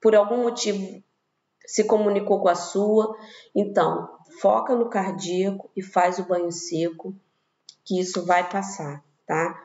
por 0.00 0.14
algum 0.14 0.42
motivo 0.42 1.02
se 1.68 1.84
comunicou 1.84 2.40
com 2.40 2.48
a 2.48 2.54
sua. 2.54 3.14
Então, 3.54 4.08
foca 4.40 4.74
no 4.74 4.88
cardíaco 4.88 5.70
e 5.76 5.82
faz 5.82 6.18
o 6.18 6.24
banho 6.24 6.50
seco, 6.50 7.14
que 7.84 8.00
isso 8.00 8.24
vai 8.24 8.48
passar, 8.48 9.04
tá? 9.26 9.62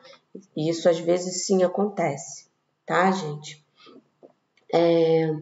Isso 0.56 0.90
às 0.90 1.00
vezes 1.00 1.46
sim 1.46 1.64
acontece, 1.64 2.48
tá, 2.86 3.10
gente? 3.10 3.66
É... 4.74 5.34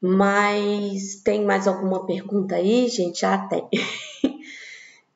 Mas 0.00 1.22
tem 1.22 1.44
mais 1.44 1.68
alguma 1.68 2.04
pergunta 2.04 2.56
aí, 2.56 2.88
gente? 2.88 3.24
Ah, 3.24 3.38
tem. 3.46 3.68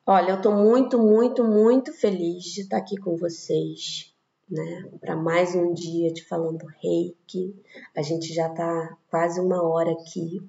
Olha, 0.07 0.31
eu 0.31 0.37
estou 0.37 0.53
muito, 0.53 0.97
muito, 0.97 1.43
muito 1.43 1.93
feliz 1.93 2.45
de 2.45 2.61
estar 2.61 2.77
aqui 2.77 2.97
com 2.97 3.17
vocês, 3.17 4.10
né? 4.51 4.89
Para 4.99 5.15
mais 5.15 5.55
um 5.55 5.73
dia 5.73 6.11
de 6.11 6.23
falando 6.25 6.65
reiki. 6.83 7.55
A 7.95 8.01
gente 8.01 8.33
já 8.33 8.47
está 8.47 8.97
quase 9.09 9.39
uma 9.39 9.63
hora 9.63 9.91
aqui. 9.93 10.41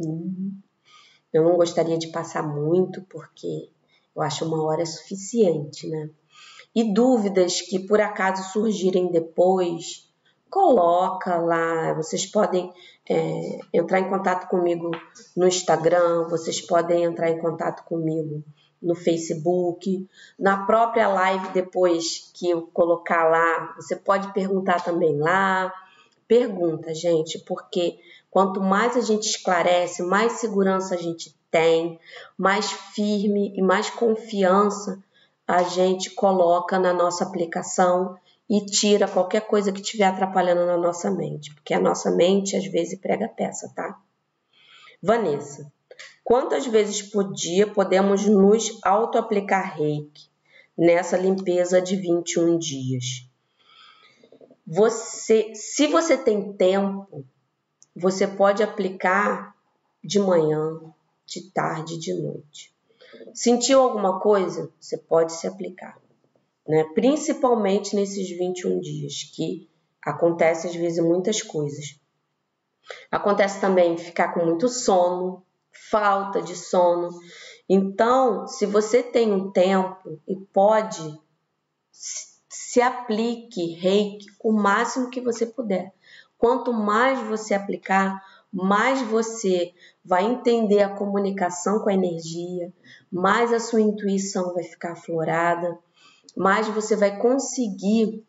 Hum. 0.00 0.52
Eu 1.32 1.44
não 1.44 1.56
gostaria 1.56 1.98
de 1.98 2.08
passar 2.08 2.42
muito, 2.42 3.02
porque 3.02 3.68
eu 4.16 4.22
acho 4.22 4.46
uma 4.46 4.64
hora 4.64 4.86
suficiente, 4.86 5.88
né? 5.88 6.08
E 6.74 6.92
dúvidas 6.92 7.60
que 7.60 7.78
por 7.78 8.00
acaso 8.00 8.52
surgirem 8.52 9.10
depois, 9.10 10.10
coloca 10.50 11.36
lá. 11.36 11.92
Vocês 11.94 12.24
podem 12.24 12.72
é, 13.08 13.58
entrar 13.72 14.00
em 14.00 14.08
contato 14.08 14.48
comigo 14.48 14.90
no 15.36 15.46
Instagram, 15.46 16.28
vocês 16.28 16.60
podem 16.60 17.04
entrar 17.04 17.30
em 17.30 17.38
contato 17.38 17.84
comigo 17.84 18.42
no 18.84 18.94
Facebook, 18.94 20.06
na 20.38 20.66
própria 20.66 21.08
live 21.08 21.48
depois 21.52 22.30
que 22.34 22.50
eu 22.50 22.62
colocar 22.72 23.24
lá, 23.24 23.74
você 23.76 23.96
pode 23.96 24.32
perguntar 24.32 24.84
também 24.84 25.18
lá. 25.18 25.72
Pergunta, 26.28 26.94
gente, 26.94 27.38
porque 27.40 27.98
quanto 28.30 28.60
mais 28.60 28.96
a 28.96 29.00
gente 29.00 29.28
esclarece, 29.28 30.02
mais 30.02 30.32
segurança 30.32 30.94
a 30.94 30.98
gente 30.98 31.34
tem, 31.50 31.98
mais 32.36 32.70
firme 32.70 33.52
e 33.56 33.62
mais 33.62 33.88
confiança 33.90 35.02
a 35.46 35.62
gente 35.62 36.10
coloca 36.10 36.78
na 36.78 36.92
nossa 36.92 37.24
aplicação 37.24 38.16
e 38.48 38.64
tira 38.64 39.08
qualquer 39.08 39.42
coisa 39.42 39.72
que 39.72 39.80
estiver 39.80 40.04
atrapalhando 40.06 40.66
na 40.66 40.76
nossa 40.76 41.10
mente, 41.10 41.54
porque 41.54 41.72
a 41.72 41.80
nossa 41.80 42.10
mente 42.10 42.56
às 42.56 42.66
vezes 42.66 42.98
prega 42.98 43.28
peça, 43.28 43.70
tá? 43.74 43.98
Vanessa, 45.02 45.70
Quantas 46.24 46.66
vezes 46.66 47.02
por 47.02 47.32
dia 47.34 47.66
podemos 47.66 48.26
nos 48.26 48.78
auto-aplicar 48.82 49.76
reiki 49.76 50.28
nessa 50.76 51.18
limpeza 51.18 51.82
de 51.82 51.96
21 51.96 52.58
dias? 52.58 53.28
Você, 54.66 55.54
se 55.54 55.86
você 55.86 56.16
tem 56.16 56.54
tempo, 56.54 57.26
você 57.94 58.26
pode 58.26 58.62
aplicar 58.62 59.54
de 60.02 60.18
manhã, 60.18 60.80
de 61.26 61.50
tarde, 61.50 61.98
de 61.98 62.14
noite. 62.14 62.74
Sentiu 63.34 63.80
alguma 63.80 64.18
coisa? 64.18 64.72
Você 64.80 64.96
pode 64.96 65.34
se 65.34 65.46
aplicar, 65.46 66.00
né? 66.66 66.84
Principalmente 66.94 67.94
nesses 67.94 68.30
21 68.30 68.80
dias 68.80 69.30
que 69.34 69.68
acontece 70.02 70.66
às 70.68 70.74
vezes 70.74 71.04
muitas 71.04 71.42
coisas. 71.42 72.00
Acontece 73.10 73.60
também 73.60 73.98
ficar 73.98 74.32
com 74.32 74.44
muito 74.46 74.68
sono, 74.68 75.43
falta 75.90 76.40
de 76.42 76.56
sono. 76.56 77.10
Então, 77.68 78.46
se 78.46 78.66
você 78.66 79.02
tem 79.02 79.32
um 79.32 79.50
tempo 79.50 80.20
e 80.28 80.36
pode, 80.36 81.20
se 81.90 82.80
aplique 82.80 83.74
reiki 83.74 84.26
o 84.42 84.52
máximo 84.52 85.10
que 85.10 85.20
você 85.20 85.46
puder. 85.46 85.92
Quanto 86.36 86.72
mais 86.72 87.20
você 87.26 87.54
aplicar, 87.54 88.20
mais 88.52 89.00
você 89.02 89.72
vai 90.04 90.24
entender 90.24 90.82
a 90.82 90.94
comunicação 90.94 91.80
com 91.80 91.88
a 91.88 91.94
energia, 91.94 92.72
mais 93.10 93.52
a 93.52 93.58
sua 93.58 93.80
intuição 93.80 94.52
vai 94.54 94.62
ficar 94.62 94.92
aflorada, 94.92 95.78
mais 96.36 96.68
você 96.68 96.94
vai 96.94 97.18
conseguir 97.18 98.24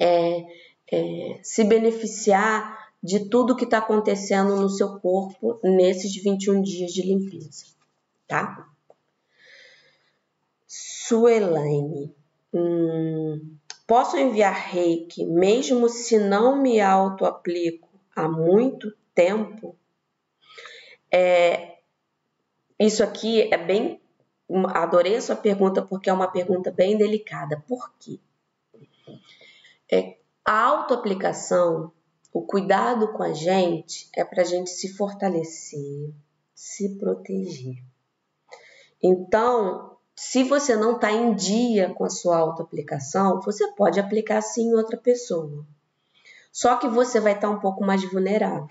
é, 0.00 0.44
é, 0.90 1.40
se 1.42 1.64
beneficiar 1.64 2.83
de 3.04 3.28
tudo 3.28 3.54
que 3.54 3.64
está 3.64 3.78
acontecendo 3.78 4.56
no 4.56 4.70
seu 4.70 4.98
corpo 4.98 5.60
nesses 5.62 6.14
21 6.22 6.62
dias 6.62 6.90
de 6.90 7.02
limpeza, 7.02 7.66
tá? 8.26 8.66
Suelaine, 10.66 12.16
hum, 12.50 13.58
posso 13.86 14.16
enviar 14.16 14.54
reiki 14.54 15.26
mesmo 15.26 15.86
se 15.90 16.18
não 16.18 16.56
me 16.56 16.80
auto-aplico 16.80 17.90
há 18.16 18.26
muito 18.26 18.96
tempo? 19.14 19.76
É, 21.12 21.76
isso 22.80 23.04
aqui 23.04 23.52
é 23.52 23.58
bem. 23.58 24.00
Adorei 24.68 25.16
a 25.16 25.20
sua 25.20 25.36
pergunta 25.36 25.82
porque 25.82 26.08
é 26.08 26.12
uma 26.12 26.28
pergunta 26.28 26.70
bem 26.70 26.96
delicada. 26.96 27.62
Por 27.68 27.92
quê? 27.98 28.18
É, 29.92 30.16
a 30.42 30.58
autoaplicação 30.62 31.92
o 32.34 32.42
cuidado 32.42 33.12
com 33.12 33.22
a 33.22 33.32
gente 33.32 34.10
é 34.12 34.24
para 34.24 34.42
a 34.42 34.44
gente 34.44 34.68
se 34.68 34.88
fortalecer, 34.88 36.12
se 36.52 36.98
proteger. 36.98 37.76
Então, 39.00 39.96
se 40.16 40.42
você 40.42 40.74
não 40.74 40.96
está 40.96 41.12
em 41.12 41.32
dia 41.36 41.94
com 41.94 42.04
a 42.04 42.10
sua 42.10 42.38
autoaplicação, 42.38 43.40
você 43.40 43.72
pode 43.74 44.00
aplicar 44.00 44.42
sim 44.42 44.70
em 44.70 44.74
outra 44.74 44.96
pessoa. 44.96 45.64
Só 46.52 46.76
que 46.76 46.88
você 46.88 47.20
vai 47.20 47.34
estar 47.34 47.46
tá 47.46 47.54
um 47.54 47.60
pouco 47.60 47.84
mais 47.84 48.04
vulnerável, 48.10 48.66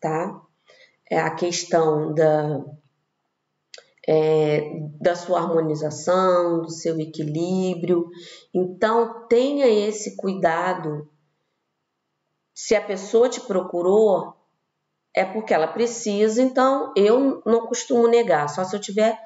tá? 0.00 0.42
É 1.08 1.20
a 1.20 1.30
questão 1.36 2.12
da, 2.12 2.64
é, 4.08 4.80
da 5.00 5.14
sua 5.14 5.38
harmonização, 5.38 6.62
do 6.62 6.70
seu 6.70 6.98
equilíbrio. 6.98 8.08
Então, 8.52 9.24
tenha 9.28 9.68
esse 9.68 10.16
cuidado. 10.16 11.08
Se 12.58 12.74
a 12.74 12.80
pessoa 12.80 13.28
te 13.28 13.38
procurou, 13.42 14.34
é 15.14 15.26
porque 15.26 15.52
ela 15.52 15.66
precisa, 15.66 16.40
então 16.40 16.90
eu 16.96 17.42
não 17.44 17.66
costumo 17.66 18.08
negar, 18.08 18.48
só 18.48 18.64
se 18.64 18.74
eu 18.74 18.80
tiver 18.80 19.20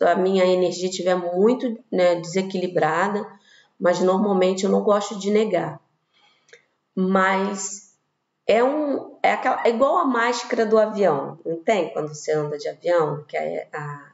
a 0.00 0.14
minha 0.14 0.46
energia 0.46 0.88
estiver 0.88 1.16
muito 1.16 1.78
né, 1.92 2.14
desequilibrada, 2.14 3.26
mas 3.78 4.00
normalmente 4.00 4.64
eu 4.64 4.70
não 4.70 4.82
gosto 4.82 5.18
de 5.18 5.30
negar. 5.30 5.78
Mas 6.96 7.94
é 8.46 8.64
um 8.64 9.18
é, 9.22 9.32
aquela, 9.32 9.62
é 9.62 9.68
igual 9.68 9.98
a 9.98 10.06
máscara 10.06 10.64
do 10.64 10.78
avião, 10.78 11.38
não 11.44 11.62
tem? 11.62 11.92
Quando 11.92 12.08
você 12.08 12.32
anda 12.32 12.56
de 12.56 12.68
avião, 12.68 13.22
que 13.24 13.36
a, 13.36 13.66
a, 13.74 14.12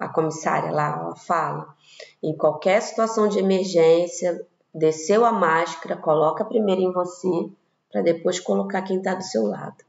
a 0.00 0.08
comissária 0.08 0.72
lá 0.72 0.98
ela 1.00 1.14
fala, 1.14 1.72
em 2.20 2.36
qualquer 2.36 2.82
situação 2.82 3.28
de 3.28 3.38
emergência, 3.38 4.44
desceu 4.74 5.24
a 5.24 5.30
máscara, 5.30 5.96
coloca 5.96 6.44
primeiro 6.44 6.80
em 6.80 6.92
você, 6.92 7.50
para 7.90 8.02
depois 8.02 8.38
colocar 8.38 8.82
quem 8.82 8.98
está 8.98 9.14
do 9.14 9.24
seu 9.24 9.46
lado. 9.46 9.84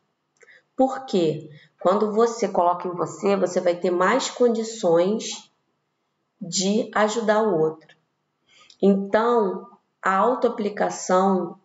Por 0.76 1.06
quê? 1.06 1.50
Quando 1.80 2.12
você 2.12 2.48
coloca 2.48 2.88
em 2.88 2.96
você, 2.96 3.36
você 3.36 3.60
vai 3.60 3.76
ter 3.76 3.92
mais 3.92 4.30
condições 4.30 5.52
de 6.40 6.90
ajudar 6.96 7.44
o 7.44 7.60
outro. 7.60 7.96
Então, 8.82 9.68
a 10.02 10.16
autoaplicação 10.16 11.60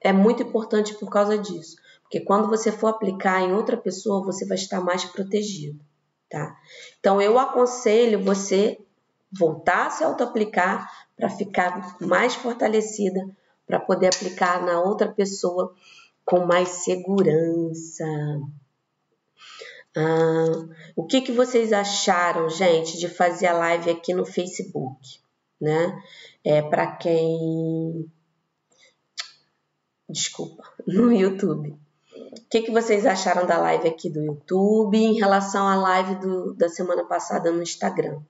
é 0.00 0.12
muito 0.12 0.42
importante 0.42 0.94
por 0.94 1.10
causa 1.10 1.38
disso. 1.38 1.76
Porque 2.02 2.20
quando 2.20 2.48
você 2.48 2.72
for 2.72 2.88
aplicar 2.88 3.42
em 3.42 3.52
outra 3.52 3.76
pessoa, 3.76 4.24
você 4.24 4.46
vai 4.46 4.56
estar 4.56 4.80
mais 4.80 5.04
protegido, 5.04 5.78
tá? 6.28 6.56
Então, 6.98 7.20
eu 7.20 7.38
aconselho 7.38 8.24
você 8.24 8.80
voltar 9.30 9.86
a 9.86 9.90
se 9.90 10.02
autoaplicar 10.02 10.90
para 11.14 11.28
ficar 11.28 11.96
mais 12.00 12.34
fortalecida, 12.34 13.20
para 13.68 13.78
poder 13.78 14.08
aplicar 14.08 14.64
na 14.64 14.80
outra 14.80 15.06
pessoa 15.06 15.74
com 16.24 16.46
mais 16.46 16.68
segurança. 16.68 18.04
Ah, 19.94 20.66
o 20.96 21.06
que, 21.06 21.20
que 21.20 21.32
vocês 21.32 21.72
acharam, 21.72 22.48
gente, 22.48 22.98
de 22.98 23.08
fazer 23.08 23.46
a 23.46 23.52
live 23.52 23.90
aqui 23.90 24.14
no 24.14 24.24
Facebook, 24.24 25.20
né? 25.60 26.02
É 26.42 26.62
para 26.62 26.96
quem 26.96 28.10
desculpa, 30.08 30.62
no 30.86 31.12
YouTube. 31.12 31.76
O 32.16 32.48
que, 32.50 32.62
que 32.62 32.70
vocês 32.70 33.04
acharam 33.06 33.46
da 33.46 33.58
live 33.58 33.88
aqui 33.88 34.08
do 34.08 34.22
YouTube 34.22 34.96
em 34.96 35.14
relação 35.14 35.66
à 35.66 35.76
live 35.76 36.14
do, 36.16 36.54
da 36.54 36.68
semana 36.68 37.04
passada 37.04 37.52
no 37.52 37.62
Instagram, 37.62 38.20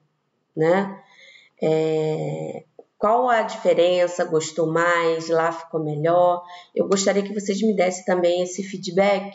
né? 0.56 1.02
É, 1.60 2.64
qual 2.98 3.28
a 3.30 3.42
diferença? 3.42 4.24
Gostou 4.24 4.66
mais? 4.66 5.28
Lá 5.28 5.52
ficou 5.52 5.82
melhor? 5.82 6.44
Eu 6.74 6.88
gostaria 6.88 7.22
que 7.22 7.32
vocês 7.32 7.62
me 7.62 7.74
dessem 7.74 8.04
também 8.04 8.42
esse 8.42 8.62
feedback 8.62 9.34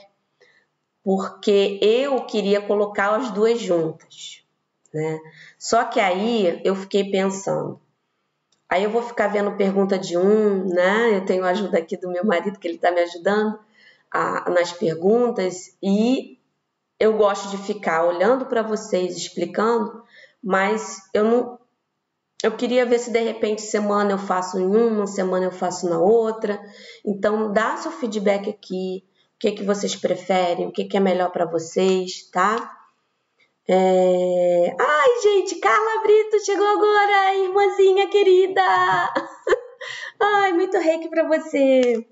porque 1.03 1.80
eu 1.82 2.26
queria 2.26 2.61
colocar 2.61 3.16
as 3.16 3.32
duas 3.32 3.59
juntas, 3.59 4.41
né? 4.93 5.20
Só 5.59 5.84
que 5.84 5.99
aí 5.99 6.61
eu 6.64 6.76
fiquei 6.76 7.11
pensando, 7.11 7.80
aí 8.70 8.84
eu 8.84 8.89
vou 8.89 9.03
ficar 9.03 9.28
vendo 9.28 9.57
pergunta 9.57 9.99
de 9.99 10.18
um, 10.18 10.66
né? 10.66 11.18
Eu 11.18 11.26
tenho 11.26 11.43
ajuda 11.43 11.78
aqui 11.78 11.97
do 11.97 12.09
meu 12.09 12.26
marido 12.26 12.57
que 12.57 12.68
ele 12.68 12.76
está 12.76 12.89
me 12.89 13.01
ajudando 13.01 13.59
a, 14.09 14.49
nas 14.49 14.72
perguntas 14.72 15.76
e 15.84 16.39
eu 16.97 17.18
gosto 17.18 17.49
de 17.49 17.57
ficar 17.57 18.05
olhando 18.05 18.45
para 18.45 18.61
vocês 18.61 19.18
explicando, 19.18 20.03
mas 20.41 21.01
eu 21.14 21.26
não 21.26 21.59
eu 22.43 22.51
queria 22.57 22.85
ver 22.85 22.99
se 22.99 23.09
de 23.09 23.19
repente 23.19 23.61
semana 23.61 24.11
eu 24.11 24.17
faço 24.17 24.59
em 24.59 24.65
uma, 24.65 25.07
semana 25.07 25.45
eu 25.45 25.51
faço 25.51 25.89
na 25.89 25.97
outra. 25.97 26.61
Então 27.05 27.53
dá 27.53 27.77
seu 27.77 27.91
feedback 27.91 28.49
aqui, 28.49 29.01
que, 29.39 29.51
que 29.53 29.63
vocês 29.63 29.95
preferem, 29.95 30.67
o 30.67 30.71
que, 30.71 30.83
que 30.83 30.97
é 30.97 30.99
melhor 30.99 31.31
para 31.31 31.45
vocês, 31.45 32.29
tá? 32.29 32.77
É... 33.65 34.75
Ai, 34.77 35.21
gente, 35.23 35.55
Carla 35.55 36.03
Brito 36.03 36.45
chegou 36.45 36.67
agora, 36.67 37.35
irmãzinha 37.35 38.09
querida! 38.09 38.61
Ai, 40.19 40.51
muito 40.51 40.77
reiki 40.77 41.09
para 41.09 41.25
você! 41.25 42.05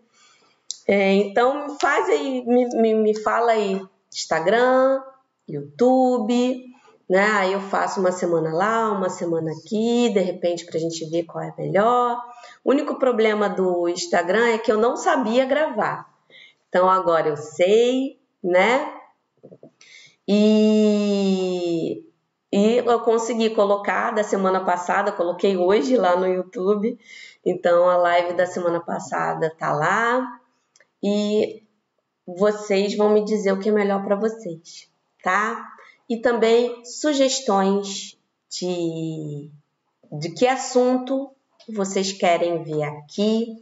É, 0.88 1.14
então, 1.14 1.78
faz 1.78 2.10
aí, 2.10 2.46
me, 2.46 2.66
me, 2.82 2.94
me 2.94 3.20
fala 3.20 3.52
aí, 3.52 3.82
Instagram, 4.10 5.02
YouTube, 5.48 6.71
né? 7.12 7.26
Aí 7.32 7.52
eu 7.52 7.60
faço 7.60 8.00
uma 8.00 8.14
semana 8.14 8.54
lá, 8.54 8.90
uma 8.90 9.10
semana 9.10 9.52
aqui, 9.52 10.10
de 10.14 10.22
repente 10.22 10.66
para 10.66 10.78
a 10.78 10.80
gente 10.80 11.04
ver 11.10 11.24
qual 11.24 11.44
é 11.44 11.54
melhor. 11.58 12.18
O 12.64 12.72
único 12.72 12.96
problema 12.96 13.50
do 13.50 13.90
Instagram 13.90 14.48
é 14.48 14.58
que 14.58 14.72
eu 14.72 14.78
não 14.78 14.96
sabia 14.96 15.44
gravar. 15.44 16.10
Então 16.70 16.90
agora 16.90 17.28
eu 17.28 17.36
sei, 17.36 18.18
né? 18.42 18.94
E, 20.26 22.02
e 22.50 22.78
eu 22.78 23.02
consegui 23.02 23.50
colocar 23.50 24.12
da 24.12 24.24
semana 24.24 24.64
passada, 24.64 25.12
coloquei 25.12 25.58
hoje 25.58 25.98
lá 25.98 26.16
no 26.16 26.26
YouTube. 26.26 26.98
Então 27.46 27.90
a 27.90 27.98
live 27.98 28.36
da 28.36 28.46
semana 28.46 28.80
passada 28.80 29.54
tá 29.60 29.74
lá 29.74 30.40
e 31.04 31.62
vocês 32.26 32.96
vão 32.96 33.10
me 33.10 33.26
dizer 33.26 33.52
o 33.52 33.60
que 33.60 33.68
é 33.68 33.74
melhor 33.74 34.02
para 34.02 34.16
vocês, 34.16 34.90
tá? 35.22 35.72
E 36.12 36.18
também 36.18 36.84
sugestões 36.84 38.18
de, 38.50 39.50
de 40.12 40.30
que 40.32 40.46
assunto 40.46 41.32
vocês 41.70 42.12
querem 42.12 42.62
ver 42.64 42.84
aqui, 42.84 43.62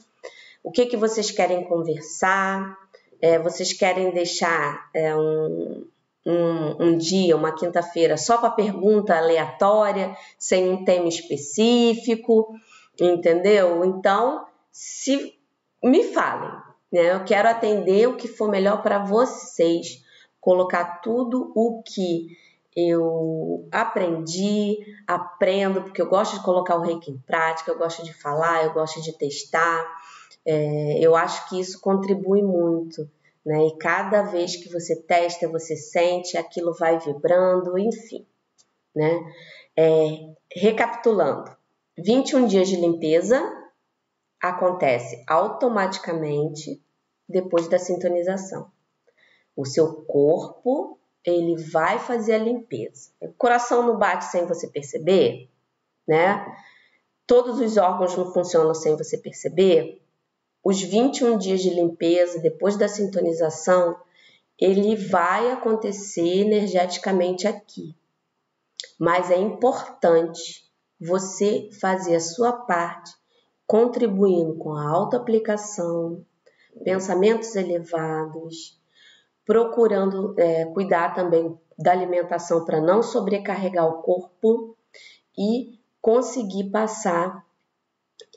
o 0.64 0.72
que, 0.72 0.88
que 0.88 0.98
vocês 0.98 1.30
querem 1.30 1.64
conversar, 1.66 2.76
é, 3.22 3.38
vocês 3.38 3.72
querem 3.72 4.10
deixar 4.10 4.90
é, 4.96 5.16
um, 5.16 5.86
um, 6.26 6.86
um, 6.86 6.98
dia, 6.98 7.38
uma 7.38 7.52
quinta-feira, 7.52 8.18
só 8.18 8.40
para 8.40 8.50
pergunta 8.50 9.16
aleatória, 9.16 10.18
sem 10.36 10.72
um 10.72 10.84
tema 10.84 11.08
específico, 11.08 12.56
entendeu? 13.00 13.86
Então, 13.86 14.44
se 14.72 15.36
me 15.84 16.04
falem, 16.06 16.50
né? 16.92 17.14
Eu 17.14 17.24
quero 17.26 17.48
atender 17.48 18.08
o 18.08 18.18
que 18.18 18.28
for 18.28 18.50
melhor 18.50 18.82
para 18.82 18.98
vocês, 19.06 20.04
colocar 20.40 21.02
tudo 21.02 21.52
o 21.56 21.82
que 21.84 22.38
eu 22.76 23.68
aprendi, 23.72 24.78
aprendo, 25.08 25.82
porque 25.84 26.02
eu 26.02 26.08
gosto 26.08 26.38
de 26.38 26.44
colocar 26.44 26.76
o 26.78 26.82
reiki 26.82 27.12
em 27.12 27.18
prática, 27.18 27.72
eu 27.72 27.78
gosto 27.78 28.04
de 28.04 28.14
falar, 28.14 28.64
eu 28.64 28.74
gosto 28.74 29.02
de 29.02 29.18
testar. 29.18 29.86
É, 30.46 31.00
eu 31.00 31.16
acho 31.16 31.50
que 31.50 31.60
isso 31.60 31.82
contribui 31.82 32.42
muito, 32.42 33.10
né? 33.46 33.68
E 33.68 33.78
cada 33.78 34.22
vez 34.24 34.56
que 34.56 34.70
você 34.70 34.96
testa, 34.96 35.48
você 35.48 35.76
sente, 35.76 36.38
aquilo 36.38 36.74
vai 36.74 36.98
vibrando, 37.00 37.78
enfim, 37.78 38.26
né? 38.96 39.20
É, 39.76 40.30
recapitulando, 40.56 41.56
21 41.98 42.46
dias 42.46 42.70
de 42.70 42.76
limpeza 42.76 43.42
acontece 44.42 45.22
automaticamente 45.28 46.82
depois 47.28 47.68
da 47.68 47.78
sintonização. 47.78 48.72
O 49.60 49.66
seu 49.66 50.06
corpo 50.06 50.98
ele 51.22 51.62
vai 51.62 52.00
fazer 52.00 52.36
a 52.36 52.38
limpeza. 52.38 53.12
O 53.20 53.34
coração 53.34 53.86
não 53.86 53.98
bate 53.98 54.24
sem 54.24 54.46
você 54.46 54.70
perceber, 54.70 55.50
né? 56.08 56.46
Todos 57.28 57.60
os 57.60 57.76
órgãos 57.76 58.16
não 58.16 58.32
funcionam 58.32 58.74
sem 58.74 58.96
você 58.96 59.18
perceber 59.18 60.02
os 60.64 60.82
21 60.82 61.38
dias 61.38 61.62
de 61.62 61.72
limpeza, 61.72 62.40
depois 62.40 62.78
da 62.78 62.88
sintonização, 62.88 64.00
ele 64.58 64.96
vai 64.96 65.52
acontecer 65.52 66.40
energeticamente 66.40 67.46
aqui. 67.46 67.94
Mas 68.98 69.30
é 69.30 69.38
importante 69.38 70.72
você 70.98 71.70
fazer 71.82 72.16
a 72.16 72.22
sua 72.22 72.54
parte, 72.54 73.12
contribuindo 73.68 74.56
com 74.56 74.72
a 74.72 74.90
autoaplicação, 74.90 76.26
pensamentos 76.82 77.58
elevados, 77.58 78.79
procurando 79.50 80.36
é, 80.38 80.66
cuidar 80.66 81.16
também 81.16 81.58
da 81.76 81.92
alimentação 81.92 82.64
para 82.66 82.80
não 82.80 83.02
sobrecarregar 83.02 83.88
o 83.88 84.04
corpo 84.04 84.78
e 85.36 85.80
conseguir 86.00 86.66
passar 86.66 87.44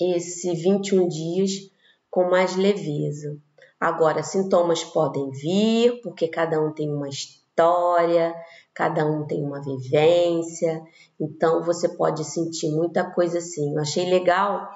esse 0.01 0.55
21 0.55 1.07
dias 1.09 1.71
com 2.11 2.31
mais 2.31 2.57
leveza. 2.57 3.37
Agora, 3.79 4.23
sintomas 4.23 4.85
podem 4.85 5.31
vir, 5.33 6.01
porque 6.01 6.27
cada 6.29 6.59
um 6.59 6.73
tem 6.73 6.89
uma 6.91 7.11
história, 7.11 8.35
cada 8.73 9.05
um 9.05 9.27
tem 9.27 9.45
uma 9.45 9.61
vivência, 9.61 10.83
então 11.21 11.63
você 11.63 11.91
pode 11.91 12.25
sentir 12.25 12.71
muita 12.71 13.05
coisa 13.05 13.37
assim. 13.37 13.75
Eu 13.75 13.83
achei 13.83 14.09
legal 14.09 14.67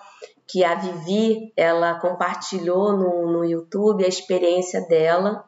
que 0.46 0.62
a 0.62 0.74
Vivi, 0.74 1.50
ela 1.56 1.98
compartilhou 1.98 2.92
no, 2.92 3.32
no 3.32 3.42
YouTube 3.42 4.04
a 4.04 4.08
experiência 4.08 4.82
dela 4.82 5.42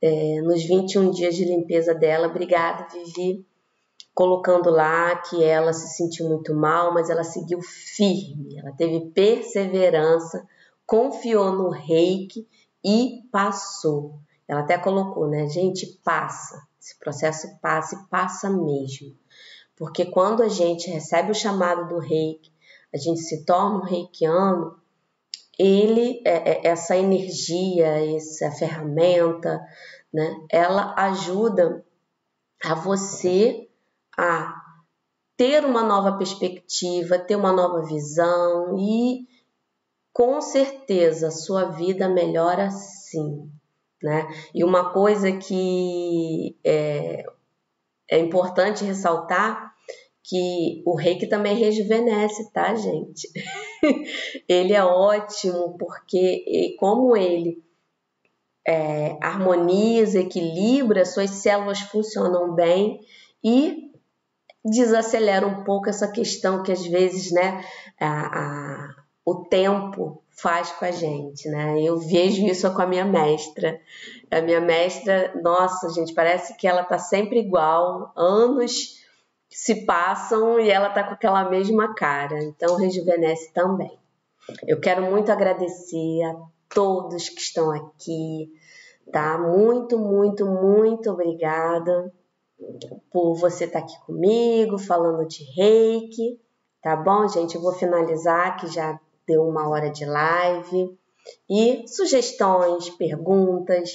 é, 0.00 0.40
nos 0.42 0.62
21 0.64 1.10
dias 1.10 1.34
de 1.34 1.44
limpeza 1.44 1.94
dela. 1.94 2.28
Obrigada, 2.28 2.86
Vivi, 2.92 3.46
colocando 4.14 4.70
lá 4.70 5.16
que 5.16 5.42
ela 5.42 5.72
se 5.72 5.96
sentiu 5.96 6.28
muito 6.28 6.54
mal, 6.54 6.92
mas 6.92 7.10
ela 7.10 7.24
seguiu 7.24 7.60
firme, 7.60 8.58
ela 8.58 8.72
teve 8.72 9.10
perseverança, 9.10 10.46
confiou 10.86 11.52
no 11.52 11.70
reiki 11.70 12.46
e 12.84 13.22
passou. 13.30 14.18
Ela 14.46 14.60
até 14.60 14.78
colocou, 14.78 15.28
né? 15.28 15.46
Gente, 15.48 15.86
passa. 16.02 16.66
Esse 16.80 16.98
processo 16.98 17.48
passa 17.60 17.96
e 17.96 18.08
passa 18.08 18.48
mesmo. 18.48 19.14
Porque 19.76 20.06
quando 20.06 20.42
a 20.42 20.48
gente 20.48 20.90
recebe 20.90 21.30
o 21.30 21.34
chamado 21.34 21.86
do 21.86 21.98
reiki, 21.98 22.50
a 22.92 22.96
gente 22.96 23.20
se 23.20 23.44
torna 23.44 23.78
um 23.78 23.84
reikiano, 23.84 24.74
ele, 25.58 26.22
é, 26.24 26.52
é, 26.52 26.66
essa 26.68 26.96
energia, 26.96 28.16
essa 28.16 28.50
ferramenta, 28.52 29.60
né, 30.12 30.34
ela 30.50 30.94
ajuda 30.96 31.84
a 32.64 32.74
você 32.74 33.68
a 34.16 34.54
ter 35.36 35.64
uma 35.64 35.82
nova 35.82 36.16
perspectiva, 36.16 37.18
ter 37.18 37.36
uma 37.36 37.52
nova 37.52 37.82
visão 37.84 38.76
e 38.78 39.26
com 40.12 40.40
certeza 40.40 41.30
sua 41.30 41.66
vida 41.66 42.08
melhora 42.08 42.70
sim, 42.70 43.48
né? 44.02 44.26
E 44.52 44.64
uma 44.64 44.92
coisa 44.92 45.30
que 45.30 46.58
é, 46.64 47.24
é 48.10 48.18
importante 48.18 48.84
ressaltar 48.84 49.67
que 50.28 50.82
o 50.84 50.94
reiki 50.94 51.26
também 51.26 51.56
rejuvenesce, 51.56 52.52
tá, 52.52 52.74
gente? 52.74 53.28
ele 54.46 54.74
é 54.74 54.84
ótimo 54.84 55.76
porque, 55.78 56.76
como 56.78 57.16
ele 57.16 57.64
é, 58.66 59.16
harmoniza, 59.22 60.20
equilibra, 60.20 61.06
suas 61.06 61.30
células 61.30 61.80
funcionam 61.80 62.54
bem 62.54 63.00
e 63.42 63.90
desacelera 64.62 65.46
um 65.46 65.64
pouco 65.64 65.88
essa 65.88 66.12
questão 66.12 66.62
que 66.62 66.72
às 66.72 66.86
vezes, 66.86 67.32
né, 67.32 67.64
a, 67.98 68.38
a, 68.38 68.94
o 69.24 69.46
tempo 69.46 70.22
faz 70.30 70.70
com 70.72 70.84
a 70.84 70.90
gente, 70.90 71.48
né? 71.48 71.80
Eu 71.80 71.98
vejo 71.98 72.44
isso 72.46 72.70
com 72.74 72.82
a 72.82 72.86
minha 72.86 73.04
mestra. 73.04 73.80
A 74.30 74.42
minha 74.42 74.60
mestra, 74.60 75.32
nossa, 75.42 75.88
gente, 75.88 76.12
parece 76.12 76.54
que 76.58 76.68
ela 76.68 76.84
tá 76.84 76.98
sempre 76.98 77.40
igual, 77.40 78.12
anos 78.14 78.97
se 79.50 79.86
passam 79.86 80.60
e 80.60 80.70
ela 80.70 80.90
tá 80.90 81.02
com 81.02 81.14
aquela 81.14 81.48
mesma 81.48 81.94
cara. 81.94 82.42
Então 82.42 82.76
rejuvenesce 82.76 83.52
também. 83.52 83.98
Eu 84.66 84.80
quero 84.80 85.02
muito 85.02 85.30
agradecer 85.30 86.22
a 86.22 86.36
todos 86.68 87.28
que 87.28 87.40
estão 87.40 87.70
aqui, 87.70 88.50
tá? 89.12 89.38
Muito, 89.38 89.98
muito, 89.98 90.46
muito 90.46 91.10
obrigada 91.10 92.12
por 93.12 93.34
você 93.34 93.64
estar 93.64 93.80
tá 93.80 93.84
aqui 93.84 93.98
comigo, 94.04 94.78
falando 94.78 95.26
de 95.26 95.44
reiki, 95.54 96.40
tá 96.82 96.96
bom, 96.96 97.28
gente? 97.28 97.54
Eu 97.54 97.62
vou 97.62 97.72
finalizar 97.72 98.56
que 98.56 98.66
já 98.66 98.98
deu 99.26 99.46
uma 99.46 99.68
hora 99.68 99.90
de 99.90 100.04
live. 100.04 100.98
E 101.48 101.86
sugestões, 101.86 102.88
perguntas, 102.90 103.90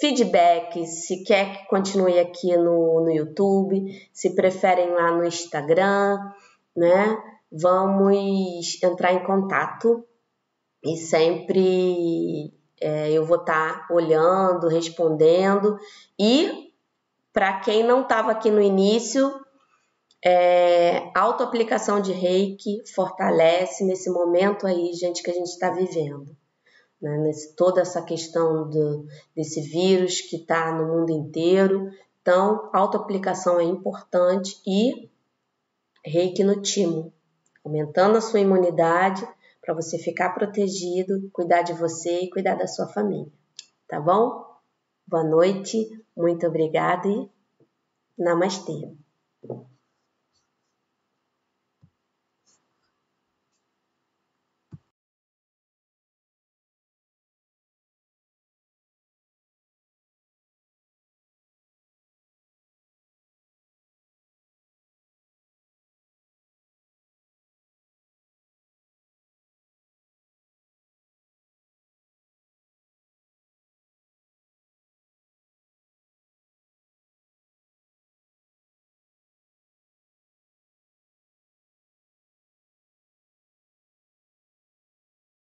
feedbacks, 0.00 1.06
se 1.06 1.22
quer 1.22 1.58
que 1.58 1.68
continue 1.68 2.18
aqui 2.18 2.56
no, 2.56 3.04
no 3.04 3.10
YouTube, 3.10 3.84
se 4.12 4.34
preferem 4.34 4.90
lá 4.90 5.12
no 5.12 5.24
Instagram, 5.24 6.18
né? 6.74 7.16
Vamos 7.52 8.82
entrar 8.82 9.12
em 9.12 9.24
contato 9.24 10.04
e 10.82 10.96
sempre 10.96 12.52
é, 12.80 13.12
eu 13.12 13.24
vou 13.24 13.38
estar 13.38 13.86
tá 13.86 13.94
olhando, 13.94 14.68
respondendo. 14.68 15.78
E 16.18 16.72
para 17.32 17.60
quem 17.60 17.82
não 17.84 18.02
estava 18.02 18.30
aqui 18.30 18.50
no 18.50 18.62
início, 18.62 19.30
é, 20.24 21.10
autoaplicação 21.14 22.00
de 22.00 22.12
reiki 22.12 22.82
fortalece 22.94 23.84
nesse 23.84 24.10
momento 24.10 24.66
aí, 24.66 24.92
gente, 24.94 25.22
que 25.22 25.30
a 25.30 25.34
gente 25.34 25.48
está 25.48 25.70
vivendo. 25.70 26.36
Né? 27.00 27.18
Nesse, 27.18 27.54
toda 27.54 27.80
essa 27.80 28.02
questão 28.02 28.68
desse 29.34 29.60
vírus 29.60 30.20
que 30.20 30.36
está 30.36 30.72
no 30.72 30.86
mundo 30.86 31.10
inteiro. 31.10 31.90
Então, 32.20 32.70
autoaplicação 32.72 33.58
é 33.58 33.64
importante 33.64 34.60
e 34.66 35.10
reiki 36.04 36.44
no 36.44 36.60
timo, 36.60 37.12
aumentando 37.64 38.18
a 38.18 38.20
sua 38.20 38.40
imunidade 38.40 39.26
para 39.60 39.74
você 39.74 39.98
ficar 39.98 40.30
protegido, 40.30 41.30
cuidar 41.32 41.62
de 41.62 41.72
você 41.74 42.22
e 42.22 42.30
cuidar 42.30 42.54
da 42.54 42.66
sua 42.66 42.86
família. 42.88 43.30
Tá 43.86 44.00
bom? 44.00 44.44
Boa 45.06 45.24
noite, 45.24 45.88
muito 46.16 46.46
obrigada 46.46 47.08
e 47.08 47.28
namastê. 48.18 48.99